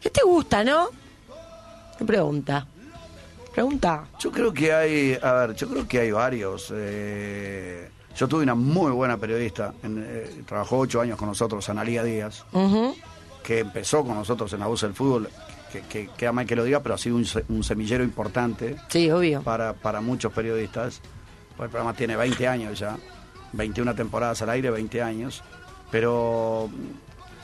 ¿qué 0.00 0.10
te 0.10 0.22
gusta, 0.22 0.64
no? 0.64 0.88
¿Qué 1.98 2.04
pregunta? 2.04 2.66
Pregunta. 3.52 4.04
Yo 4.18 4.32
creo 4.32 4.52
que 4.52 4.72
hay, 4.72 5.18
a 5.22 5.32
ver, 5.32 5.54
yo 5.54 5.68
creo 5.68 5.86
que 5.86 6.00
hay 6.00 6.10
varios. 6.10 6.72
eh, 6.74 7.88
yo 8.16 8.28
tuve 8.28 8.42
una 8.44 8.54
muy 8.54 8.92
buena 8.92 9.16
periodista, 9.16 9.74
en, 9.82 10.04
eh, 10.06 10.42
trabajó 10.46 10.78
ocho 10.78 11.00
años 11.00 11.18
con 11.18 11.28
nosotros, 11.28 11.68
Analía 11.68 12.02
Díaz, 12.04 12.44
que 13.42 13.58
empezó 13.60 14.04
con 14.04 14.14
nosotros 14.14 14.52
en 14.52 14.60
la 14.60 14.66
voz 14.68 14.82
del 14.82 14.94
fútbol, 14.94 15.28
que, 15.72 15.80
que 15.82 16.08
queda 16.16 16.30
mal 16.32 16.46
que 16.46 16.54
lo 16.54 16.62
diga, 16.64 16.80
pero 16.80 16.94
ha 16.94 16.98
sido 16.98 17.16
un, 17.16 17.26
un 17.48 17.64
semillero 17.64 18.04
importante 18.04 18.76
Sí, 18.88 19.10
obvio. 19.10 19.42
para, 19.42 19.72
para 19.72 20.00
muchos 20.00 20.32
periodistas. 20.32 21.00
El 21.58 21.68
programa 21.68 21.92
tiene 21.94 22.14
20 22.16 22.46
años 22.48 22.78
ya, 22.78 22.96
21 23.52 23.94
temporadas 23.96 24.42
al 24.42 24.50
aire, 24.50 24.70
20 24.70 25.02
años. 25.02 25.42
Pero, 25.90 26.70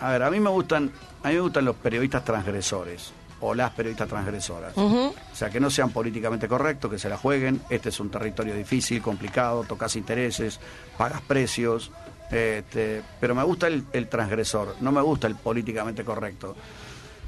a 0.00 0.10
ver, 0.12 0.22
a 0.22 0.30
mí 0.30 0.38
me 0.40 0.50
gustan, 0.50 0.90
a 1.22 1.28
mí 1.28 1.34
me 1.34 1.40
gustan 1.40 1.64
los 1.64 1.76
periodistas 1.76 2.24
transgresores 2.24 3.12
o 3.40 3.54
las 3.54 3.70
periodistas 3.72 4.08
transgresoras. 4.08 4.76
O 4.76 5.14
sea, 5.32 5.50
que 5.50 5.60
no 5.60 5.70
sean 5.70 5.90
políticamente 5.90 6.48
correctos, 6.48 6.90
que 6.90 6.98
se 6.98 7.08
la 7.08 7.16
jueguen. 7.16 7.60
Este 7.70 7.88
es 7.88 8.00
un 8.00 8.10
territorio 8.10 8.54
difícil, 8.54 9.00
complicado, 9.02 9.64
tocas 9.64 9.96
intereses, 9.96 10.60
pagas 10.96 11.20
precios. 11.22 11.90
Este, 12.30 13.02
pero 13.18 13.34
me 13.34 13.42
gusta 13.42 13.66
el, 13.66 13.84
el 13.92 14.08
transgresor, 14.08 14.76
no 14.80 14.92
me 14.92 15.00
gusta 15.00 15.26
el 15.26 15.34
políticamente 15.34 16.04
correcto. 16.04 16.54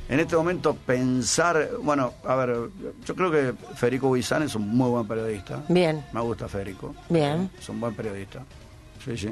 En 0.09 0.21
este 0.21 0.37
momento 0.37 0.75
pensar, 0.75 1.71
bueno, 1.81 2.13
a 2.25 2.35
ver, 2.35 2.57
yo 3.05 3.15
creo 3.15 3.31
que 3.31 3.55
Federico 3.75 4.09
Huizán 4.09 4.43
es 4.43 4.55
un 4.55 4.69
muy 4.69 4.91
buen 4.91 5.07
periodista. 5.07 5.63
Bien. 5.69 6.05
Me 6.13 6.21
gusta 6.21 6.49
Federico. 6.49 6.95
Bien. 7.09 7.51
Es 7.59 7.69
un 7.69 7.81
buen 7.81 7.95
periodista. 7.95 8.45
Sí, 9.05 9.17
sí. 9.17 9.31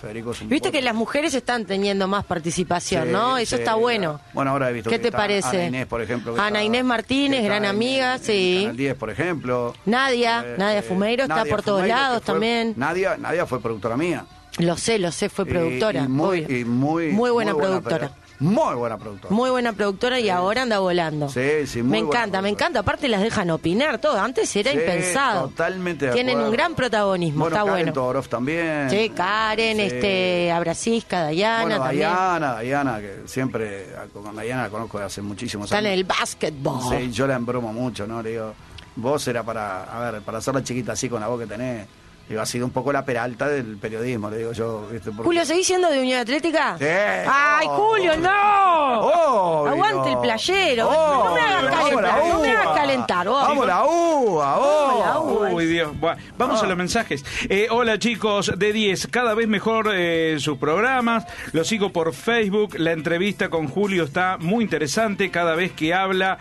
Federico 0.00 0.32
es 0.32 0.40
un 0.42 0.48
Viste 0.48 0.70
que 0.70 0.82
las 0.82 0.94
mujeres 0.94 1.34
están 1.34 1.64
teniendo 1.64 2.06
más 2.08 2.24
participación, 2.24 3.04
Sí, 3.06 3.12
¿no? 3.12 3.38
Eso 3.38 3.56
sí, 3.56 3.62
está 3.62 3.74
bueno. 3.74 4.20
Bueno, 4.32 4.50
ahora 4.52 4.70
he 4.70 4.72
visto 4.72 4.90
¿Qué 4.90 4.96
que 4.96 5.02
te 5.02 5.08
está 5.08 5.18
parece? 5.18 5.48
Ana 5.56 5.66
Inés, 5.66 5.86
por 5.86 6.02
ejemplo. 6.02 6.32
Ana 6.34 6.46
está- 6.46 6.62
Inés 6.64 6.84
Martínez, 6.84 7.44
gran 7.44 7.64
en- 7.64 7.70
amiga, 7.70 8.14
en 8.16 8.22
sí. 8.22 8.58
Canal 8.62 8.76
10, 8.76 8.94
por 8.96 9.10
ejemplo. 9.10 9.74
Nadia, 9.86 10.44
Eh, 10.46 10.54
Nadia 10.58 10.78
eh, 10.78 10.82
Fumeiro 10.82 11.22
está 11.24 11.36
Nadia 11.36 11.50
por 11.50 11.62
todos 11.62 11.80
Fumeiro, 11.80 11.96
lados 11.96 12.22
fue- 12.24 12.34
también. 12.34 12.74
Nadia, 12.76 13.16
Nadia 13.16 13.46
fue 13.46 13.60
productora 13.60 13.96
mía. 13.96 14.24
Lo 14.58 14.76
sé, 14.76 14.98
lo 14.98 15.12
sé, 15.12 15.28
fue 15.28 15.44
productora. 15.44 16.00
Y, 16.04 16.08
muy, 16.08 16.46
y 16.48 16.64
muy, 16.64 17.08
Muy 17.12 17.30
buena 17.30 17.54
productora. 17.54 18.10
Muy 18.38 18.74
buena 18.74 18.98
productora. 18.98 19.34
Muy 19.34 19.48
buena 19.50 19.72
productora 19.72 20.20
y 20.20 20.28
ahora 20.28 20.62
anda 20.62 20.78
volando. 20.78 21.28
Sí, 21.28 21.66
sí, 21.66 21.82
muy 21.82 21.90
Me 21.90 22.02
buena 22.02 22.20
encanta, 22.20 22.42
me 22.42 22.48
encanta. 22.50 22.80
Aparte 22.80 23.08
las 23.08 23.22
dejan 23.22 23.50
opinar 23.50 23.98
todo. 23.98 24.18
Antes 24.20 24.54
era 24.56 24.72
Sí, 24.72 24.76
impensado. 24.78 25.48
Totalmente 25.48 26.06
de 26.06 26.12
Tienen 26.12 26.32
acuerdo. 26.36 26.50
un 26.50 26.56
gran 26.56 26.74
protagonismo, 26.74 27.40
bueno, 27.40 27.56
está 27.56 27.64
Karen 27.66 27.84
bueno. 27.86 27.92
Todorov 27.94 28.28
también. 28.28 28.90
Sí, 28.90 29.10
Karen, 29.10 29.76
Sí. 29.78 29.82
este, 29.84 30.52
Abracisca, 30.52 31.22
Dayana 31.22 31.62
bueno, 31.62 31.78
también. 31.78 32.08
Dayana, 32.10 32.52
Dayana, 32.54 33.00
que 33.00 33.22
siempre, 33.26 33.86
con 34.12 34.36
Dayana 34.36 34.64
la 34.64 34.68
conozco 34.70 34.98
de 34.98 35.04
hace 35.04 35.22
muchísimos 35.22 35.66
Está 35.66 35.78
en 35.78 35.86
años. 35.86 35.98
el 35.98 36.04
básquetbol. 36.04 36.80
Sí, 36.98 37.10
yo 37.12 37.26
la 37.26 37.36
embromo 37.36 37.72
mucho, 37.72 38.06
¿no? 38.06 38.22
Le 38.22 38.30
digo, 38.32 38.52
vos 38.96 39.26
era 39.28 39.42
para, 39.42 39.84
a 39.84 40.10
ver, 40.10 40.22
para 40.22 40.38
hacerla 40.38 40.62
chiquita 40.62 40.92
así 40.92 41.08
con 41.08 41.20
la 41.20 41.28
voz 41.28 41.40
que 41.40 41.46
tenés. 41.46 41.86
Digo, 42.28 42.40
ha 42.40 42.46
sido 42.46 42.66
un 42.66 42.72
poco 42.72 42.92
la 42.92 43.04
peralta 43.04 43.46
del 43.48 43.76
periodismo, 43.76 44.28
le 44.30 44.38
digo 44.38 44.52
yo. 44.52 44.88
¿viste? 44.90 45.10
Porque- 45.10 45.22
Julio, 45.24 45.44
¿seguís 45.44 45.66
siendo 45.66 45.88
de 45.90 46.00
Unión 46.00 46.18
Atlética? 46.20 46.76
Sí. 46.78 46.84
¡Ay, 46.84 47.66
Oh. 47.70 47.76
Julio, 47.76 48.16
no! 48.16 49.00
Obvio. 49.00 49.70
Aguante 49.72 50.10
el 50.12 50.18
playero. 50.18 50.90
no 50.90 51.34
me 51.34 51.40
hagas 51.40 51.74
calentar, 51.74 52.18
no 52.28 52.40
me 52.40 52.50
hagas 52.50 52.76
calentar. 52.76 53.28
vos. 53.28 53.42
Vamos 53.48 53.66
la 53.66 53.84
uva, 53.84 54.56
Vamos 54.58 55.06
la 55.06 55.18
uva. 55.20 55.50
Uy, 55.52 55.66
Dios. 55.66 55.90
Vamos 56.36 56.62
a 56.62 56.66
los 56.66 56.76
mensajes. 56.76 57.24
Eh, 57.48 57.68
hola, 57.70 57.98
chicos 57.98 58.52
de 58.56 58.72
10. 58.72 59.06
Cada 59.08 59.34
vez 59.34 59.46
mejor 59.48 59.90
eh, 59.94 60.36
sus 60.40 60.58
programas. 60.58 61.24
Lo 61.52 61.62
sigo 61.64 61.92
por 61.92 62.12
Facebook. 62.12 62.74
La 62.78 62.92
entrevista 62.92 63.50
con 63.50 63.68
Julio 63.68 64.04
está 64.04 64.36
muy 64.38 64.64
interesante. 64.64 65.30
Cada 65.30 65.54
vez 65.54 65.72
que 65.72 65.94
habla, 65.94 66.38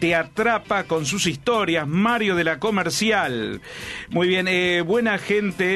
te 0.00 0.14
atrapa 0.14 0.84
con 0.84 1.06
sus 1.06 1.26
historias. 1.26 1.86
Mario 1.86 2.34
de 2.34 2.44
la 2.44 2.58
Comercial. 2.58 3.60
Muy 4.10 4.26
bien. 4.28 4.46
eh, 4.48 4.82
buena 4.84 5.18
gente, 5.18 5.27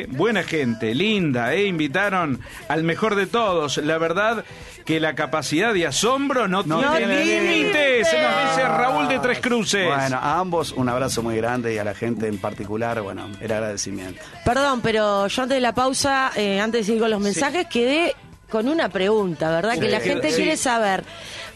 buena 0.09 0.43
gente, 0.43 0.95
linda, 0.95 1.55
¿eh? 1.55 1.67
Invitaron 1.67 2.41
al 2.69 2.85
mejor 2.85 3.15
de 3.15 3.27
todos. 3.27 3.79
La 3.79 3.99
verdad 3.99 4.45
que 4.85 5.01
la 5.01 5.15
capacidad 5.15 5.73
de 5.73 5.87
asombro 5.87 6.49
no, 6.49 6.63
No 6.63 6.79
tiene 6.97 7.23
tiene 7.23 7.25
límites. 7.25 8.09
Se 8.09 8.21
nos 8.21 8.51
dice 8.51 8.69
Raúl 8.69 9.09
de 9.09 9.19
Tres 9.19 9.41
Cruces. 9.41 9.87
Bueno, 9.87 10.19
a 10.21 10.39
ambos 10.39 10.73
un 10.73 10.89
abrazo 10.89 11.23
muy 11.23 11.37
grande 11.37 11.75
y 11.75 11.79
a 11.79 11.85
la 11.85 11.95
gente 11.95 12.27
en 12.27 12.39
particular, 12.39 13.01
bueno, 13.01 13.29
el 13.41 13.53
agradecimiento. 13.53 14.21
Perdón, 14.45 14.81
pero 14.81 15.27
yo 15.29 15.43
antes 15.43 15.57
de 15.57 15.61
la 15.61 15.75
pausa, 15.75 16.33
eh, 16.37 16.61
antes 16.61 16.81
de 16.81 16.85
seguir 16.85 17.01
con 17.03 17.11
los 17.11 17.21
mensajes, 17.21 17.67
quedé 17.67 18.15
con 18.51 18.69
una 18.69 18.89
pregunta, 18.89 19.51
¿verdad? 19.51 19.79
que 19.79 19.89
la 19.89 20.01
gente 20.01 20.31
sí. 20.31 20.37
quiere 20.37 20.57
saber. 20.57 21.05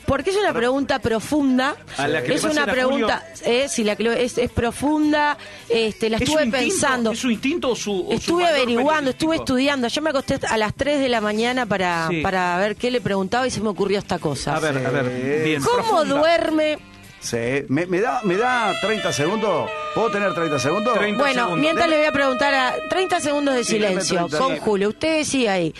Porque 0.07 0.31
es 0.31 0.37
una 0.37 0.53
pregunta 0.53 0.99
profunda. 1.01 1.75
A 1.97 2.07
la 2.07 2.23
que 2.23 2.29
le 2.29 2.35
es 2.37 2.45
una 2.45 2.65
pregunta, 2.67 3.25
eh, 3.45 3.67
si 3.69 3.83
la 3.85 3.97
que 3.97 4.25
es, 4.25 4.39
es 4.39 4.51
profunda, 4.51 5.37
este, 5.69 6.09
la 6.11 6.19
¿Es 6.19 6.21
su 6.29 6.33
estuve 6.39 6.45
instinto? 6.47 6.59
pensando. 6.59 7.11
¿Es 7.13 7.19
su 7.19 7.31
instinto 7.31 7.71
o 7.71 7.77
su 7.77 8.09
o 8.09 8.13
Estuve 8.13 8.47
averiguando, 8.47 9.11
estuve 9.11 9.37
estudiando. 9.37 9.89
Yo 9.89 10.03
me 10.03 10.11
acosté 10.11 10.39
a 10.49 10.57
las 10.57 10.75
3 10.75 11.01
de 11.01 11.09
la 11.09 11.21
mañana 11.21 11.67
para, 11.67 12.07
Sí. 12.09 12.21
para 12.23 12.57
ver 12.59 12.77
qué 12.77 12.91
le 12.91 13.01
preguntaba 13.01 13.47
y 13.47 13.51
se 13.51 13.61
me 13.61 13.69
ocurrió 13.69 13.99
esta 13.99 14.19
cosa. 14.19 14.55
A 14.57 14.61
ver, 14.61 14.79
a 14.79 14.91
ver, 14.91 15.43
bien. 15.45 15.61
¿Cómo 15.63 15.77
profunda. 15.83 16.05
duerme? 16.21 16.79
Sí, 17.19 17.65
¿Me, 17.69 17.87
me 17.87 18.01
da, 18.01 18.21
¿Me 18.23 18.37
da 18.37 18.73
30 18.81 19.13
segundos? 19.13 19.69
¿Puedo 19.97 20.11
tener 20.13 20.33
30 20.33 20.59
segundos? 20.61 20.95
30 20.97 21.19
Bueno, 21.21 21.35
segundos. 21.41 21.59
mientras 21.59 21.89
le 21.89 21.97
voy 21.97 22.07
a 22.07 22.13
preguntar 22.13 22.55
a 22.55 22.75
30 22.89 23.19
segundos 23.21 23.55
de 23.57 23.65
silencio 23.65 24.19
30, 24.29 24.39
con. 24.39 24.57
Julio. 24.59 24.91
Usted 24.91 25.25
sigue 25.25 25.49
ahí. 25.49 25.75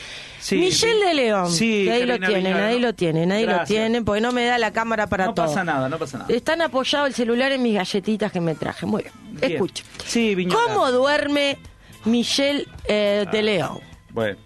Sí, 0.47 0.57
Michelle 0.59 1.05
de 1.07 1.15
León. 1.15 1.51
Sí, 1.51 1.85
que 1.85 1.93
ahí 1.93 2.07
lo 2.07 2.19
tiene, 2.19 2.35
Viñolo. 2.37 2.59
nadie 2.59 2.81
lo 2.81 2.95
tiene, 2.95 3.27
nadie 3.27 3.47
lo 3.47 3.53
Gracias. 3.55 3.69
tiene, 3.69 4.03
porque 4.03 4.21
no 4.21 4.31
me 4.33 4.45
da 4.45 4.59
la 4.59 4.73
cámara 4.73 5.09
para 5.09 5.27
No 5.27 5.35
todo. 5.35 5.47
pasa 5.47 5.65
nada, 5.65 5.89
no 5.89 5.99
pasa 5.99 6.19
nada. 6.19 6.33
Están 6.33 6.63
apoyado 6.63 7.07
el 7.07 7.15
celular 7.15 7.51
en 7.53 7.63
mis 7.63 7.75
galletitas 7.75 8.31
que 8.31 8.41
me 8.41 8.55
traje. 8.55 8.87
Muy 8.87 9.03
bien. 9.03 9.15
Bien. 9.41 9.53
Escuche. 9.53 9.83
Sí, 10.05 10.35
Viñola. 10.37 10.59
¿Cómo 10.67 10.93
duerme 10.93 11.59
Michelle 12.05 12.67
eh, 12.85 13.27
de 13.31 13.43
León? 13.43 13.81
Bueno. 14.11 14.39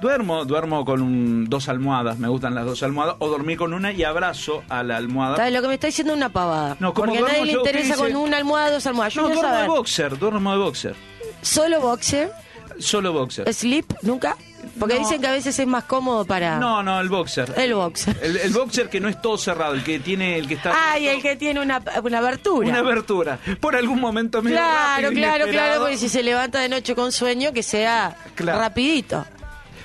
Duermo, 0.00 0.44
duermo 0.44 0.84
con 0.84 1.00
un- 1.00 1.44
dos 1.48 1.68
almohadas, 1.68 2.18
me 2.18 2.26
gustan 2.26 2.56
las 2.56 2.64
dos 2.66 2.82
almohadas, 2.82 3.14
o 3.20 3.28
dormir 3.28 3.56
con 3.56 3.72
una 3.72 3.92
y 3.92 4.02
abrazo 4.02 4.64
a 4.68 4.82
la 4.82 4.96
almohada. 4.96 5.36
¿Sabes? 5.36 5.52
Lo 5.52 5.62
que 5.62 5.68
me 5.68 5.74
está 5.74 5.86
diciendo 5.86 6.12
es 6.14 6.16
una 6.16 6.28
pavada. 6.30 6.76
No, 6.80 6.92
¿cómo 6.92 7.12
porque 7.12 7.18
a 7.18 7.28
nadie 7.28 7.44
le 7.44 7.52
interesa 7.52 7.94
dice? 7.94 7.96
con 7.98 8.16
una 8.16 8.38
almohada, 8.38 8.72
dos 8.72 8.84
almohadas. 8.86 9.14
Yo 9.14 9.22
No, 9.22 9.28
duermo 9.28 9.42
de 9.42 9.48
saber. 9.54 9.68
boxer, 9.68 10.18
duermo 10.18 10.52
de 10.52 10.58
boxer. 10.58 10.94
¿Solo 11.40 11.80
boxer? 11.80 12.32
Solo 12.80 13.12
boxer. 13.12 13.52
¿Sleep? 13.54 13.92
¿Nunca? 14.02 14.36
Porque 14.78 14.94
No. 14.94 15.00
dicen 15.00 15.20
que 15.20 15.26
a 15.26 15.32
veces 15.32 15.58
es 15.58 15.66
más 15.66 15.84
cómodo 15.84 16.24
para... 16.24 16.58
No, 16.58 16.82
no, 16.82 17.00
el 17.00 17.08
boxer. 17.08 17.52
El 17.56 17.74
boxer. 17.74 18.16
El, 18.22 18.36
el 18.38 18.52
boxer 18.52 18.88
que 18.88 19.00
no 19.00 19.08
es 19.08 19.20
todo 19.20 19.36
cerrado, 19.38 19.74
el 19.74 19.84
que 19.84 19.98
tiene, 20.00 20.38
el 20.38 20.48
que 20.48 20.54
está... 20.54 20.72
Ay, 20.92 21.08
el 21.08 21.20
que 21.22 21.36
tiene 21.36 21.60
una, 21.60 21.82
una 22.02 22.18
abertura. 22.18 22.68
Una 22.68 22.78
abertura. 22.78 23.38
Por 23.60 23.76
algún 23.76 24.00
momento 24.00 24.40
medio 24.42 24.56
Claro, 24.56 25.02
rápido, 25.08 25.12
claro, 25.22 25.46
claro, 25.48 25.80
porque 25.82 25.98
si 25.98 26.08
se 26.08 26.22
levanta 26.22 26.60
de 26.60 26.68
noche 26.68 26.94
con 26.94 27.12
sueño, 27.12 27.52
que 27.52 27.62
sea 27.62 28.16
Claro. 28.34 28.58
rapidito. 28.60 29.24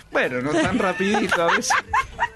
Bueno, 0.09 0.41
no 0.41 0.51
tan 0.53 0.79
rapidito 0.79 1.43
a 1.43 1.47
veces. 1.51 1.69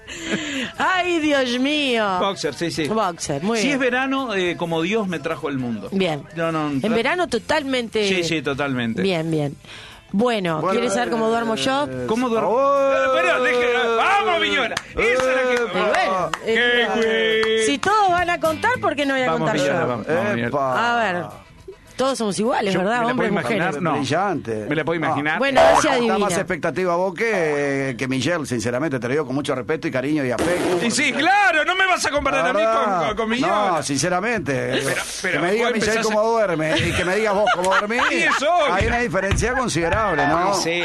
Ay, 0.78 1.18
Dios 1.20 1.58
mío. 1.58 2.18
Boxer, 2.20 2.54
sí, 2.54 2.70
sí. 2.70 2.84
Boxer, 2.86 3.42
muy 3.42 3.58
si 3.58 3.64
bien. 3.68 3.74
es 3.74 3.80
verano, 3.80 4.34
eh, 4.34 4.56
como 4.56 4.82
Dios 4.82 5.08
me 5.08 5.18
trajo 5.18 5.48
al 5.48 5.58
mundo. 5.58 5.88
Bien. 5.92 6.22
No, 6.36 6.52
no, 6.52 6.68
En 6.70 6.80
verano 6.94 7.28
totalmente... 7.28 8.06
Sí, 8.08 8.22
sí, 8.24 8.42
totalmente. 8.42 9.02
Bien, 9.02 9.30
bien. 9.30 9.56
Bueno, 10.12 10.60
Bueno, 10.60 10.70
¿quieres 10.72 10.92
saber 10.94 11.10
cómo 11.10 11.28
duermo 11.28 11.54
yo? 11.54 11.84
eh, 11.90 12.04
¿Cómo 12.06 12.28
duermo? 12.28 12.50
Oh, 12.52 12.90
Pero, 13.14 13.42
deje- 13.42 13.96
¡Vamos, 13.96 14.40
Viñola! 14.40 14.74
Esa 14.94 15.00
es 15.02 15.24
la 15.36 15.42
que... 15.42 15.54
eh, 15.54 15.66
bueno, 15.72 16.30
¡Qué 16.44 16.82
eh, 16.82 16.88
güey! 16.94 17.66
Si 17.66 17.78
todos 17.78 18.10
van 18.10 18.28
a 18.30 18.38
contar, 18.38 18.72
¿por 18.80 18.94
qué 18.94 19.06
no 19.06 19.14
voy 19.14 19.22
a 19.22 19.26
Vamos, 19.32 19.38
contar 19.50 19.56
Viñola, 19.56 19.80
yo? 19.80 19.86
vamos. 19.88 20.06
vamos. 20.06 20.78
A 20.78 20.96
ver, 20.96 21.24
todos 22.02 22.18
somos 22.18 22.36
iguales, 22.38 22.74
Yo 22.74 22.80
¿verdad? 22.80 22.98
me 23.00 23.04
la 23.06 23.10
Hombres 23.12 23.30
y 23.30 23.32
puedo 23.32 23.40
imaginar, 23.42 23.66
mujeres. 23.68 23.82
no. 23.82 23.92
Brillante. 23.92 24.66
Me 24.68 24.74
la 24.74 24.84
puedo 24.84 24.96
imaginar. 24.98 25.38
Bueno, 25.38 25.60
si 25.80 25.86
Está 25.88 26.18
más 26.18 26.32
expectativa 26.36 26.96
vos 26.96 27.14
que, 27.14 27.94
que 27.96 28.08
Michelle, 28.08 28.44
sinceramente, 28.44 28.98
te 28.98 29.06
lo 29.06 29.12
digo 29.12 29.26
con 29.26 29.34
mucho 29.36 29.54
respeto 29.54 29.86
y 29.86 29.90
cariño 29.92 30.24
y 30.24 30.32
afecto. 30.32 30.84
Y 30.84 30.90
sí, 30.90 31.12
claro, 31.12 31.64
no 31.64 31.76
me 31.76 31.86
vas 31.86 32.04
a 32.04 32.10
comparar 32.10 32.46
a 32.48 32.52
mí 32.52 32.60
con, 32.64 33.06
con, 33.08 33.16
con 33.16 33.30
Viñola. 33.30 33.68
No, 33.76 33.82
sinceramente. 33.84 34.82
pero 35.22 35.32
que 35.32 35.38
me 35.46 35.52
diga 35.52 35.68
a- 35.68 36.02
cómo 36.02 36.22
duerme 36.24 36.74
y 36.78 36.92
que 36.92 37.04
me 37.04 37.16
digas 37.16 37.34
vos 37.34 37.48
cómo 37.54 37.70
dormís. 37.72 38.02
Sí, 38.10 38.16
es 38.22 38.42
obvio. 38.42 38.74
Hay 38.74 38.86
una 38.86 38.98
diferencia 38.98 39.54
considerable, 39.54 40.26
¿no? 40.26 40.54
Sí. 40.54 40.82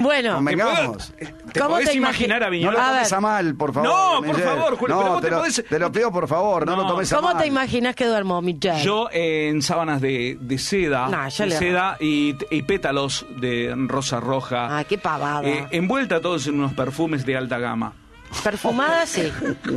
Bueno, 0.00 0.34
Convengamos. 0.36 1.12
¿Te, 1.16 1.26
puedo- 1.26 1.47
te 1.52 1.60
¿Cómo 1.60 1.72
podés 1.74 1.86
te 1.90 1.94
imagi- 1.94 1.98
imaginar 1.98 2.42
a 2.42 2.46
No 2.46 2.50
Viñola? 2.52 2.72
lo 2.78 2.82
A 2.82 2.88
tomes 2.90 3.10
ver. 3.10 3.16
a 3.18 3.20
mal, 3.20 3.54
por 3.54 3.72
favor. 3.74 3.88
No, 3.88 4.22
por 4.26 4.40
favor, 4.40 4.76
Julio, 4.76 4.94
No, 4.96 5.00
pero 5.02 5.12
vos 5.12 5.20
te, 5.20 5.26
te 5.26 5.30
lo, 5.30 5.40
podés- 5.42 5.68
te 5.68 5.78
lo 5.78 5.92
pido, 5.92 6.12
por 6.12 6.28
favor, 6.28 6.66
no, 6.66 6.76
No. 6.76 6.82
lo 6.82 6.88
tomes 6.88 7.12
a 7.12 7.16
¿cómo 7.16 7.28
mal. 7.34 7.38
te 7.42 7.46
imaginas 7.48 7.94
que 7.94 8.06
duermo, 8.06 8.40
Michelle? 8.42 8.82
Yo 8.82 9.08
eh, 9.12 9.48
en 9.48 9.62
sábanas 9.62 10.00
de, 10.00 10.38
de 10.40 10.58
seda, 10.58 11.08
No, 11.08 11.28
yo 11.28 11.44
de 11.44 11.50
seda 11.52 11.96
y, 12.00 12.36
y 12.50 12.62
pétalos 12.62 13.26
de 13.40 13.74
rosa 13.88 14.20
roja. 14.20 14.78
Ah, 14.78 14.84
qué 14.84 14.98
pavada. 14.98 15.42
Eh, 15.48 15.66
envuelta 15.70 16.20
todos 16.20 16.46
en 16.46 16.54
unos 16.54 16.72
perfumes 16.74 17.24
de 17.26 17.36
alta 17.36 17.58
gama. 17.58 17.92
Perfumada 18.44 19.06
sí. 19.06 19.32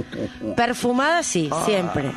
Perfumada 0.56 1.24
sí, 1.24 1.50
siempre. 1.66 2.12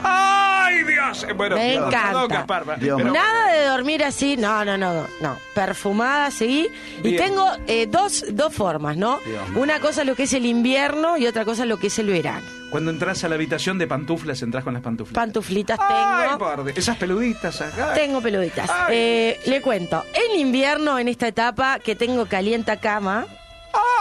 ¡Ay, 0.65 0.83
Dios! 0.85 1.25
Eh, 1.29 1.33
Bueno, 1.33 1.57
Me 1.57 1.75
encanta. 1.75 2.03
perdón, 2.07 2.29
Gaspar, 2.29 2.69
va- 2.69 2.77
Dios 2.77 3.01
pero- 3.01 3.13
Nada 3.13 3.53
de 3.53 3.65
dormir 3.67 4.05
así, 4.05 4.37
no, 4.37 4.65
no, 4.65 4.77
no, 4.79 5.07
no. 5.21 5.39
Perfumada, 5.55 6.31
sí. 6.31 6.69
Y 7.03 7.17
tengo 7.17 7.51
eh, 7.67 7.87
dos, 7.87 8.25
dos 8.31 8.53
formas, 8.55 8.97
¿no? 8.97 9.19
Dios. 9.25 9.43
Una 9.55 9.81
cosa 9.81 10.01
es 10.03 10.07
lo 10.07 10.15
que 10.17 10.25
es 10.25 10.33
el 10.33 10.47
invierno 10.47 11.17
y 11.19 11.27
otra 11.27 11.45
cosa 11.45 11.63
es 11.63 11.69
lo 11.69 11.77
que 11.79 11.89
es 11.89 11.99
el 11.99 12.07
verano. 12.09 12.47
Cuando 12.71 12.91
entras 12.91 13.23
a 13.23 13.29
la 13.29 13.37
habitación 13.37 13.79
de 13.79 13.87
pantuflas, 13.87 14.43
entras 14.43 14.65
con 14.65 14.75
las 14.75 14.83
pantuflas. 14.83 15.15
Pantuflitas 15.15 15.79
¡Ay, 15.81 16.29
tengo. 16.39 16.65
de- 16.65 16.73
Esas 16.77 16.97
peluditas 16.97 17.61
acá. 17.61 17.93
Tengo 17.95 18.21
peluditas. 18.21 18.69
Ay. 18.71 18.97
Eh, 18.97 19.41
le 19.47 19.61
cuento, 19.63 20.05
en 20.13 20.41
invierno, 20.41 20.99
en 20.99 21.07
esta 21.09 21.29
etapa 21.29 21.79
que 21.79 21.95
tengo 21.95 22.27
calienta 22.27 22.79
cama, 22.81 23.27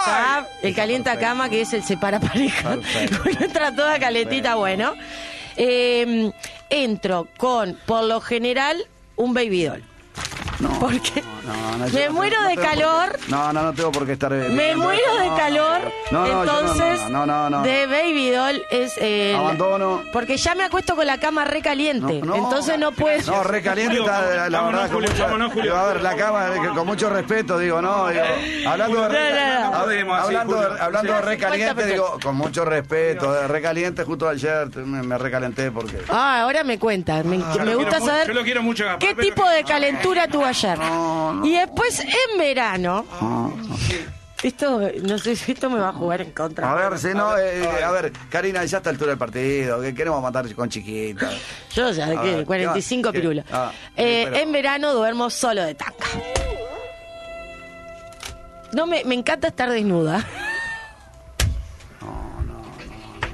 ya, 0.05 0.47
el 0.61 0.75
calienta 0.75 1.17
cama 1.17 1.49
que 1.49 1.61
es 1.61 1.73
el 1.73 1.83
separa 1.83 2.19
pareja, 2.19 2.71
Perfecto. 2.71 3.21
uno 3.25 3.37
entra 3.41 3.75
toda 3.75 3.99
calentita, 3.99 4.55
bueno. 4.55 4.93
Eh, 5.57 6.31
entro 6.69 7.27
con, 7.37 7.77
por 7.85 8.03
lo 8.05 8.21
general, 8.21 8.85
un 9.15 9.33
baby 9.33 9.63
doll. 9.63 9.83
No, 10.63 10.69
Porque 10.79 11.23
no, 11.45 11.77
no, 11.77 11.87
yo 11.87 11.99
me 11.99 12.05
no 12.07 12.13
muero 12.13 12.41
de 12.43 12.55
calor. 12.55 13.19
No, 13.27 13.51
no, 13.53 13.63
no 13.63 13.73
tengo 13.73 13.91
por 13.91 14.05
qué 14.05 14.13
estar. 14.13 14.31
eh, 14.33 14.47
Me 14.49 14.75
muero 14.75 15.17
de 15.17 15.27
No, 15.27 15.37
calor, 15.37 15.81
no, 16.11 16.19
no, 16.21 16.27
yo 16.27 16.33
no, 16.33 16.43
entonces 16.43 17.09
no, 17.09 17.25
no, 17.25 17.49
no, 17.49 17.57
no. 17.57 17.61
de 17.63 17.85
Baby 17.87 18.29
Doll 18.31 18.63
es 18.69 18.97
el... 18.97 19.35
Abandono. 19.35 20.01
Porque 20.13 20.37
ya 20.37 20.55
me 20.55 20.63
acuesto 20.63 20.95
con 20.95 21.05
la 21.05 21.17
cama 21.19 21.43
recaliente, 21.45 22.19
No, 22.21 22.25
no. 22.27 22.35
entonces 22.35 22.77
no 22.79 22.91
puedo... 22.91 23.31
No, 23.31 23.43
recaliente 23.43 23.97
está, 23.99 24.49
la 24.49 24.61
verdad, 24.61 24.81
con 24.83 24.91
Julio, 24.93 25.09
mucho, 25.11 25.23
vámonos, 25.23 25.47
Julio. 25.53 25.63
digo, 25.73 25.75
a 25.75 25.87
ver, 25.93 26.01
la 26.01 26.15
cama, 26.15 26.47
eh, 26.55 26.69
con 26.73 26.85
mucho 26.87 27.09
respeto, 27.09 27.57
digo, 27.59 27.81
no, 27.81 28.07
digo, 28.07 28.23
hablando 28.67 29.09
de, 29.09 30.01
hablando, 30.01 30.75
hablando 30.79 31.13
de 31.13 31.21
recaliente, 31.21 31.85
digo, 31.85 32.17
con 32.23 32.35
mucho 32.35 32.63
respeto, 32.65 33.33
de 33.33 33.47
recaliente, 33.47 34.03
justo 34.03 34.27
ayer 34.29 34.67
me, 34.77 35.03
me 35.03 35.17
recalenté 35.17 35.71
porque... 35.71 35.97
Ah, 36.09 36.41
ahora 36.41 36.63
me 36.63 36.79
cuentas, 36.79 37.25
me, 37.25 37.37
lo 37.37 37.77
gusta 37.77 37.99
saber 37.99 38.27
Yo 38.27 38.33
lo 38.33 38.43
quiero 38.43 38.61
mucho, 38.63 38.85
qué 38.99 39.13
tipo 39.15 39.47
de 39.49 39.63
calentura 39.63 40.27
tuvo 40.27 40.45
ayer. 40.53 40.77
Y 41.43 41.53
después 41.53 41.99
en 41.99 42.37
verano, 42.37 43.05
esto, 44.41 44.81
no 45.03 45.17
sé 45.17 45.35
si 45.35 45.53
esto 45.53 45.69
me 45.69 45.79
va 45.79 45.89
a 45.89 45.93
jugar 45.93 46.21
en 46.21 46.31
contra. 46.31 46.71
A 46.71 46.75
ver, 46.89 46.99
si 46.99 47.07
no, 47.09 47.37
eh, 47.37 47.83
a 47.83 47.91
ver, 47.91 48.11
Karina, 48.29 48.63
ya 48.65 48.77
a 48.77 48.79
esta 48.79 48.89
altura 48.89 49.09
del 49.11 49.17
partido, 49.17 49.81
que 49.81 49.93
queremos 49.95 50.21
matar 50.21 50.53
con 50.53 50.69
chiquita. 50.69 51.29
Yo 51.73 51.91
ya, 51.91 52.05
A 52.07 52.21
¿qué? 52.21 52.35
ver, 52.35 52.45
45 52.45 53.11
¿qué? 53.11 53.19
pirulos. 53.19 53.45
Ah, 53.51 53.71
Eh, 53.95 54.29
En 54.41 54.51
verano 54.51 54.93
duermo 54.93 55.29
solo 55.29 55.63
de 55.63 55.75
tanga. 55.75 55.93
No, 58.73 58.85
me, 58.87 59.03
me 59.05 59.15
encanta 59.15 59.47
estar 59.49 59.69
desnuda. 59.69 60.25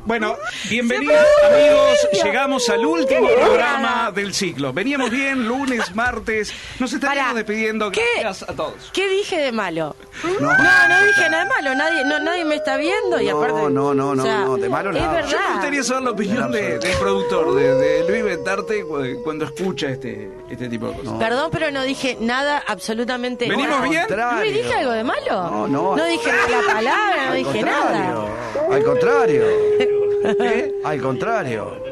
Bueno, 0.09 0.37
bienvenidos 0.71 1.23
amigos, 1.47 2.23
llegamos 2.23 2.67
al 2.69 2.83
último 2.83 3.27
programa 3.29 4.11
del 4.11 4.33
ciclo. 4.33 4.73
Veníamos 4.73 5.11
bien, 5.11 5.47
lunes, 5.47 5.93
martes, 5.93 6.51
nos 6.79 6.91
estaríamos 6.91 7.29
Pará, 7.33 7.37
despidiendo. 7.37 7.91
¿qué? 7.91 8.01
Gracias 8.19 8.49
a 8.49 8.53
todos. 8.55 8.89
¿Qué 8.91 9.07
dije 9.07 9.37
de 9.37 9.51
malo? 9.51 9.95
No. 10.23 10.31
No, 10.39 10.47
no 10.87 11.05
dije 11.05 11.29
nada 11.29 11.43
de 11.43 11.49
malo. 11.51 11.75
Nadie, 11.75 12.05
no, 12.05 12.19
nadie 12.21 12.43
me 12.43 12.55
está 12.55 12.77
viendo 12.77 13.21
y 13.21 13.27
No, 13.27 13.37
aparte. 13.37 13.61
no, 13.61 13.69
no, 13.69 13.93
no, 13.93 14.15
no, 14.15 14.57
de 14.57 14.67
malo 14.67 14.89
es 14.89 14.95
nada. 14.99 15.13
verdad. 15.13 15.29
Yo 15.29 15.37
me 15.39 15.53
gustaría 15.53 15.83
saber 15.83 16.03
la 16.03 16.09
opinión 16.09 16.51
de- 16.51 16.79
del 16.79 16.97
productor, 16.97 17.53
de, 17.53 17.75
de 17.75 18.09
Luis 18.09 18.23
Betarte, 18.23 18.83
cu- 18.85 19.21
cuando 19.23 19.45
escucha 19.45 19.89
este, 19.89 20.31
este 20.49 20.67
tipo 20.69 20.87
de 20.87 20.97
cosas. 20.97 21.13
Perdón, 21.19 21.49
pero 21.51 21.69
no 21.69 21.83
dije 21.83 22.17
nada 22.19 22.63
absolutamente. 22.65 23.47
¿Venimos 23.47 23.87
bien? 23.87 24.07
Luis, 24.39 24.53
¿dije 24.55 24.73
algo 24.73 24.91
de 24.91 25.03
malo? 25.03 25.49
No, 25.51 25.67
no. 25.67 25.95
No 25.95 26.03
dije 26.05 26.31
mala 26.31 26.73
palabra, 26.73 27.25
no 27.25 27.31
Al 27.31 27.37
dije 27.37 27.51
contrario, 27.51 27.91
nada. 27.91 28.75
al 28.75 28.83
contrario. 28.83 29.98
Al 30.85 31.01
contrario. 31.01 31.83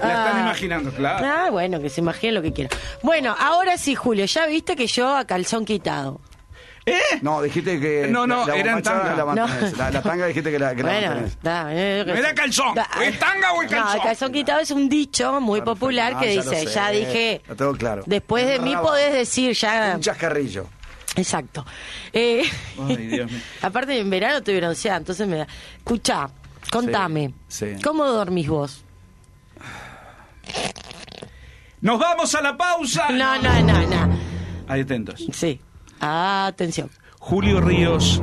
La 0.00 0.08
están 0.08 0.36
Ah. 0.36 0.40
imaginando, 0.42 0.90
claro. 0.92 1.26
Ah, 1.26 1.50
bueno, 1.50 1.80
que 1.80 1.90
se 1.90 2.00
imaginen 2.00 2.36
lo 2.36 2.42
que 2.42 2.52
quieran. 2.52 2.78
Bueno, 3.02 3.34
ahora 3.38 3.76
sí, 3.76 3.94
Julio, 3.96 4.26
ya 4.26 4.46
viste 4.46 4.76
que 4.76 4.86
yo 4.86 5.16
a 5.16 5.24
calzón 5.24 5.64
quitado. 5.64 6.20
¿Eh? 6.86 6.98
No, 7.20 7.42
dijiste 7.42 7.78
que. 7.80 8.06
No, 8.08 8.26
no, 8.26 8.46
la, 8.46 8.54
la 8.54 8.56
era 8.60 8.70
en 8.70 8.76
bombacha 8.76 9.00
tanga. 9.02 9.16
La, 9.16 9.34
No. 9.34 9.46
mantenés. 9.48 9.76
La- 9.76 9.90
la 9.90 10.00
tanga 10.02 10.26
dijiste 10.26 10.50
que 10.50 10.58
la, 10.58 10.74
que 10.74 10.82
la 10.82 10.92
Bueno, 10.92 11.28
da, 11.42 11.66
eh, 11.70 12.02
Me 12.06 12.22
da 12.22 12.32
calzón. 12.34 12.74
Da- 12.74 12.88
¿O 12.96 13.02
es 13.02 13.18
tanga 13.18 13.52
o 13.52 13.62
es 13.62 13.70
No, 13.70 13.76
calzón? 13.76 13.96
el 13.96 14.02
calzón 14.02 14.32
quitado 14.32 14.60
es 14.60 14.70
un 14.70 14.88
dicho 14.88 15.40
muy 15.40 15.60
popular 15.62 16.14
Ah, 16.16 16.20
que 16.20 16.34
ya 16.34 16.42
lo 16.44 16.50
dice, 16.50 16.66
sé. 16.66 16.72
ya 16.74 16.90
dije, 16.90 17.42
Lo 17.48 17.56
tengo 17.56 17.72
claro. 17.74 18.02
después 18.06 18.46
de 18.46 18.58
mí 18.60 18.74
podés 18.80 19.12
decir 19.12 19.52
ya... 19.54 19.92
Un 19.96 20.00
chascarrillo. 20.00 20.66
Exacto. 21.16 21.66
Eh, 22.12 22.42
Ay, 22.86 22.96
Dios 23.08 23.30
mío. 23.30 23.40
aparte 23.62 23.98
en 23.98 24.08
verano 24.08 24.38
estoy 24.38 24.56
bronceada, 24.58 24.96
entonces 24.98 25.26
me 25.26 25.38
da. 25.38 25.46
Escucha, 25.78 26.28
contame. 26.70 27.34
Sí, 27.48 27.74
sí. 27.76 27.82
¿Cómo 27.82 28.04
dormís 28.06 28.48
vos? 28.48 28.84
¡Nos 31.80 31.98
vamos 31.98 32.34
a 32.34 32.42
la 32.42 32.56
pausa! 32.56 33.08
No, 33.10 33.40
no, 33.40 33.60
no, 33.62 33.86
no. 33.86 34.16
Ahí 34.66 34.80
atentos. 34.80 35.24
Sí. 35.32 35.60
Atención. 36.00 36.90
Julio 37.20 37.60
Ríos 37.60 38.22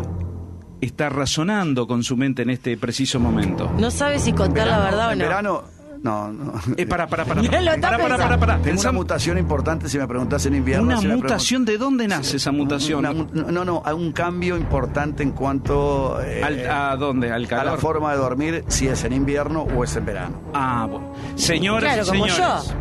está 0.81 1.09
razonando 1.09 1.87
con 1.87 2.03
su 2.03 2.17
mente 2.17 2.41
en 2.43 2.49
este 2.49 2.77
preciso 2.77 3.19
momento. 3.19 3.71
No 3.77 3.89
sabes 3.91 4.23
si 4.23 4.33
contar 4.33 4.67
la 4.67 4.79
verdad 4.79 5.09
o 5.09 5.11
en 5.11 5.19
no. 5.19 5.23
verano, 5.25 5.63
no, 6.06 6.32
no. 6.32 6.53
Eh, 6.78 6.86
para, 6.86 7.08
para, 7.08 7.26
para. 7.26 7.41
Para, 7.49 7.80
para, 7.82 7.97
para, 7.97 8.18
para, 8.18 8.38
para. 8.39 8.58
Tengo 8.60 8.80
una 8.82 8.91
mutación 8.91 9.38
importante 9.38 9.89
si 9.89 9.97
me 9.97 10.08
preguntas 10.08 10.45
en 10.45 10.56
invierno. 10.56 10.84
Una 10.86 10.97
si 10.97 11.08
mutación, 11.08 11.66
¿de 11.66 11.78
dónde 11.78 12.08
nace 12.08 12.38
esa 12.38 12.51
mutación? 12.51 12.99
Una 12.99 13.14
no, 13.51 13.66
no, 13.66 13.82
hay 13.86 13.93
un 13.93 14.12
cambio 14.12 14.56
importante 14.58 15.24
en 15.24 15.32
cuanto 15.32 16.22
eh, 16.22 16.43
Al- 16.43 16.70
¿A 16.70 16.95
dónde? 16.95 17.32
¿Al 17.32 17.51
a 17.53 17.64
la 17.64 17.78
forma 17.78 18.12
de 18.12 18.18
dormir, 18.18 18.64
si 18.68 18.88
es 18.88 19.03
en 19.03 19.14
invierno 19.14 19.62
o 19.64 19.84
es 19.84 19.95
en 19.95 20.06
verano. 20.06 20.41
Ah, 20.53 20.88
bueno. 20.89 21.14
Señoras 21.36 21.93
Claro, 21.95 22.03
y 22.03 22.06
como 22.20 22.28
señores, 22.30 22.68
yo. 22.68 22.74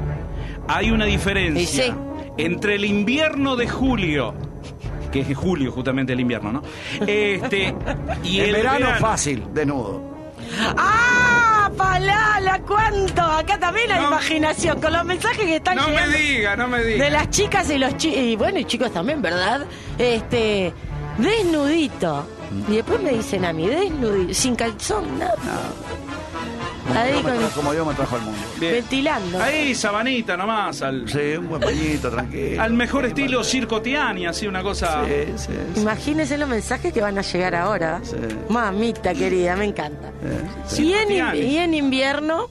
hay 0.69 0.91
una 0.91 1.05
diferencia 1.07 1.85
sí. 1.87 1.95
entre 2.39 2.75
el 2.77 2.85
invierno 2.85 3.57
de 3.57 3.69
julio, 3.69 4.35
que 5.13 5.21
es 5.21 5.37
julio 5.37 5.73
justamente 5.73 6.13
el 6.13 6.21
invierno, 6.21 6.53
¿no? 6.53 6.63
Este, 7.07 7.75
y 8.23 8.41
en 8.41 8.47
el 8.47 8.53
verano, 8.53 8.89
fácil, 9.01 9.45
desnudo. 9.55 10.03
¡Ah! 10.77 11.44
¡Palala! 11.77 12.61
¿Cuánto? 12.67 13.23
Acá 13.23 13.59
también 13.59 13.91
hay 13.93 14.01
No. 14.01 14.09
imaginación 14.09 14.81
con 14.81 14.93
los 14.93 15.05
mensajes 15.05 15.39
que 15.45 15.57
están 15.57 15.77
No 15.77 15.85
me 15.89 15.93
llegando 15.93 16.17
diga, 16.19 16.57
no 16.57 16.69
me 16.69 16.83
diga. 16.85 17.05
de 17.05 17.11
las 17.11 17.31
chicas 17.31 17.71
y 17.71 17.79
los 17.79 17.97
chicos. 17.97 18.19
Y 18.19 18.37
bueno, 18.37 18.59
y 18.59 18.65
chicos 18.65 18.93
también, 18.93 19.21
¿verdad? 19.23 19.67
Este. 19.99 20.73
Desnudito. 21.19 22.27
Y 22.69 22.77
después 22.77 23.01
me 23.03 23.11
dicen 23.11 23.45
a 23.45 23.53
mí, 23.53 23.67
desnudito. 23.69 24.35
Sin 24.35 24.55
calzón, 24.57 25.19
nada. 25.19 25.35
Ahí 26.95 27.15
Como, 27.23 27.29
con- 27.35 27.51
como 27.51 27.73
Dios 27.73 27.87
me 27.87 27.95
trajo 27.95 28.17
al 28.17 28.23
mundo. 28.23 28.39
Bien. 28.61 28.73
ventilando. 28.75 29.43
Ahí, 29.43 29.75
sabanita 29.75 30.37
nomás, 30.37 30.83
al, 30.83 31.09
Sí, 31.09 31.19
un 31.39 31.49
buen 31.49 31.63
pañito, 31.63 32.11
tranquilo. 32.11 32.63
al 32.63 32.73
mejor 32.75 33.07
estilo 33.07 33.43
Circo 33.43 33.81
Tiani, 33.81 34.27
así 34.27 34.47
una 34.47 34.63
cosa... 34.63 35.05
Sí, 35.07 35.33
sí, 35.37 35.53
sí. 35.75 35.81
Imagínense 35.81 36.37
los 36.37 36.49
mensajes 36.49 36.93
que 36.93 37.01
van 37.01 37.19
a 37.19 37.23
llegar 37.23 37.55
ahora. 37.55 38.01
Sí. 38.03 38.17
Mamita 38.51 39.15
querida, 39.15 39.57
me 39.57 39.65
encanta. 39.65 40.11
Sí. 40.67 40.85
Y, 40.89 40.93
en, 40.95 41.37
y 41.37 41.57
en 41.59 41.75
invierno, 41.75 42.49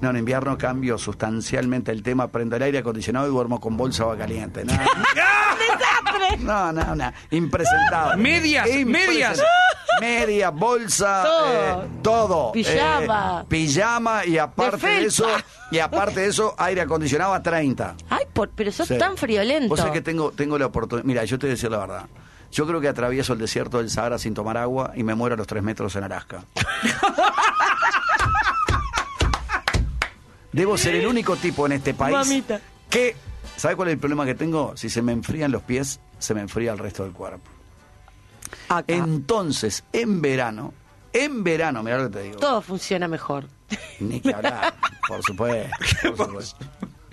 No, 0.00 0.10
en 0.10 0.16
invierno 0.16 0.56
cambio 0.56 0.96
sustancialmente 0.98 1.90
el 1.90 2.02
tema, 2.02 2.28
prendo 2.28 2.54
el 2.56 2.62
aire 2.62 2.78
acondicionado 2.78 3.26
y 3.26 3.30
duermo 3.30 3.60
con 3.60 3.76
bolsa 3.76 4.04
agua 4.04 4.16
caliente. 4.16 4.64
No, 4.64 4.72
no, 6.38 6.72
no, 6.72 6.94
no. 6.94 7.12
impresentable. 7.30 8.16
Medias, 8.22 8.68
medias. 8.86 9.42
Media, 10.00 10.50
bolsa, 10.50 11.24
Todo. 11.24 11.52
eh, 11.82 11.88
todo. 12.02 12.52
Pijama. 12.52 13.40
Eh, 13.42 13.46
pijama 13.48 14.24
y 14.24 14.38
aparte 14.38 14.86
De 14.86 15.00
de, 15.00 15.06
eso, 15.06 15.26
y 15.72 15.80
aparte 15.80 16.20
de 16.20 16.26
eso, 16.28 16.54
aire 16.56 16.82
acondicionado 16.82 17.34
a 17.34 17.42
30. 17.42 17.96
Ay, 18.08 18.24
por- 18.32 18.50
pero 18.50 18.70
sos 18.70 18.86
Sí. 18.86 18.96
tan 18.96 19.16
friolento. 19.16 19.68
Vos 19.70 19.78
sabés 19.80 19.94
que 19.94 20.00
tengo, 20.02 20.30
tengo 20.30 20.56
la 20.56 20.66
oportunidad. 20.66 21.04
Mira, 21.04 21.24
yo 21.24 21.36
te 21.36 21.46
voy 21.46 21.50
a 21.50 21.54
decir 21.54 21.70
la 21.72 21.78
verdad. 21.78 22.04
Yo 22.52 22.64
creo 22.66 22.80
que 22.80 22.86
atravieso 22.88 23.32
el 23.32 23.40
desierto 23.40 23.78
del 23.78 23.90
Sahara 23.90 24.18
sin 24.18 24.34
tomar 24.34 24.56
agua 24.56 24.92
y 24.94 25.02
me 25.02 25.16
muero 25.16 25.34
a 25.34 25.36
los 25.36 25.48
tres 25.48 25.64
metros 25.64 25.96
en 25.96 26.04
Alaska. 26.04 26.44
Debo 30.58 30.76
ser 30.76 30.96
el 30.96 31.06
único 31.06 31.36
tipo 31.36 31.66
en 31.66 31.72
este 31.72 31.94
país 31.94 32.16
Mamita. 32.16 32.60
que. 32.90 33.14
¿Sabe 33.56 33.76
cuál 33.76 33.88
es 33.88 33.92
el 33.94 33.98
problema 34.00 34.26
que 34.26 34.34
tengo? 34.34 34.76
Si 34.76 34.90
se 34.90 35.02
me 35.02 35.12
enfrían 35.12 35.52
los 35.52 35.62
pies, 35.62 36.00
se 36.18 36.34
me 36.34 36.40
enfría 36.40 36.72
el 36.72 36.78
resto 36.78 37.04
del 37.04 37.12
cuerpo. 37.12 37.48
Acá. 38.68 38.84
Entonces, 38.92 39.84
en 39.92 40.20
verano, 40.20 40.74
en 41.12 41.44
verano, 41.44 41.82
mira 41.84 41.98
lo 41.98 42.10
que 42.10 42.16
te 42.18 42.22
digo. 42.24 42.38
Todo 42.40 42.60
funciona 42.60 43.06
mejor. 43.06 43.46
Ni 44.00 44.20
que 44.20 44.34
hablar, 44.34 44.74
por 45.06 45.22
supuesto. 45.22 45.70
Por 46.16 46.26
supuesto. 46.26 46.66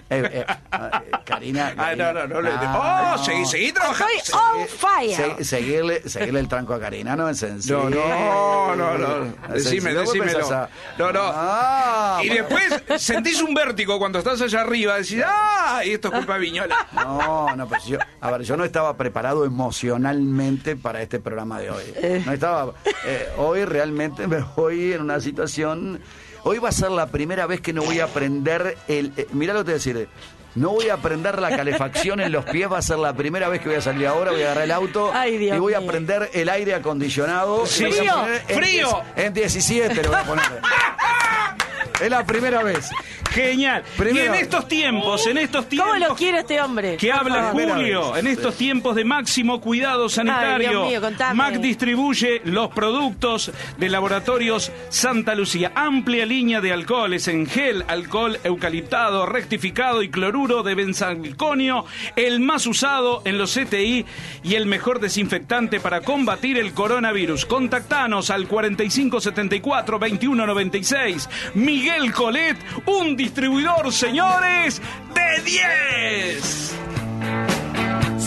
Eh, 0.08 0.22
eh, 0.32 0.46
eh, 0.48 1.12
Karina, 1.26 1.74
Ay, 1.78 1.98
no, 1.98 2.14
no, 2.14 2.22
Ah, 2.64 3.16
¡Oh, 3.18 3.24
seguí, 3.24 3.44
seguí 3.46 3.72
trabajando! 3.72 4.14
Estoy 4.16 4.40
on 4.62 4.68
fire. 4.68 5.16
Se- 5.38 5.44
seguirle, 5.44 6.08
seguirle 6.08 6.40
el 6.42 6.48
tranco 6.48 6.76
a 6.76 6.80
Karina 6.80 7.16
no 7.16 7.28
es 7.28 7.40
sencillo. 7.40 7.90
No, 7.90 8.76
no, 8.76 8.98
no, 8.98 9.18
no. 9.26 9.34
Decime, 9.54 9.94
decímelo. 9.96 10.48
a- 10.54 10.70
No, 11.00 11.12
no. 11.12 11.22
Ah, 11.24 12.20
Y 12.24 12.28
bueno. 12.30 12.46
después 12.48 13.02
sentís 13.02 13.42
un 13.42 13.56
vértigo 13.56 13.98
cuando 13.98 14.20
estás 14.20 14.40
allá 14.42 14.62
arriba, 14.62 14.96
decís, 14.98 15.24
¡ah! 15.26 15.82
Y 15.84 15.94
esto 15.94 16.10
es 16.10 16.14
culpa 16.14 16.34
de 16.36 16.40
Viñola. 16.40 16.88
No, 16.94 17.56
no, 17.56 17.68
pues 17.68 17.86
yo, 17.86 17.98
a 18.22 18.32
ver, 18.32 18.42
yo 18.44 18.56
no 18.58 18.64
estaba 18.64 18.96
preparado 18.98 19.44
emocionalmente 19.44 20.76
para 20.76 21.02
este 21.02 21.20
programa 21.20 21.60
de 21.60 21.72
hoy. 21.72 21.84
No 22.26 22.32
estaba, 22.32 22.74
eh, 23.06 23.28
hoy 23.38 23.66
realmente 23.66 24.28
me 24.28 24.38
voy 24.56 24.94
en 24.94 25.02
una 25.02 25.20
situación, 25.20 26.00
hoy 26.46 26.58
va 26.60 26.70
a 26.70 26.72
ser 26.72 26.90
la 26.92 27.08
primera 27.08 27.46
vez 27.48 27.60
que 27.62 27.74
no 27.74 27.84
voy 27.84 28.00
a 28.00 28.06
aprender 28.06 28.78
el, 28.88 29.12
eh, 29.18 29.28
mirá 29.34 29.54
lo 29.54 29.60
que 29.60 29.66
te 29.66 29.72
voy 29.72 29.74
a 29.74 29.84
decir, 29.84 30.10
no 30.56 30.70
voy 30.70 30.88
a 30.88 30.94
aprender 30.94 31.42
la 31.42 31.50
calefacción 31.56 32.22
en 32.22 32.32
los 32.32 32.46
pies, 32.46 32.72
va 32.72 32.78
a 32.78 32.82
ser 32.82 32.98
la 32.98 33.12
primera 33.14 33.50
vez 33.50 33.60
que 33.62 33.68
voy 33.68 33.78
a 33.78 33.82
salir 33.82 34.08
ahora, 34.08 34.32
voy 34.32 34.42
a 34.42 34.46
agarrar 34.46 34.64
el 34.64 34.72
auto 34.72 35.12
Ay, 35.14 35.38
Dios 35.38 35.58
y 35.58 35.60
voy 35.60 35.74
a 35.74 35.80
mío. 35.82 35.90
prender 35.92 36.30
el 36.34 36.48
aire 36.48 36.74
acondicionado. 36.76 37.66
Sí. 37.66 37.84
y 37.84 37.90
lo 37.90 37.96
voy 37.98 38.08
a 38.08 38.14
Frío, 38.14 38.22
poner 38.22 38.42
en 38.48 38.56
frío. 38.58 38.88
diez- 39.16 39.26
En 39.26 39.34
17 39.34 40.04
lo 40.04 40.10
voy 40.12 40.20
a 40.20 40.24
poner. 40.24 40.46
Es 42.02 42.10
la 42.10 42.26
primera 42.26 42.62
vez. 42.62 42.90
Genial. 43.32 43.84
Primero. 43.98 44.34
Y 44.34 44.38
en 44.38 44.44
estos 44.44 44.68
tiempos, 44.68 45.26
en 45.28 45.38
estos 45.38 45.70
tiempos... 45.70 45.94
¿Cómo 45.94 46.08
lo 46.08 46.16
quiere 46.16 46.40
este 46.40 46.60
hombre? 46.62 46.98
Que 46.98 47.12
habla. 47.12 47.52
Primera 47.52 47.76
Julio, 47.76 48.12
vez, 48.12 48.22
en 48.22 48.28
estos 48.28 48.56
sí. 48.56 48.66
tiempos 48.66 48.96
de 48.96 49.06
máximo 49.06 49.62
cuidado 49.62 50.10
sanitario. 50.10 50.88
Dios 50.88 51.02
mío. 51.02 51.12
Mac 51.34 51.56
distribuye 51.56 52.42
los 52.46 52.70
productos 52.70 53.52
de 53.78 53.90
laboratorios 53.90 54.72
Santa 54.90 55.36
Lucía. 55.36 55.72
Amplia 55.76 56.26
línea 56.26 56.62
de 56.62 56.74
alcoholes 56.74 57.28
en 57.28 57.46
gel, 57.46 57.84
alcohol 57.88 58.40
eucaliptado, 58.44 59.26
rectificado 59.26 60.02
y 60.02 60.10
cloruro 60.10 60.64
de 60.64 60.76
benzalconio, 60.76 61.86
el 62.16 62.40
más 62.42 62.66
usado 62.68 63.22
en 63.26 63.38
los 63.38 63.54
CTI 63.54 64.06
y 64.44 64.56
el 64.56 64.66
mejor 64.66 65.00
desinfectante 65.00 65.80
para 65.80 66.02
combatir 66.02 66.58
el 66.58 66.74
coronavirus. 66.74 67.46
Contactanos 67.46 68.30
al 68.30 68.50
4574-2196. 68.50 71.30
Miguel 71.54 71.85
Colet, 72.14 72.58
un 72.88 73.16
distribuidor, 73.16 73.94
señores, 73.94 74.82
de 75.14 75.42
10. 75.44 76.76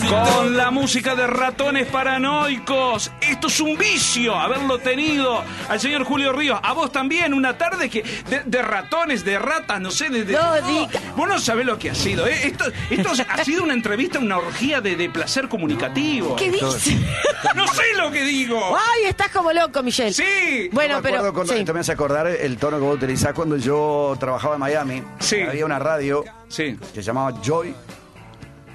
Con 0.09 0.57
la 0.57 0.71
música 0.71 1.13
de 1.15 1.27
ratones 1.27 1.85
paranoicos. 1.87 3.11
Esto 3.21 3.45
es 3.47 3.59
un 3.59 3.77
vicio, 3.77 4.33
haberlo 4.35 4.79
tenido 4.79 5.43
al 5.67 5.79
señor 5.79 6.03
Julio 6.03 6.33
Ríos. 6.33 6.59
A 6.63 6.73
vos 6.73 6.91
también, 6.91 7.31
una 7.33 7.57
tarde 7.59 7.89
que 7.91 8.01
de, 8.27 8.41
de 8.43 8.61
ratones, 8.63 9.23
de 9.23 9.37
ratas, 9.37 9.79
no 9.79 9.91
sé, 9.91 10.09
de... 10.09 10.23
de- 10.25 10.33
No 10.33 10.55
diga. 10.67 10.99
Vos 11.15 11.27
no 11.27 11.37
sabés 11.39 11.65
lo 11.67 11.77
que 11.77 11.91
ha 11.91 11.95
sido. 11.95 12.25
¿eh? 12.25 12.39
Esto, 12.47 12.65
esto 12.89 13.11
ha 13.29 13.43
sido 13.43 13.63
una 13.63 13.73
entrevista, 13.73 14.17
una 14.17 14.37
orgía 14.39 14.81
de, 14.81 14.95
de 14.95 15.09
placer 15.11 15.47
comunicativo. 15.47 16.35
¿Qué 16.35 16.49
dice? 16.51 16.97
No 17.55 17.67
sé 17.67 17.83
lo 17.97 18.11
que 18.11 18.23
digo. 18.23 18.59
Ay, 18.75 19.05
estás 19.09 19.29
como 19.29 19.53
loco, 19.53 19.83
Michelle. 19.83 20.11
Sí. 20.13 20.69
Bueno, 20.71 20.95
Yo 20.95 21.01
me 21.03 21.09
pero. 21.09 21.33
cuando- 21.33 21.53
sí. 21.53 21.63
Te 21.63 21.71
me 21.73 21.81
hace 21.81 21.91
acordar 21.91 22.25
el 22.25 22.57
tono 22.57 22.77
que 22.77 22.83
vos 22.83 22.95
utilizás 22.95 23.33
cuando 23.33 23.57
yo 23.57 24.15
trabajaba 24.19 24.55
en 24.55 24.59
Miami. 24.59 25.03
Sí. 25.19 25.41
Había 25.41 25.65
una 25.65 25.77
radio 25.77 26.23
Sí. 26.47 26.77
que 26.93 27.01
se 27.01 27.03
llamaba 27.03 27.39
Joy 27.43 27.75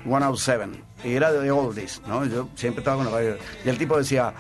107. 0.05 0.84
Y 1.05 1.15
era 1.15 1.31
de 1.33 1.51
oldies, 1.51 2.01
¿no? 2.07 2.25
Yo 2.25 2.49
siempre 2.55 2.81
estaba 2.81 2.97
con 2.97 3.07
la 3.07 3.13
radio. 3.13 3.37
Y 3.65 3.69
el 3.69 3.79
tipo 3.79 3.97
decía... 3.99 4.33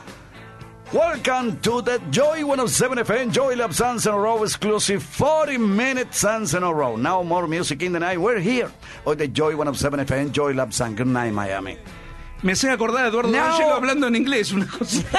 Welcome 0.93 1.57
to 1.63 1.83
the 1.83 1.99
Joy 2.13 2.45
107 2.45 3.01
FM, 3.01 3.33
Joy 3.33 3.57
Lab 3.57 3.73
Suns 3.73 4.07
in 4.07 4.13
a 4.13 4.17
Row 4.17 4.45
exclusive 4.45 5.03
40 5.03 5.59
minute 5.59 6.09
Suns 6.15 6.55
in 6.55 6.63
a 6.63 6.73
Row. 6.73 6.97
Now 6.97 7.23
more 7.25 7.49
music 7.49 7.83
in 7.83 7.93
the 7.93 7.99
night. 7.99 8.19
We're 8.19 8.39
here. 8.39 8.71
Hoy 9.05 9.17
de 9.17 9.27
Joy 9.29 9.57
107 9.57 10.01
FM, 10.07 10.31
Joy 10.31 10.53
Lab 10.55 10.73
Suns. 10.73 10.97
Good 10.97 11.09
night, 11.09 11.33
Miami. 11.33 11.79
Me 12.43 12.53
hace 12.53 12.71
acordar 12.71 13.07
a 13.07 13.09
Eduardo 13.09 13.31
No. 13.33 13.73
Hablando 13.73 14.07
en 14.07 14.15
inglés, 14.17 14.53
una 14.53 14.67
cosa. 14.69 15.03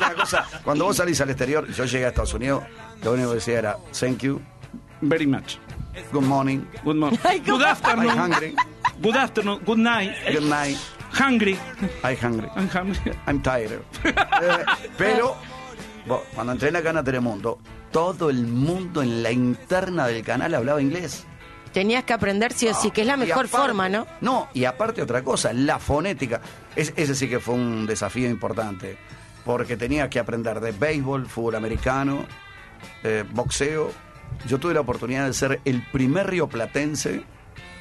Una 0.00 0.14
cosa, 0.16 0.46
Cuando 0.64 0.86
vos 0.86 0.96
salís 0.96 1.20
al 1.20 1.28
exterior, 1.30 1.68
yo 1.70 1.84
llegué 1.84 2.06
a 2.06 2.08
Estados 2.08 2.34
Unidos, 2.34 2.64
lo 3.04 3.12
único 3.12 3.28
que 3.28 3.34
decía 3.36 3.58
era 3.58 3.76
thank 3.92 4.18
you, 4.20 4.40
Very 5.02 5.26
much. 5.26 5.58
good 6.12 6.22
morning, 6.24 6.60
Good 6.82 6.96
morning. 6.96 7.18
Good 7.44 7.62
afternoon. 7.62 8.08
I'm 8.08 8.32
hungry, 8.32 8.54
Good 9.02 9.16
afternoon. 9.16 9.60
Good 9.64 9.78
night. 9.78 10.12
good 10.32 10.42
night, 10.48 10.76
Hungry. 11.12 11.58
I'm 12.02 12.16
hungry. 12.16 12.48
I'm 12.56 12.68
hungry. 12.68 13.12
I'm 13.26 13.42
tired. 13.42 13.80
Eh, 14.04 14.64
pero 14.98 15.36
vos, 16.06 16.22
cuando 16.34 16.52
entré 16.52 16.68
en 16.68 16.74
la 16.74 16.82
cana 16.82 17.02
Telemundo, 17.04 17.58
todo 17.92 18.30
el 18.30 18.46
mundo 18.46 19.02
en 19.02 19.22
la 19.22 19.30
interna 19.30 20.06
del 20.06 20.22
canal 20.24 20.54
hablaba 20.54 20.80
inglés. 20.80 21.24
Tenías 21.72 22.04
que 22.04 22.14
aprender 22.14 22.52
sí 22.52 22.68
o 22.68 22.74
sí, 22.74 22.90
que 22.90 23.02
es 23.02 23.06
la 23.06 23.14
Y 23.14 23.20
mejor 23.20 23.46
aparte- 23.46 23.56
forma, 23.56 23.88
¿no? 23.88 24.06
No, 24.22 24.48
y 24.54 24.64
aparte 24.64 25.02
otra 25.02 25.22
cosa, 25.22 25.52
la 25.52 25.78
fonética. 25.78 26.40
Es- 26.74 26.92
ese 26.96 27.14
sí 27.14 27.28
que 27.28 27.38
fue 27.38 27.54
un 27.54 27.86
desafío 27.86 28.28
importante, 28.30 28.96
porque 29.44 29.76
tenía 29.76 30.08
que 30.08 30.18
aprender 30.18 30.60
de 30.60 30.72
béisbol, 30.72 31.26
fútbol 31.26 31.54
americano, 31.56 32.24
eh, 33.04 33.24
boxeo. 33.30 33.92
Yo 34.48 34.58
tuve 34.58 34.72
la 34.74 34.80
oportunidad 34.80 35.26
de 35.26 35.34
ser 35.34 35.60
el 35.64 35.82
primer 35.92 36.28
rioplatense 36.28 37.22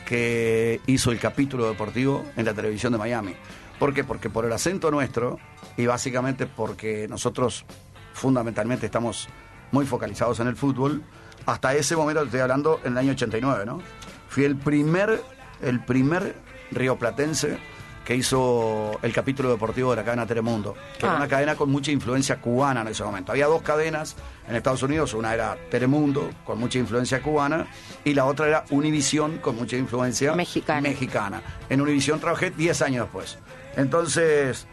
que 0.06 0.82
hizo 0.86 1.12
el 1.12 1.20
capítulo 1.20 1.68
deportivo 1.68 2.24
en 2.38 2.46
la 2.46 2.54
televisión 2.54 2.94
de 2.94 3.00
Miami. 3.00 3.34
¿Por 3.80 3.94
qué? 3.94 4.04
Porque 4.04 4.30
por 4.30 4.46
el 4.46 4.54
acento 4.54 4.92
nuestro 4.92 5.40
y 5.76 5.86
básicamente 5.86 6.46
porque 6.46 7.08
nosotros 7.10 7.66
fundamentalmente 8.14 8.86
estamos 8.86 9.28
muy 9.72 9.86
focalizados 9.86 10.40
en 10.40 10.48
el 10.48 10.56
fútbol, 10.56 11.04
hasta 11.46 11.76
ese 11.76 11.96
momento 11.96 12.24
estoy 12.24 12.40
hablando 12.40 12.80
en 12.84 12.94
el 12.94 12.98
año 13.00 13.12
89, 13.12 13.66
¿no? 13.66 13.82
Fui 14.30 14.46
el 14.46 14.56
primer, 14.56 15.22
el 15.62 15.84
primer 15.84 16.36
rioplatense 16.72 17.58
que 18.06 18.16
hizo 18.16 18.98
el 19.02 19.12
capítulo 19.12 19.50
deportivo 19.50 19.90
de 19.90 19.96
la 19.98 20.04
cadena 20.06 20.26
Telemundo, 20.28 20.76
que 20.98 21.06
era 21.06 21.14
Ah. 21.16 21.18
una 21.18 21.28
cadena 21.28 21.56
con 21.56 21.72
mucha 21.72 21.92
influencia 21.92 22.40
cubana 22.40 22.82
en 22.82 22.88
ese 22.90 23.04
momento. 23.04 23.32
Había 23.32 23.48
dos 23.48 23.64
cadenas 23.64 24.16
en 24.48 24.56
Estados 24.56 24.84
Unidos, 24.84 25.14
una 25.16 25.34
era 25.34 25.58
Telemundo, 25.72 26.30
con 26.46 26.60
mucha 26.60 26.78
influencia 26.78 27.22
cubana, 27.24 27.66
y 28.04 28.14
la 28.14 28.26
otra 28.26 28.48
era 28.48 28.64
Univisión, 28.70 29.40
con 29.40 29.56
mucha 29.56 29.76
influencia 29.76 30.34
Mexicana. 30.36 30.82
mexicana. 30.82 31.42
En 31.68 31.82
Univisión 31.82 32.20
trabajé 32.20 32.52
10 32.52 32.82
años 32.84 33.06
después. 33.06 33.40
Entonces, 33.76 34.68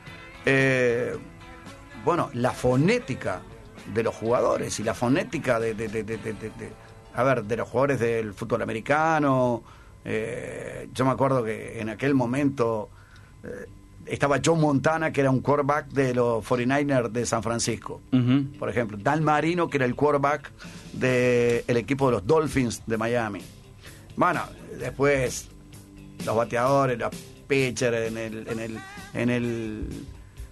eh, 0.45 1.16
bueno, 2.05 2.30
la 2.35 2.51
fonética 2.53 3.41
de 3.95 4.03
los 4.03 4.14
jugadores 4.14 4.78
y 4.78 4.83
la 4.85 4.95
fonética 4.95 5.59
de, 5.59 5.74
de- 5.74 5.89
a 7.14 7.22
ver, 7.24 7.45
de 7.45 7.57
los 7.57 7.68
jugadores 7.68 7.99
del 8.01 8.35
fútbol 8.35 8.62
americano. 8.62 9.62
eh, 10.05 10.89
yo 10.93 11.05
me 11.05 11.12
acuerdo 11.12 11.45
que 11.45 11.80
en 11.80 11.89
aquel 11.89 12.12
momento 12.14 12.91
estaba 14.07 14.40
Joe 14.45 14.59
Montana, 14.59 15.12
que 15.12 15.20
era 15.20 15.30
un 15.30 15.40
quarterback 15.40 15.88
de 15.88 16.14
los 16.14 16.45
49ers 16.45 17.11
de 17.11 17.26
San 17.26 17.43
Francisco. 17.43 18.01
Por 18.59 18.68
ejemplo, 18.68 18.99
Dan 19.01 19.22
Marino, 19.22 19.68
que 19.68 19.78
era 19.78 19.86
el 19.86 19.95
quarterback 19.95 20.51
del 20.93 21.76
equipo 21.76 22.07
de 22.07 22.12
los 22.12 22.26
Dolphins 22.26 22.82
de 22.86 22.97
Miami. 22.99 23.40
Bueno, 24.16 24.43
después 24.78 25.49
los 26.24 26.36
bateadores, 26.36 26.99
los 26.99 27.11
pitchers 27.47 28.09
en 28.09 28.18
el, 28.18 28.49
en 28.49 28.61
el, 28.61 28.78
en 29.14 29.30
el 29.30 29.86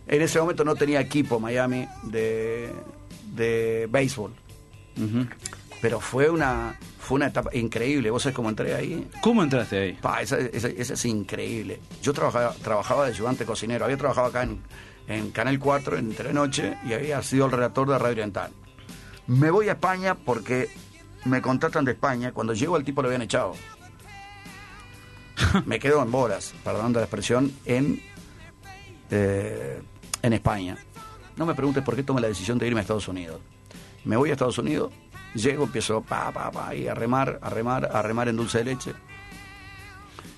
en 0.06 0.22
ese 0.22 0.40
momento 0.40 0.64
no 0.64 0.74
tenía 0.74 1.00
equipo 1.00 1.38
Miami 1.38 1.86
de, 2.04 2.72
de 3.34 3.88
béisbol. 3.90 4.32
Pero 5.80 6.00
fue 6.00 6.28
una 6.30 6.78
fue 6.98 7.16
una 7.16 7.28
etapa 7.28 7.50
increíble. 7.54 8.10
¿Vos 8.10 8.22
sabés 8.22 8.36
cómo 8.36 8.48
entré 8.50 8.74
ahí? 8.74 9.08
¿Cómo 9.22 9.42
entraste 9.42 9.78
ahí? 9.78 9.92
Pa, 9.94 10.20
esa, 10.22 10.38
esa- 10.38 10.68
esa 10.68 10.94
es 10.94 11.04
increíble. 11.06 11.80
Yo 12.02 12.12
trabajaba, 12.12 12.52
trabajaba 12.62 13.04
de 13.06 13.12
ayudante 13.12 13.44
cocinero. 13.44 13.84
Había 13.84 13.96
trabajado 13.96 14.28
acá 14.28 14.42
en, 14.42 14.60
en 15.08 15.30
Canal 15.30 15.58
4 15.58 15.96
en 15.96 16.14
Telenoche 16.14 16.76
y 16.86 16.92
había 16.92 17.22
sido 17.22 17.46
el 17.46 17.52
redactor 17.52 17.88
de 17.88 17.98
Radio 17.98 18.12
Oriental. 18.12 18.52
Me 19.26 19.50
voy 19.50 19.68
a 19.68 19.72
España 19.72 20.14
porque 20.14 20.68
me 21.24 21.40
contratan 21.42 21.84
de 21.84 21.92
España. 21.92 22.32
Cuando 22.32 22.52
llego 22.52 22.76
al 22.76 22.84
tipo 22.84 23.00
lo 23.02 23.08
habían 23.08 23.22
echado. 23.22 23.54
Me 25.66 25.78
quedo 25.78 26.02
en 26.02 26.10
bolas, 26.10 26.52
perdón 26.62 26.92
de 26.92 26.98
la 27.00 27.04
expresión, 27.06 27.50
en, 27.64 28.02
eh, 29.10 29.80
en 30.22 30.32
España. 30.34 30.76
No 31.36 31.46
me 31.46 31.54
preguntes 31.54 31.82
por 31.82 31.96
qué 31.96 32.02
tomé 32.02 32.20
la 32.20 32.28
decisión 32.28 32.58
de 32.58 32.66
irme 32.66 32.80
a 32.80 32.82
Estados 32.82 33.08
Unidos. 33.08 33.40
Me 34.04 34.16
voy 34.16 34.30
a 34.30 34.32
Estados 34.32 34.58
Unidos, 34.58 34.92
llego, 35.34 35.64
empiezo 35.64 36.02
pa, 36.02 36.30
pa, 36.32 36.50
pa, 36.50 36.74
y 36.74 36.88
a 36.88 36.94
remar, 36.94 37.38
a 37.42 37.50
remar, 37.50 37.88
a 37.92 38.02
remar 38.02 38.28
en 38.28 38.36
dulce 38.36 38.58
de 38.58 38.64
leche. 38.64 38.92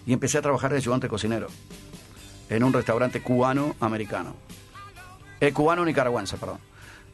Y 0.06 0.12
empecé 0.12 0.38
a 0.38 0.42
trabajar 0.42 0.70
de 0.72 0.78
ayudante 0.78 1.08
cocinero 1.08 1.46
en 2.48 2.64
un 2.64 2.72
restaurante 2.72 3.22
cubano-americano. 3.22 4.34
Eh, 5.40 5.52
cubano-nicaragüense, 5.52 6.36
perdón. 6.36 6.58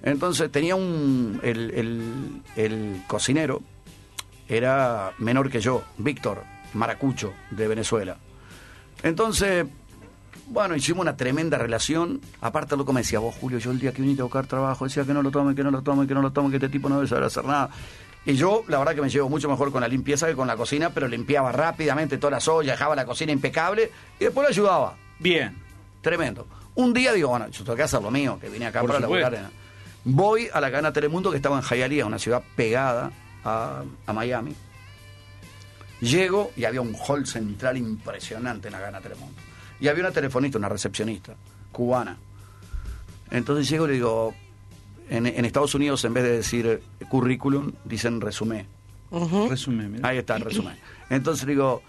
Entonces 0.02 0.50
tenía 0.52 0.76
un. 0.76 1.40
El, 1.42 1.70
el- 1.72 2.42
el 2.56 3.02
cocinero 3.06 3.62
era 4.48 5.12
menor 5.18 5.50
que 5.50 5.60
yo, 5.60 5.82
Víctor 5.98 6.44
Maracucho, 6.74 7.32
de 7.50 7.68
Venezuela. 7.68 8.16
Entonces, 9.02 9.66
bueno, 10.50 10.74
hicimos 10.76 11.02
una 11.02 11.16
tremenda 11.16 11.58
relación. 11.58 12.20
Aparte, 12.40 12.76
loco 12.76 12.92
me 12.92 13.00
decía, 13.02 13.18
vos, 13.18 13.34
Julio, 13.40 13.58
yo 13.58 13.70
el 13.70 13.78
día 13.78 13.92
que 13.92 14.02
viniste 14.02 14.22
a 14.22 14.24
buscar 14.24 14.46
trabajo 14.46 14.84
decía 14.84 15.04
que 15.04 15.12
no 15.14 15.22
lo 15.22 15.30
tome, 15.30 15.54
que 15.54 15.62
no 15.62 15.70
lo 15.70 15.82
tome, 15.82 16.06
que 16.06 16.14
no 16.14 16.22
lo 16.22 16.32
tome, 16.32 16.50
que 16.50 16.56
este 16.56 16.68
tipo 16.68 16.88
no 16.88 16.96
debe 16.96 17.08
saber 17.08 17.24
hacer 17.24 17.44
nada. 17.44 17.70
Y 18.26 18.34
yo, 18.34 18.64
la 18.68 18.78
verdad 18.78 18.94
que 18.94 19.00
me 19.00 19.08
llevo 19.08 19.28
mucho 19.28 19.48
mejor 19.48 19.70
con 19.72 19.80
la 19.80 19.88
limpieza 19.88 20.26
que 20.26 20.34
con 20.34 20.46
la 20.48 20.56
cocina, 20.56 20.90
pero 20.90 21.08
limpiaba 21.08 21.52
rápidamente 21.52 22.18
todas 22.18 22.32
las 22.32 22.48
ollas, 22.48 22.76
dejaba 22.78 22.94
la 22.96 23.06
cocina 23.06 23.32
impecable 23.32 23.90
y 24.18 24.24
después 24.24 24.44
lo 24.44 24.48
ayudaba. 24.48 24.96
Bien. 25.18 25.56
Tremendo. 26.02 26.46
Un 26.74 26.92
día 26.92 27.12
digo, 27.12 27.28
bueno, 27.30 27.48
yo 27.48 27.64
tengo 27.64 27.76
que 27.76 27.82
hacer 27.82 28.02
lo 28.02 28.10
mío, 28.10 28.38
que 28.40 28.48
vine 28.48 28.66
acá 28.66 28.80
Por 28.80 28.90
para 28.90 29.02
supuesto. 29.02 29.30
laburar. 29.30 29.50
Voy 30.04 30.48
a 30.52 30.60
la 30.60 30.70
cadena 30.70 30.92
Telemundo 30.92 31.30
que 31.30 31.36
estaba 31.36 31.56
en 31.58 31.62
Hialeah, 31.62 32.06
una 32.06 32.18
ciudad 32.18 32.42
pegada 32.54 33.10
a, 33.44 33.82
a 34.06 34.12
Miami. 34.12 34.54
Llego 36.00 36.52
y 36.56 36.64
había 36.64 36.80
un 36.80 36.94
hall 36.94 37.26
central 37.26 37.76
impresionante 37.76 38.68
en 38.68 38.72
la 38.72 38.80
cadena 38.80 39.00
Telemundo. 39.00 39.40
Y 39.80 39.88
había 39.88 40.04
una 40.04 40.12
telefonista, 40.12 40.58
una 40.58 40.68
recepcionista, 40.68 41.34
cubana. 41.72 42.18
Entonces 43.30 43.68
llego 43.68 43.84
y 43.84 43.88
le 43.88 43.94
digo, 43.94 44.34
en, 45.10 45.26
en 45.26 45.44
Estados 45.44 45.74
Unidos 45.74 46.04
en 46.04 46.14
vez 46.14 46.24
de 46.24 46.32
decir 46.32 46.82
currículum, 47.08 47.72
dicen 47.84 48.20
resumen. 48.20 48.66
Resumen, 49.48 49.92
mira. 49.92 50.08
Ahí 50.08 50.18
está 50.18 50.36
el 50.36 50.42
resumen. 50.42 50.76
Entonces 51.08 51.46
digo, 51.46 51.82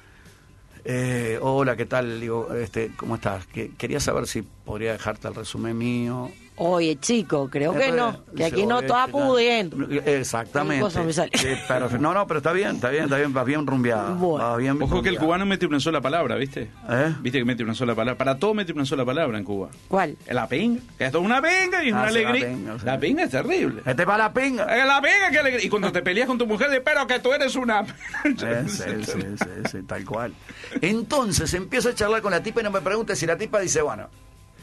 eh, 0.85 1.37
hola, 1.41 1.75
¿qué 1.75 1.85
tal? 1.85 2.19
Digo, 2.19 2.53
este, 2.53 2.91
¿cómo 2.95 3.15
estás? 3.15 3.45
Que, 3.47 3.71
quería 3.71 3.99
saber 3.99 4.27
si 4.27 4.41
podría 4.41 4.93
dejarte 4.93 5.27
el 5.27 5.35
resumen 5.35 5.77
mío. 5.77 6.31
Oye, 6.61 6.97
chico, 6.99 7.49
creo 7.49 7.73
que 7.73 7.91
no. 7.91 8.23
Que 8.35 8.45
aquí 8.45 8.65
no 8.65 8.81
está 8.81 9.07
pudiendo. 9.07 9.77
Exactamente. 10.05 10.89
Sí, 10.89 11.47
perfecto. 11.67 11.97
No, 11.99 12.13
no, 12.13 12.27
pero 12.27 12.39
está 12.39 12.51
bien, 12.51 12.75
está 12.75 12.89
bien, 12.89 13.05
está 13.05 13.17
bien, 13.17 13.33
vas 13.33 13.45
bien 13.45 13.65
rumbeada. 13.65 14.11
Bueno. 14.13 14.57
bien 14.57 14.81
Ojo 14.81 15.01
que 15.01 15.09
el 15.09 15.17
cubano 15.17 15.45
mete 15.45 15.65
una 15.65 15.79
sola 15.79 16.01
palabra, 16.01 16.35
¿viste? 16.35 16.69
¿Eh? 16.89 17.15
¿Viste 17.21 17.39
que 17.39 17.45
mete 17.45 17.63
una 17.63 17.73
sola 17.75 17.95
palabra? 17.95 18.17
Para 18.17 18.37
todo 18.37 18.53
mete 18.53 18.73
una 18.73 18.85
sola 18.85 19.05
palabra 19.05 19.37
en 19.37 19.43
Cuba. 19.45 19.69
¿Cuál? 19.87 20.17
La 20.27 20.47
pinga. 20.47 20.81
Esto 20.99 21.19
es 21.19 21.25
una 21.25 21.41
pinga 21.41 21.83
y 21.83 21.87
es 21.89 21.93
Ah, 21.93 21.97
una 21.97 22.03
la 22.03 22.07
alegría. 22.09 22.47
pinga, 22.49 22.79
sí. 22.79 22.85
La 22.85 22.99
pinga 22.99 23.23
es 23.23 23.29
terrible. 23.31 23.81
Este 23.85 24.05
va 24.05 24.17
la 24.17 24.33
pinga. 24.33 24.63
Eh, 24.77 24.85
La 24.85 25.01
pinga, 25.01 25.29
qué 25.31 25.39
alegría. 25.39 25.65
Y 25.65 25.69
cuando 25.69 25.91
te 25.91 26.01
peleas 26.01 26.27
con 26.27 26.37
tu 26.37 26.45
mujer, 26.45 26.69
de, 26.69 26.81
pero 26.81 27.07
que 27.07 27.19
tú 27.19 27.31
eres 27.33 27.55
una... 27.55 27.81
Eh, 28.25 28.63
sí, 28.67 28.83
sí, 29.05 29.21
sí, 29.37 29.45
sí, 29.71 29.81
tal 29.83 30.03
cual. 30.05 30.33
Entonces 30.81 31.53
empiezo 31.53 31.89
a 31.89 31.95
charlar 31.95 32.21
con 32.21 32.31
la 32.31 32.41
tipa 32.43 32.61
y 32.61 32.63
no 32.63 32.71
me 32.71 32.81
preguntes 32.81 33.17
si 33.17 33.25
la 33.25 33.37
tipa 33.37 33.59
dice, 33.59 33.81
bueno, 33.81 34.07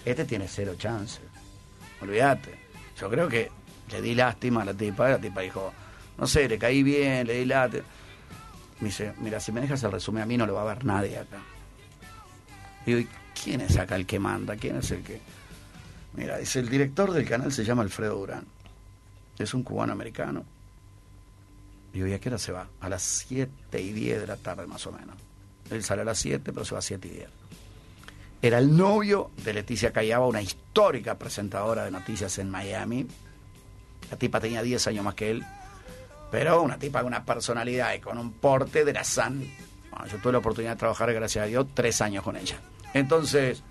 este 0.04 0.24
tiene 0.24 0.46
cero 0.48 0.74
chance. 0.78 1.20
Olvídate. 2.06 2.54
Yo 2.98 3.10
creo 3.10 3.28
que 3.28 3.50
le 3.90 4.00
di 4.00 4.14
lástima 4.14 4.62
a 4.62 4.64
la 4.64 4.74
tipa. 4.74 5.08
La 5.08 5.18
tipa 5.18 5.40
dijo, 5.40 5.72
no 6.18 6.26
sé, 6.26 6.48
le 6.48 6.58
caí 6.58 6.82
bien, 6.82 7.26
le 7.26 7.34
di 7.38 7.44
lástima. 7.44 7.84
Me 8.80 8.88
dice, 8.88 9.14
mira, 9.18 9.40
si 9.40 9.52
me 9.52 9.60
dejas 9.60 9.82
el 9.82 9.92
resumen, 9.92 10.22
a 10.22 10.26
mí 10.26 10.36
no 10.36 10.46
lo 10.46 10.54
va 10.54 10.62
a 10.62 10.74
ver 10.74 10.84
nadie 10.84 11.18
acá. 11.18 11.38
Digo, 12.84 13.00
¿y 13.00 13.08
quién 13.42 13.62
es 13.62 13.76
acá 13.76 13.96
el 13.96 14.06
que 14.06 14.18
manda? 14.18 14.56
¿Quién 14.56 14.76
es 14.76 14.90
el 14.90 15.02
que...? 15.02 15.20
Mira, 16.12 16.38
dice, 16.38 16.60
el 16.60 16.68
director 16.68 17.10
del 17.12 17.26
canal 17.28 17.52
se 17.52 17.64
llama 17.64 17.82
Alfredo 17.82 18.16
Durán. 18.16 18.46
Es 19.38 19.52
un 19.54 19.62
cubano 19.62 19.92
americano. 19.92 20.44
Digo, 21.92 22.06
¿y 22.06 22.12
a 22.12 22.20
qué 22.20 22.28
hora 22.28 22.38
se 22.38 22.52
va? 22.52 22.68
A 22.80 22.88
las 22.88 23.02
7 23.02 23.80
y 23.80 23.92
10 23.92 24.20
de 24.20 24.26
la 24.26 24.36
tarde 24.36 24.66
más 24.66 24.86
o 24.86 24.92
menos. 24.92 25.16
Él 25.70 25.82
sale 25.82 26.02
a 26.02 26.04
las 26.04 26.18
7, 26.18 26.52
pero 26.52 26.64
se 26.64 26.74
va 26.74 26.78
a 26.78 26.82
7 26.82 27.08
y 27.08 27.10
10. 27.10 27.28
Era 28.46 28.58
el 28.58 28.76
novio 28.76 29.32
de 29.42 29.52
Leticia 29.52 29.92
Callaba, 29.92 30.24
una 30.24 30.40
histórica 30.40 31.18
presentadora 31.18 31.84
de 31.84 31.90
noticias 31.90 32.38
en 32.38 32.48
Miami. 32.48 33.04
La 34.08 34.16
tipa 34.16 34.38
tenía 34.38 34.62
10 34.62 34.86
años 34.86 35.04
más 35.04 35.16
que 35.16 35.32
él, 35.32 35.44
pero 36.30 36.62
una 36.62 36.78
tipa 36.78 37.00
con 37.00 37.08
una 37.08 37.24
personalidad 37.24 37.92
y 37.94 37.98
con 37.98 38.18
un 38.18 38.34
porte 38.34 38.84
de 38.84 38.92
la 38.92 39.02
San. 39.02 39.40
Bueno, 39.90 40.06
yo 40.06 40.18
tuve 40.18 40.30
la 40.30 40.38
oportunidad 40.38 40.74
de 40.74 40.78
trabajar, 40.78 41.12
gracias 41.12 41.42
a 41.42 41.48
Dios, 41.48 41.66
tres 41.74 42.00
años 42.00 42.22
con 42.22 42.36
ella. 42.36 42.60
Entonces, 42.94 43.64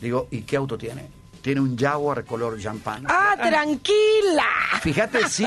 digo, 0.00 0.26
¿y 0.32 0.40
qué 0.40 0.56
auto 0.56 0.76
tiene? 0.76 1.06
Tiene 1.40 1.60
un 1.60 1.78
Jaguar 1.78 2.24
color 2.24 2.60
champán. 2.60 3.04
¡Ah, 3.08 3.36
tranquila! 3.40 4.48
Fíjate 4.82 5.28
si, 5.28 5.46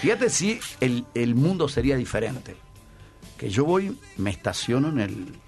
fíjate 0.00 0.30
si 0.30 0.58
el, 0.80 1.04
el 1.12 1.34
mundo 1.34 1.68
sería 1.68 1.96
diferente. 1.96 2.56
Que 3.36 3.50
yo 3.50 3.66
voy, 3.66 4.00
me 4.16 4.30
estaciono 4.30 4.88
en 4.88 5.00
el, 5.00 5.38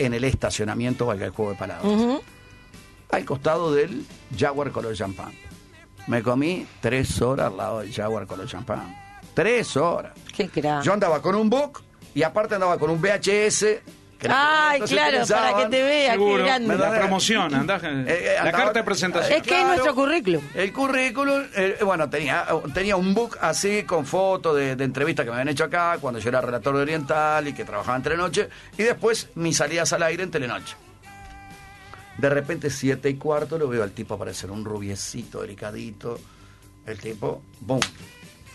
en 0.00 0.14
el 0.14 0.24
estacionamiento, 0.24 1.06
valga 1.06 1.26
el 1.26 1.32
juego 1.32 1.52
de 1.52 1.58
palabras, 1.58 2.20
al 3.10 3.24
costado 3.24 3.72
del 3.72 4.06
Jaguar 4.36 4.70
color 4.72 4.94
champán. 4.94 5.32
Me 6.06 6.22
comí 6.22 6.66
tres 6.80 7.20
horas 7.20 7.48
al 7.48 7.56
lado 7.58 7.80
del 7.80 7.92
Jaguar 7.92 8.26
color 8.26 8.46
champán. 8.46 8.96
Tres 9.34 9.76
horas. 9.76 10.12
Qué 10.34 10.48
crack. 10.48 10.82
Yo 10.82 10.92
andaba 10.92 11.20
con 11.20 11.34
un 11.34 11.50
book 11.50 11.82
y 12.14 12.22
aparte 12.22 12.54
andaba 12.54 12.78
con 12.78 12.90
un 12.90 13.00
VHS. 13.00 13.66
Ay, 14.28 14.80
claro, 14.82 15.18
para 15.26 15.56
que 15.56 15.66
te 15.70 15.82
vea, 15.82 16.06
qué 16.12 16.18
Seguro. 16.18 16.44
grande. 16.44 16.76
La 16.76 16.90
promoción, 16.94 17.54
andá, 17.54 17.76
Eh, 17.82 18.04
eh, 18.08 18.36
la 18.44 18.52
carta 18.52 18.80
de 18.80 18.82
presentación. 18.84 19.32
Es 19.38 19.42
que 19.42 19.60
es 19.60 19.66
nuestro 19.66 19.94
currículum. 19.94 20.42
El 20.54 20.72
currículum, 20.72 21.42
eh, 21.56 21.78
bueno, 21.82 22.10
tenía, 22.10 22.46
tenía 22.74 22.96
un 22.96 23.14
book 23.14 23.38
así 23.40 23.84
con 23.84 24.04
fotos 24.04 24.56
de, 24.56 24.76
de 24.76 24.84
entrevistas 24.84 25.24
que 25.24 25.30
me 25.30 25.36
habían 25.36 25.48
hecho 25.48 25.64
acá 25.64 25.96
cuando 26.00 26.20
yo 26.20 26.28
era 26.28 26.40
relator 26.40 26.76
de 26.76 26.82
Oriental 26.82 27.48
y 27.48 27.52
que 27.54 27.64
trabajaba 27.64 27.96
en 27.96 28.02
Telenoche. 28.02 28.48
Y 28.76 28.82
después 28.82 29.28
mis 29.36 29.56
salidas 29.56 29.92
al 29.92 30.02
aire 30.02 30.22
en 30.22 30.30
Telenoche. 30.30 30.74
De 32.18 32.28
repente, 32.28 32.68
siete 32.68 33.08
y 33.08 33.14
cuarto, 33.14 33.56
lo 33.56 33.68
veo 33.68 33.82
al 33.82 33.92
tipo 33.92 34.14
aparecer, 34.14 34.50
un 34.50 34.64
rubiecito, 34.64 35.40
delicadito. 35.40 36.18
El 36.84 36.98
tipo, 36.98 37.42
¡bum! 37.60 37.80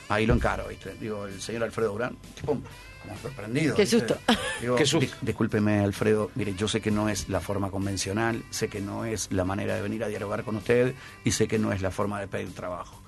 Ahí 0.10 0.28
lo 0.28 0.36
encaro, 0.36 0.68
¿viste? 0.68 0.94
Digo, 1.00 1.26
el 1.26 1.42
señor 1.42 1.64
Alfredo 1.64 1.92
Durán, 1.94 2.16
¡pum! 2.46 2.62
Como 3.06 3.18
sorprendido. 3.22 3.76
Qué 3.76 3.86
susto. 3.86 4.18
Digo, 4.62 4.76
Qué 4.76 4.86
susto. 4.86 5.06
"Dis- 5.06 5.16
discúlpeme, 5.22 5.80
Alfredo, 5.80 6.32
mire, 6.36 6.54
yo 6.56 6.68
sé 6.68 6.82
que 6.82 6.92
no 6.92 7.10
es 7.10 7.30
la 7.30 7.40
forma 7.40 7.70
convencional, 7.72 8.44
sé 8.50 8.68
que 8.68 8.82
no 8.82 9.06
es 9.06 9.32
la 9.32 9.46
manera 9.46 9.76
de 9.76 9.82
venir 9.82 10.04
a 10.04 10.08
dialogar 10.08 10.44
con 10.44 10.56
usted 10.56 10.94
y 11.24 11.32
sé 11.32 11.48
que 11.48 11.60
no 11.60 11.72
es 11.72 11.82
la 11.82 11.92
forma 11.92 12.20
de 12.20 12.28
pedir 12.28 12.54
trabajo. 12.54 13.00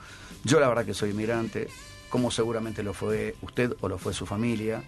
Yo 0.43 0.60
la 0.60 0.68
verdad 0.68 0.86
que 0.86 0.93
soy 0.93 1.10
inmigrante, 1.12 1.68
como 2.10 2.32
seguramente 2.32 2.84
lo 2.84 2.93
fue 2.93 3.36
usted 3.41 3.74
o 3.82 3.89
lo 3.89 3.98
fue 3.98 4.14
su 4.14 4.26
familia. 4.26 4.84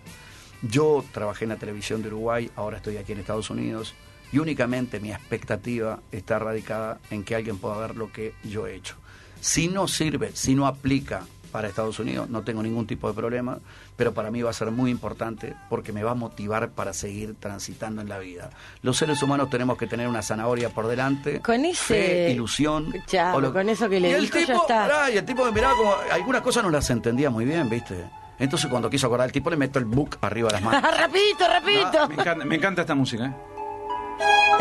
Yo 0.62 1.04
trabajé 1.14 1.46
en 1.46 1.50
la 1.50 1.56
televisión 1.58 2.02
de 2.02 2.10
Uruguay, 2.10 2.50
ahora 2.56 2.78
estoy 2.78 2.98
aquí 2.98 3.14
en 3.14 3.20
Estados 3.20 3.50
Unidos 3.50 3.94
y 4.32 4.40
únicamente 4.40 5.00
mi 5.00 5.12
expectativa 5.12 6.00
está 6.12 6.38
radicada 6.38 7.00
en 7.10 7.24
que 7.24 7.36
alguien 7.36 7.58
pueda 7.58 7.78
ver 7.78 7.96
lo 7.96 8.12
que 8.12 8.34
yo 8.44 8.68
he 8.68 8.76
hecho. 8.76 8.96
Si 9.42 9.70
no 9.70 9.88
sirve, 9.88 10.32
si 10.34 10.54
no 10.56 10.68
aplica 10.68 11.26
para 11.50 11.68
Estados 11.68 12.00
Unidos, 12.00 12.30
no 12.30 12.44
tengo 12.44 12.64
ningún 12.64 12.88
tipo 12.88 13.08
de 13.08 13.14
problema, 13.14 13.58
pero 13.98 14.14
para 14.14 14.32
mí 14.32 14.42
va 14.42 14.52
a 14.52 14.54
ser 14.54 14.72
muy 14.72 14.90
importante 14.92 15.56
porque 15.70 15.92
me 15.92 16.04
va 16.04 16.12
a 16.12 16.16
motivar 16.16 16.70
para 16.70 16.94
seguir 16.94 17.36
transitando 17.40 18.02
en 18.02 18.08
la 18.10 18.20
vida. 18.20 18.50
Los 18.82 18.98
seres 18.98 19.22
humanos 19.22 19.50
tenemos 19.50 19.78
que 19.78 19.88
tener 19.88 20.08
una 20.08 20.22
zanahoria 20.22 20.70
por 20.70 20.88
delante, 20.88 21.40
Con 21.42 21.66
ese- 21.66 21.84
fe, 21.84 22.32
ilusión. 22.32 22.94
Chao, 23.08 23.52
con 23.52 23.68
eso 23.70 23.90
que 23.90 24.00
le 24.00 24.10
y 24.10 24.14
el 24.14 24.22
dijo, 24.22 24.40
ya 24.40 24.46
tipo, 24.46 24.62
está. 24.62 25.12
y 25.12 25.18
el 25.18 25.26
tipo 25.26 25.44
me 25.46 25.52
miraba 25.52 25.76
como, 25.76 25.94
algunas 26.12 26.42
cosas 26.42 26.64
no 26.64 26.70
las 26.70 26.90
entendía 26.90 27.30
muy 27.30 27.46
bien, 27.46 27.70
¿viste? 27.70 28.06
Entonces 28.38 28.70
cuando 28.70 28.90
quiso 28.90 29.08
acordar 29.08 29.26
el 29.28 29.34
tipo 29.34 29.50
le 29.50 29.58
meto 29.58 29.80
el 29.80 29.86
book 29.86 30.18
arriba 30.22 30.48
de 30.48 30.54
las 30.54 30.62
manos. 30.62 30.82
rapidito, 30.98 31.46
rapidito. 31.48 32.08
Me 32.08 32.16
encanta, 32.16 32.46
me 32.46 32.56
encanta 32.56 32.82
esta 32.82 32.96
música. 32.96 33.26
¿eh? 33.26 33.34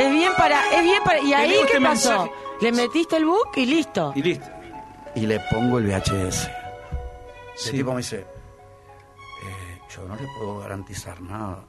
Es 0.01 0.11
bien 0.11 0.33
para, 0.37 0.69
es 0.77 0.83
bien 0.83 1.03
para. 1.05 1.21
¿Y 1.21 1.33
ahí 1.33 1.51
qué 1.51 1.61
este 1.63 1.81
pasó? 1.81 2.11
mensaje. 2.11 2.31
Le 2.61 2.73
metiste 2.73 3.17
el 3.17 3.25
book 3.25 3.51
y 3.57 3.67
listo. 3.67 4.13
Y 4.17 4.23
listo. 4.23 4.47
y 5.15 5.27
le 5.27 5.41
pongo 5.51 5.79
el 5.79 5.87
VHS. 5.87 6.49
Sí. 7.59 7.71
El 7.71 7.77
tipo 7.79 7.91
me 7.93 7.99
dice, 7.99 8.21
"Eh, 8.21 9.79
yo 9.95 10.07
no 10.07 10.15
le 10.17 10.27
puedo 10.39 10.59
garantizar 10.61 11.21
nada. 11.21 11.65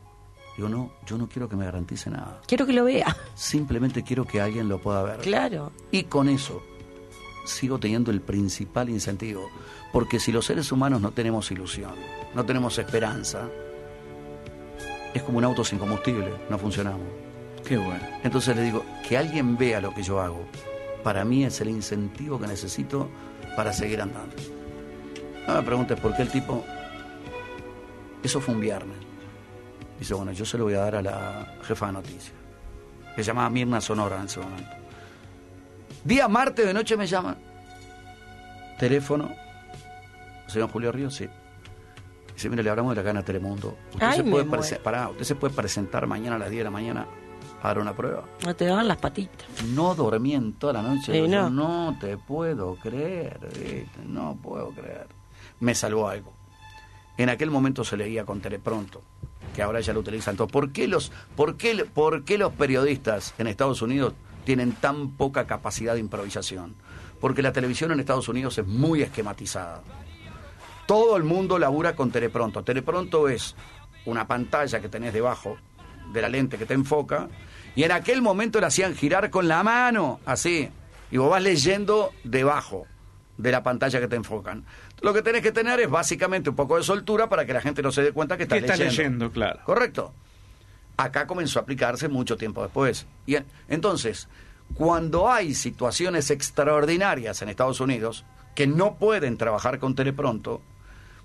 Yo 0.58 0.68
no, 0.70 0.92
yo 1.06 1.18
no 1.18 1.28
quiero 1.30 1.48
que 1.48 1.56
me 1.56 1.66
garantice 1.66 2.10
nada. 2.10 2.42
Quiero 2.46 2.66
que 2.66 2.74
lo 2.74 2.84
vea. 2.84 3.16
Simplemente 3.34 4.04
quiero 4.04 4.26
que 4.26 4.42
alguien 4.42 4.68
lo 4.68 4.80
pueda 4.80 5.04
ver. 5.04 5.20
Claro. 5.20 5.72
Y 5.92 6.04
con 6.04 6.28
eso 6.30 6.62
sigo 7.46 7.80
teniendo 7.80 8.12
el 8.12 8.22
principal 8.22 8.90
incentivo. 8.90 9.50
Porque 9.94 10.20
si 10.20 10.32
los 10.32 10.46
seres 10.46 10.72
humanos 10.72 11.02
no 11.02 11.12
tenemos 11.12 11.50
ilusión, 11.52 11.94
no 12.36 12.46
tenemos 12.46 12.78
esperanza, 12.78 13.48
es 15.14 15.24
como 15.24 15.38
un 15.40 15.46
auto 15.46 15.64
sin 15.64 15.80
combustible, 15.80 16.32
no 16.50 16.60
funcionamos. 16.60 17.08
Qué 17.66 17.78
bueno. 17.78 18.04
Entonces 18.24 18.56
le 18.56 18.62
digo, 18.64 18.84
que 19.08 19.18
alguien 19.18 19.58
vea 19.58 19.82
lo 19.82 19.94
que 19.94 20.04
yo 20.04 20.22
hago, 20.22 20.46
para 21.04 21.24
mí 21.26 21.46
es 21.46 21.60
el 21.62 21.70
incentivo 21.70 22.40
que 22.40 22.48
necesito 22.48 23.10
para 23.56 23.74
seguir 23.74 24.02
andando. 24.02 24.36
No 25.48 25.56
me 25.56 25.64
preguntes 25.64 26.00
por 26.00 26.16
qué 26.16 26.22
el 26.24 26.30
tipo... 26.32 26.64
Eso 28.24 28.40
fue 28.42 28.54
un 28.54 28.60
viernes. 28.62 28.98
Dice, 29.98 30.14
bueno, 30.14 30.32
yo 30.32 30.46
se 30.46 30.58
lo 30.58 30.66
voy 30.66 30.74
a 30.76 30.80
dar 30.82 30.96
a 30.98 31.02
la 31.02 31.54
jefa 31.64 31.88
de 31.88 31.94
noticias, 31.94 32.34
que 33.16 33.24
se 33.24 33.28
llamaba 33.28 33.50
Mirna 33.50 33.82
Sonora 33.82 34.18
en 34.20 34.26
ese 34.26 34.40
momento. 34.40 34.70
Día 36.04 36.28
martes 36.28 36.66
de 36.66 36.74
noche 36.74 36.96
me 36.98 37.06
llaman. 37.08 37.38
Teléfono. 38.78 39.30
Señor 40.48 40.70
Julio 40.72 40.92
Ríos, 40.92 41.16
sí. 41.16 41.28
Dice, 42.34 42.50
mire, 42.50 42.64
le 42.64 42.70
hablamos 42.70 42.92
de 42.96 42.96
la 42.98 43.02
gana 43.02 43.24
Telemundo. 43.24 43.78
Usted, 43.94 44.06
Ay, 44.06 44.18
se 44.18 44.24
puede 44.24 44.46
muero. 44.46 44.52
prese- 44.64 44.80
pará, 44.80 45.10
usted 45.10 45.24
se 45.26 45.36
puede 45.36 45.54
presentar 45.54 46.08
mañana 46.08 46.38
a 46.38 46.40
las 46.40 46.50
10 46.50 46.60
de 46.62 46.64
la 46.64 46.72
mañana 46.72 47.06
a 47.62 47.68
dar 47.68 47.80
una 47.80 47.94
prueba. 47.94 48.24
No 48.46 48.56
te 48.56 48.66
daban 48.66 48.88
las 48.88 48.98
patitas. 48.98 49.46
No 49.68 49.94
dormí 49.96 50.34
en 50.34 50.54
toda 50.54 50.74
la 50.74 50.82
noche. 50.82 51.08
Sí, 51.08 51.12
Digo, 51.12 51.28
no. 51.28 51.50
no 51.50 51.98
te 52.00 52.18
puedo 52.18 52.76
creer, 52.76 53.40
¿viste? 53.54 53.90
no 54.06 54.38
puedo 54.42 54.70
creer. 54.72 55.08
Me 55.60 55.76
salvó 55.76 56.08
algo. 56.08 56.34
En 57.18 57.30
aquel 57.30 57.52
momento 57.52 57.84
se 57.84 57.98
leía 57.98 58.26
con 58.26 58.40
telepronto, 58.40 59.02
que 59.54 59.62
ahora 59.62 59.82
ya 59.82 59.92
lo 59.92 60.00
utilizan 60.00 60.38
todos. 60.38 60.52
¿Por 60.52 60.72
qué 60.72 60.88
los, 60.88 61.12
por 61.36 61.58
qué, 61.58 61.86
por 61.86 62.24
qué 62.24 62.38
los 62.38 62.54
periodistas 62.54 63.34
en 63.38 63.48
Estados 63.48 63.82
Unidos 63.82 64.14
tienen 64.46 64.72
tan 64.72 65.10
poca 65.18 65.46
capacidad 65.46 65.96
de 65.96 66.00
improvisación? 66.00 66.76
Porque 67.20 67.42
la 67.42 67.52
televisión 67.52 67.92
en 67.92 68.00
Estados 68.00 68.30
Unidos 68.30 68.58
es 68.58 68.66
muy 68.66 69.02
esquematizada. 69.02 69.82
Todo 70.88 71.18
el 71.18 71.24
mundo 71.24 71.60
labura 71.60 71.94
con 71.94 72.10
telepronto. 72.10 72.64
Telepronto 72.64 73.28
es 73.28 73.54
una 74.06 74.26
pantalla 74.26 74.80
que 74.80 74.88
tenés 74.88 75.14
debajo 75.14 75.58
de 76.14 76.22
la 76.22 76.30
lente 76.30 76.58
que 76.58 76.66
te 76.66 76.74
enfoca 76.74 77.28
y 77.76 77.84
en 77.84 77.92
aquel 77.92 78.22
momento 78.22 78.62
la 78.62 78.68
hacían 78.68 78.96
girar 78.96 79.30
con 79.30 79.48
la 79.48 79.62
mano, 79.62 80.20
así. 80.26 80.70
Y 81.12 81.18
vos 81.18 81.30
vas 81.30 81.44
leyendo 81.44 82.12
debajo 82.24 82.88
de 83.40 83.52
la 83.52 83.64
pantalla 83.64 84.00
que 84.02 84.08
te 84.10 84.18
enfocan. 84.18 84.66
Lo 85.02 85.14
que 85.14 85.22
tenés 85.22 85.42
que 85.42 85.52
tener 85.54 85.80
es 85.80 85.90
básicamente 85.90 86.50
un 86.50 86.56
poco 86.58 86.76
de 86.78 86.84
soltura 86.84 87.28
para 87.30 87.46
que 87.46 87.54
la 87.54 87.62
gente 87.62 87.82
no 87.82 87.92
se 87.92 88.04
dé 88.04 88.12
cuenta 88.12 88.36
que 88.38 88.48
¿Qué 88.48 88.58
estás 88.58 88.72
estás 88.74 88.80
leyendo. 88.80 89.26
leyendo? 89.26 89.32
Claro. 89.32 89.60
Correcto. 89.66 90.14
Acá 90.98 91.26
comenzó 91.26 91.60
a 91.60 91.62
aplicarse 91.62 92.10
mucho 92.10 92.36
tiempo 92.36 92.62
después. 92.62 93.06
Y 93.26 93.36
en- 93.36 93.46
entonces, 93.70 94.28
cuando 94.74 95.32
hay 95.32 95.56
situaciones 95.56 96.30
extraordinarias 96.32 97.42
en 97.42 97.48
Estados 97.50 97.80
Unidos 97.80 98.26
que 98.56 98.68
no 98.68 98.96
pueden 98.96 99.38
trabajar 99.38 99.80
con 99.80 99.96
telepronto, 99.96 100.62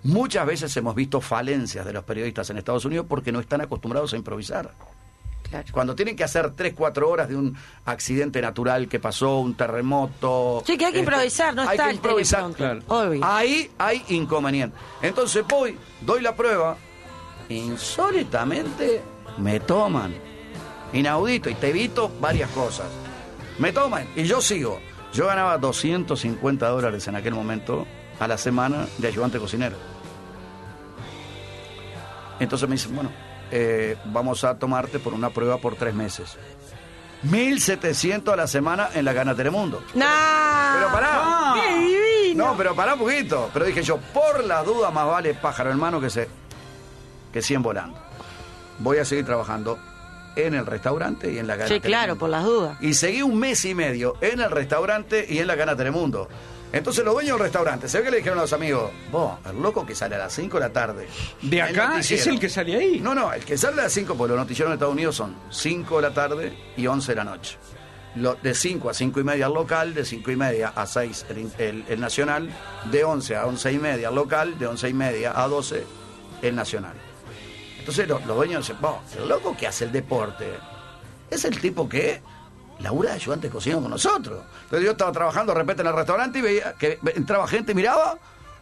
muchas 0.04 0.46
veces 0.46 0.76
hemos 0.76 0.94
visto 0.94 1.20
falencias 1.20 1.84
de 1.84 1.92
los 1.92 2.04
periodistas 2.04 2.48
en 2.50 2.58
Estados 2.58 2.84
Unidos 2.84 3.06
porque 3.08 3.32
no 3.32 3.40
están 3.40 3.60
acostumbrados 3.60 4.12
a 4.12 4.16
improvisar. 4.16 4.70
Claro. 5.62 5.72
Cuando 5.72 5.94
tienen 5.94 6.16
que 6.16 6.24
hacer 6.24 6.50
3, 6.50 6.74
4 6.74 7.08
horas 7.08 7.28
de 7.28 7.36
un 7.36 7.56
accidente 7.84 8.40
natural 8.40 8.88
que 8.88 8.98
pasó, 8.98 9.38
un 9.38 9.54
terremoto. 9.54 10.62
Sí, 10.66 10.76
que 10.76 10.86
hay 10.86 10.92
que 10.92 10.98
este, 10.98 11.10
improvisar, 11.10 11.54
no 11.54 11.62
hay 11.62 11.68
está 11.68 11.84
que 11.84 11.90
el 11.90 11.96
improvisar. 11.96 12.52
Claro. 12.52 12.80
Obvio. 12.88 13.24
Ahí 13.24 13.70
hay 13.78 14.04
inconveniente. 14.08 14.76
Entonces 15.00 15.44
voy, 15.46 15.78
doy 16.00 16.22
la 16.22 16.34
prueba, 16.34 16.76
insólitamente 17.48 19.00
me 19.38 19.60
toman. 19.60 20.14
Inaudito, 20.92 21.50
y 21.50 21.54
te 21.54 21.70
evito 21.70 22.10
varias 22.20 22.50
cosas. 22.50 22.86
Me 23.58 23.72
toman 23.72 24.08
y 24.16 24.24
yo 24.24 24.40
sigo. 24.40 24.80
Yo 25.12 25.26
ganaba 25.26 25.58
250 25.58 26.68
dólares 26.68 27.06
en 27.06 27.14
aquel 27.14 27.34
momento 27.34 27.86
a 28.18 28.26
la 28.26 28.38
semana 28.38 28.86
de 28.98 29.06
ayudante 29.06 29.38
cocinero. 29.38 29.76
Entonces 32.40 32.68
me 32.68 32.74
dicen, 32.74 32.94
bueno, 32.94 33.10
eh, 33.56 33.96
vamos 34.06 34.42
a 34.42 34.58
tomarte 34.58 34.98
por 34.98 35.14
una 35.14 35.30
prueba 35.30 35.58
por 35.58 35.76
tres 35.76 35.94
meses. 35.94 36.36
1.700 37.24 38.32
a 38.32 38.36
la 38.36 38.46
semana 38.48 38.88
en 38.94 39.04
la 39.04 39.12
Gana 39.12 39.34
Telemundo. 39.34 39.82
¡Nah! 39.94 40.74
Pero 40.76 40.92
pará. 40.92 41.54
¡Qué 41.54 41.74
divino! 41.78 42.46
No, 42.48 42.56
pero 42.56 42.74
pará 42.74 42.94
un 42.94 43.00
poquito. 43.00 43.48
Pero 43.52 43.64
dije 43.64 43.82
yo, 43.82 43.96
por 43.98 44.42
la 44.44 44.62
duda 44.64 44.90
más 44.90 45.06
vale 45.06 45.34
pájaro 45.34 45.70
en 45.70 45.78
mano 45.78 46.00
que 46.00 46.10
se 46.10 46.28
que 47.32 47.40
100 47.40 47.62
volando. 47.62 47.98
Voy 48.80 48.98
a 48.98 49.04
seguir 49.04 49.24
trabajando 49.24 49.78
en 50.36 50.54
el 50.54 50.66
restaurante 50.66 51.32
y 51.32 51.38
en 51.38 51.46
la 51.46 51.54
Gana 51.56 51.68
Sí, 51.68 51.80
claro, 51.80 52.16
Telemundo. 52.16 52.18
por 52.20 52.28
las 52.30 52.44
dudas. 52.44 52.76
Y 52.82 52.94
seguí 52.94 53.22
un 53.22 53.38
mes 53.38 53.64
y 53.64 53.74
medio 53.74 54.14
en 54.20 54.40
el 54.40 54.50
restaurante 54.50 55.24
y 55.28 55.38
en 55.38 55.46
la 55.46 55.54
Gana 55.54 55.76
Telemundo. 55.76 56.28
Entonces 56.76 57.04
los 57.04 57.14
dueños 57.14 57.34
del 57.38 57.44
restaurante, 57.44 57.88
se 57.88 57.98
ve 57.98 58.04
que 58.04 58.10
le 58.10 58.16
dijeron 58.18 58.38
a 58.38 58.42
los 58.42 58.52
amigos, 58.52 58.90
vos, 59.12 59.38
el 59.48 59.62
loco 59.62 59.86
que 59.86 59.94
sale 59.94 60.16
a 60.16 60.18
las 60.18 60.32
5 60.32 60.56
de 60.58 60.60
la 60.60 60.72
tarde. 60.72 61.06
¿De 61.40 61.62
acá 61.62 61.88
noticiero". 61.90 62.20
es 62.22 62.26
el 62.26 62.40
que 62.40 62.48
sale 62.48 62.74
ahí? 62.76 63.00
No, 63.00 63.14
no, 63.14 63.32
el 63.32 63.44
que 63.44 63.56
sale 63.56 63.80
a 63.80 63.84
las 63.84 63.92
5, 63.92 64.16
porque 64.16 64.30
los 64.32 64.38
noticieros 64.40 64.70
en 64.70 64.74
Estados 64.74 64.92
Unidos 64.94 65.14
son 65.14 65.36
5 65.50 65.96
de 65.96 66.02
la 66.02 66.12
tarde 66.12 66.52
y 66.76 66.86
11 66.86 67.12
de 67.12 67.16
la 67.16 67.24
noche. 67.24 67.56
Lo- 68.16 68.34
de 68.34 68.54
5 68.54 68.90
a 68.90 68.94
5 68.94 69.20
y 69.20 69.24
media 69.24 69.46
al 69.46 69.54
local, 69.54 69.94
de 69.94 70.04
5 70.04 70.30
y 70.32 70.36
media 70.36 70.72
a 70.74 70.84
6 70.86 71.26
el, 71.30 71.50
el- 71.58 71.84
el 71.88 72.00
nacional, 72.00 72.50
de 72.90 73.04
11 73.04 73.36
a 73.36 73.46
11 73.46 73.72
y 73.72 73.78
media 73.78 74.08
al 74.08 74.14
local, 74.16 74.58
de 74.58 74.66
11 74.66 74.88
y 74.88 74.94
media 74.94 75.32
a 75.40 75.46
12 75.48 75.84
el 76.42 76.54
nacional. 76.56 76.94
Entonces 77.78 78.08
lo- 78.08 78.18
los 78.26 78.36
dueños 78.36 78.66
dicen, 78.66 78.80
vos, 78.80 78.96
el 79.16 79.28
loco 79.28 79.56
que 79.56 79.66
hace 79.68 79.84
el 79.84 79.92
deporte 79.92 80.48
es 81.30 81.44
el 81.44 81.60
tipo 81.60 81.88
que 81.88 82.20
labura 82.80 83.10
de 83.10 83.16
ayudante 83.16 83.48
cocinero 83.48 83.82
con 83.82 83.90
nosotros. 83.90 84.42
Entonces 84.64 84.84
yo 84.84 84.92
estaba 84.92 85.12
trabajando 85.12 85.52
de 85.52 85.58
repente 85.58 85.82
en 85.82 85.88
el 85.88 85.94
restaurante 85.94 86.38
y 86.38 86.42
veía 86.42 86.74
que 86.74 86.98
entraba 87.14 87.46
gente 87.46 87.72
y 87.72 87.74
miraba, 87.74 88.18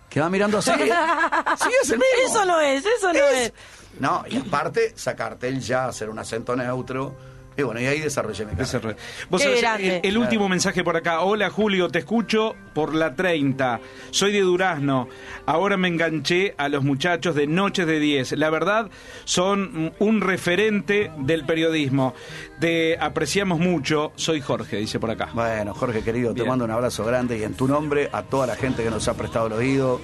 quedaba 0.09 0.31
mirando 0.31 0.59
así. 0.59 0.71
sí, 0.77 1.71
es 1.83 1.91
el 1.91 1.99
mismo. 1.99 2.27
Eso 2.27 2.45
no 2.45 2.61
es, 2.61 2.85
eso 2.85 3.13
no 3.13 3.19
es. 3.19 3.53
No, 3.99 4.25
y 4.29 4.39
aparte, 4.39 4.93
sacarte 4.97 5.49
el 5.49 5.61
ya, 5.61 5.87
hacer 5.87 6.09
un 6.09 6.19
acento 6.19 6.57
neutro. 6.57 7.32
Y 7.57 7.63
bueno, 7.63 7.81
y 7.81 7.87
ahí 7.87 8.01
desarrollé 8.01 8.47
mi 8.47 8.53
carrera. 8.57 8.79
re- 8.79 8.97
Vos 9.29 9.43
sabés, 9.43 9.63
el, 9.81 10.01
el 10.05 10.19
último 10.19 10.49
mensaje 10.49 10.83
por 10.83 10.97
acá. 10.97 11.21
Hola 11.21 11.51
Julio, 11.51 11.89
te 11.89 11.99
escucho 12.01 12.55
por 12.75 12.95
la 12.95 13.15
30. 13.15 13.81
Soy 14.11 14.33
de 14.33 14.41
Durazno. 14.41 15.09
Ahora 15.47 15.77
me 15.77 15.89
enganché 15.89 16.55
a 16.57 16.69
los 16.69 16.83
muchachos 16.83 17.35
de 17.35 17.47
Noches 17.47 17.87
de 17.87 17.99
10. 18.01 18.33
La 18.39 18.49
verdad, 18.51 18.91
son 19.25 19.93
un 19.99 20.21
referente 20.21 21.11
del 21.19 21.45
periodismo. 21.45 22.15
Te 22.61 22.99
apreciamos 22.99 23.59
mucho. 23.59 24.13
Soy 24.17 24.41
Jorge, 24.41 24.77
dice 24.79 24.99
por 24.99 25.11
acá. 25.11 25.29
Bueno, 25.35 25.75
Jorge 25.75 26.03
querido, 26.03 26.33
te 26.35 26.45
mando 26.45 26.65
un 26.65 26.71
abrazo 26.71 27.05
grande 27.05 27.39
y 27.39 27.43
en 27.43 27.55
tu 27.55 27.69
nombre 27.69 28.09
a 28.13 28.23
toda 28.23 28.47
la 28.47 28.57
gente 28.57 28.83
que 28.83 28.91
nos 28.91 29.07
ha 29.09 29.15
prestado 29.15 29.49
el 29.49 29.53
oído, 29.55 30.01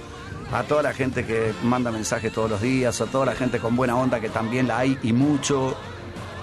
a 0.51 0.63
toda 0.63 0.81
la 0.83 0.93
gente 0.93 1.25
que 1.25 1.51
manda 1.63 1.91
mensajes 1.91 2.31
todos 2.31 2.49
los 2.49 2.61
días, 2.61 3.01
a 3.01 3.05
toda 3.05 3.25
la 3.25 3.33
gente 3.35 3.59
con 3.59 3.75
buena 3.75 3.95
onda 3.95 4.19
que 4.19 4.29
también 4.29 4.67
la 4.67 4.79
hay 4.79 4.97
y 5.03 5.13
mucho. 5.13 5.75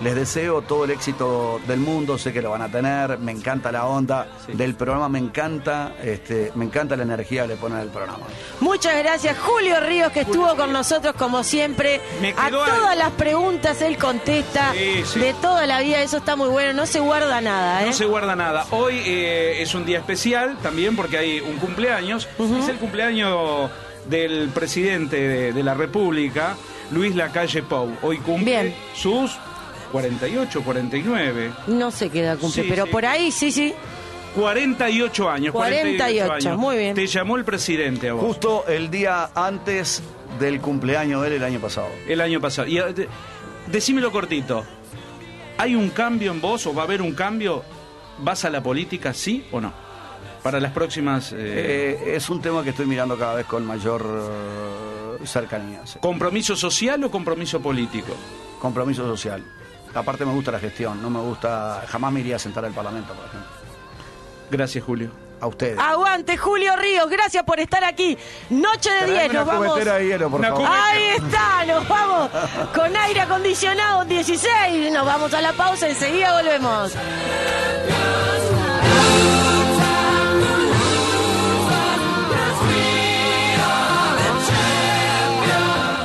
Les 0.03 0.15
deseo 0.15 0.61
todo 0.61 0.85
el 0.85 0.91
éxito 0.91 1.59
del 1.67 1.81
mundo, 1.81 2.19
sé 2.19 2.31
que 2.33 2.43
lo 2.43 2.51
van 2.51 2.61
a 2.61 2.69
tener, 2.69 3.19
me 3.19 3.33
encanta 3.33 3.73
la 3.73 3.87
onda 3.87 4.27
Sí. 4.45 4.53
del 4.53 4.75
programa, 4.75 5.09
me 5.09 5.19
encanta, 5.19 5.93
este, 6.03 6.53
me 6.55 6.67
encanta 6.67 6.97
la 6.97 7.05
energía 7.05 7.43
que 7.43 7.49
le 7.49 7.57
ponen 7.57 7.79
al 7.79 7.89
programa. 7.89 8.27
Muchas 8.61 8.95
gracias, 8.99 9.39
Julio 9.39 9.81
Ríos, 9.81 10.13
que 10.13 10.21
estuvo 10.21 10.55
con 10.55 10.71
nosotros 10.73 11.15
como 11.17 11.43
siempre. 11.43 12.01
A 12.37 12.51
todas 12.51 12.97
las 12.97 13.11
preguntas 13.13 13.81
él 13.81 13.97
contesta 13.97 14.73
Sí, 14.75 15.03
sí. 15.07 15.19
de 15.19 15.33
toda 15.35 15.67
la 15.67 15.81
vida, 15.81 16.03
eso 16.03 16.19
está 16.19 16.37
muy 16.37 16.49
bueno, 16.49 16.75
no 16.75 16.85
se 16.87 17.01
guarda 17.01 17.41
nada, 17.41 17.83
¿eh? 17.83 17.87
No 17.87 17.93
se 17.95 18.05
guarda 18.05 18.37
nada. 18.37 18.67
Hoy 18.73 19.01
eh, 19.07 19.63
es 19.63 19.75
un 19.75 19.87
día 19.87 19.99
especial 19.99 20.59
también 20.63 20.95
porque 20.95 21.17
hay 21.17 21.41
un 21.41 21.57
cumpleaños. 21.57 22.29
Es 22.39 22.69
el 22.69 22.77
cumpleaños 22.77 23.71
del 24.11 24.51
presidente 24.51 25.17
de, 25.17 25.53
de 25.55 25.63
la 25.63 25.73
República, 25.75 26.55
Luis 26.91 27.17
Lacalle 27.17 27.63
Pou. 27.63 27.91
Hoy 28.03 28.19
cumple 28.19 28.45
Bien. 28.63 28.75
sus 28.95 29.37
48, 29.93 30.63
49. 30.63 31.53
No 31.69 31.91
sé 31.91 32.11
qué 32.11 32.21
edad 32.21 32.39
cumple, 32.39 32.63
Sí, 32.63 32.69
pero 32.69 32.85
sí. 32.87 32.91
por 32.93 33.07
ahí 33.07 33.31
sí, 33.31 33.51
sí. 33.53 33.73
48 34.35 35.31
años. 35.31 35.53
48, 35.55 36.33
años. 36.33 36.59
muy 36.59 36.77
bien. 36.77 36.95
Te 36.95 37.07
llamó 37.07 37.37
el 37.37 37.45
presidente 37.45 38.11
a 38.11 38.13
vos 38.13 38.25
Justo 38.25 38.65
el 38.69 38.91
día 38.91 39.31
antes 39.35 40.03
del 40.39 40.61
cumpleaños 40.61 41.23
de 41.23 41.29
él 41.29 41.33
el 41.35 41.45
año 41.45 41.61
pasado. 41.61 41.89
el 42.07 42.21
año 42.21 42.41
pasado. 42.41 42.69
Y, 42.69 42.79
eh, 42.79 42.93
de- 42.93 43.09
decímelo 43.69 44.11
cortito. 44.13 44.65
¿Hay 45.59 45.75
un 45.75 45.89
cambio 45.89 46.33
en 46.33 46.41
vos 46.43 46.67
o 46.67 46.75
va 46.75 46.83
a 46.83 46.85
haber 46.85 47.01
un 47.01 47.15
cambio? 47.15 47.63
¿Vas 48.19 48.45
a 48.45 48.51
la 48.51 48.63
política, 48.63 49.15
sí 49.15 49.47
o 49.53 49.61
no? 49.61 49.73
Para 50.43 50.61
las 50.61 50.73
próximas... 50.73 51.33
eh, 51.33 51.37
Eh, 52.07 52.17
es 52.17 52.29
un 52.29 52.43
tema 52.43 52.63
que 52.63 52.71
estoy 52.71 52.85
mirando 52.87 53.17
cada 53.19 53.35
vez 53.37 53.47
con 53.47 53.65
mayor 53.65 54.05
eh, 55.23 55.27
cercanía. 55.27 55.87
sí. 55.87 55.99
¿Compromiso 56.01 56.55
social 56.57 57.03
o 57.05 57.11
compromiso 57.11 57.61
político? 57.61 58.13
Compromiso 58.61 59.05
social. 59.07 59.43
Aparte 59.95 60.25
me 60.27 60.33
gusta 60.33 60.51
la 60.53 60.59
gestión, 60.59 61.01
no 61.01 61.09
me 61.11 61.21
gusta, 61.21 61.83
jamás 61.89 62.13
me 62.13 62.21
iría 62.21 62.37
a 62.37 62.39
sentar 62.39 62.65
al 62.65 62.73
Parlamento, 62.73 63.15
por 63.15 63.25
ejemplo. 63.27 63.49
Gracias, 64.51 64.85
Julio. 64.85 65.11
A 65.39 65.49
ustedes. 65.49 65.79
Aguante, 65.79 66.39
Julio 66.39 66.75
Ríos, 66.77 67.11
gracias 67.11 67.45
por 67.45 67.61
estar 67.61 67.85
aquí. 67.85 68.17
Noche 68.49 68.89
de 68.91 69.05
10, 69.05 69.07
Traeme 69.07 69.29
una 69.31 69.39
nos 69.41 69.47
vamos. 69.47 69.67
cubetera 69.69 69.95
de 69.97 70.07
hielo, 70.07 70.31
por 70.31 70.41
Una 70.41 70.49
favor. 70.49 70.67
cubetera. 70.67 70.87
Ahí 70.87 71.03
está, 71.09 71.65
nos 71.67 71.89
vamos 71.89 72.31
con 72.75 72.97
aire 72.97 73.21
acondicionado 73.21 74.05
16. 74.07 74.93
Nos 74.93 75.05
vamos 75.05 75.35
a 75.35 75.43
la 75.43 75.53
pausa, 75.53 75.89
enseguida 75.89 76.33
volvemos. 76.41 76.93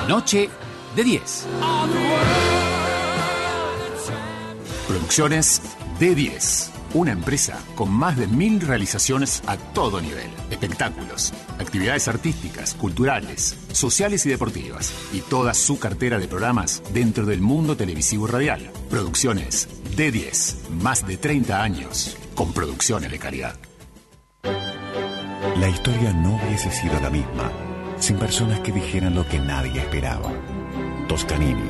Noche 0.07 0.49
de 0.95 1.03
10. 1.03 1.47
Producciones 5.11 5.61
de 5.99 6.15
10. 6.15 6.71
Una 6.93 7.11
empresa 7.11 7.59
con 7.75 7.91
más 7.91 8.15
de 8.15 8.27
mil 8.27 8.61
realizaciones 8.61 9.43
a 9.45 9.57
todo 9.57 9.99
nivel. 9.99 10.29
Espectáculos, 10.49 11.33
actividades 11.59 12.07
artísticas, 12.07 12.73
culturales, 12.75 13.57
sociales 13.73 14.25
y 14.25 14.29
deportivas. 14.29 14.93
Y 15.11 15.19
toda 15.19 15.53
su 15.53 15.79
cartera 15.79 16.17
de 16.17 16.29
programas 16.29 16.81
dentro 16.93 17.25
del 17.25 17.41
mundo 17.41 17.75
televisivo 17.75 18.25
y 18.25 18.31
radial. 18.31 18.71
Producciones 18.89 19.67
de 19.97 20.13
10. 20.13 20.69
Más 20.81 21.05
de 21.05 21.17
30 21.17 21.61
años 21.61 22.15
con 22.33 22.53
producciones 22.53 23.11
de 23.11 23.19
calidad. 23.19 23.57
La 25.57 25.67
historia 25.67 26.13
no 26.13 26.37
hubiese 26.37 26.71
sido 26.71 26.97
la 27.01 27.09
misma 27.09 27.51
sin 27.99 28.15
personas 28.15 28.61
que 28.61 28.71
dijeran 28.71 29.15
lo 29.15 29.27
que 29.27 29.39
nadie 29.39 29.81
esperaba. 29.81 30.31
Toscanini, 31.09 31.69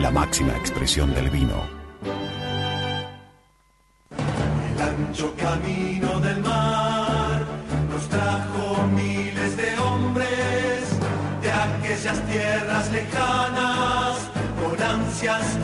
la 0.00 0.10
máxima 0.10 0.54
expresión 0.58 1.14
del 1.14 1.30
vino. 1.30 1.73
Ancho 5.14 5.32
camino 5.36 6.18
del 6.18 6.40
mar 6.42 7.46
nos 7.88 8.08
trajo 8.08 8.84
miles 8.88 9.56
de 9.56 9.78
hombres 9.78 10.80
de 11.40 11.52
aquellas 11.52 12.20
tierras 12.26 12.90
lejanas, 12.90 14.16
con 14.60 14.82
ansias, 14.82 15.56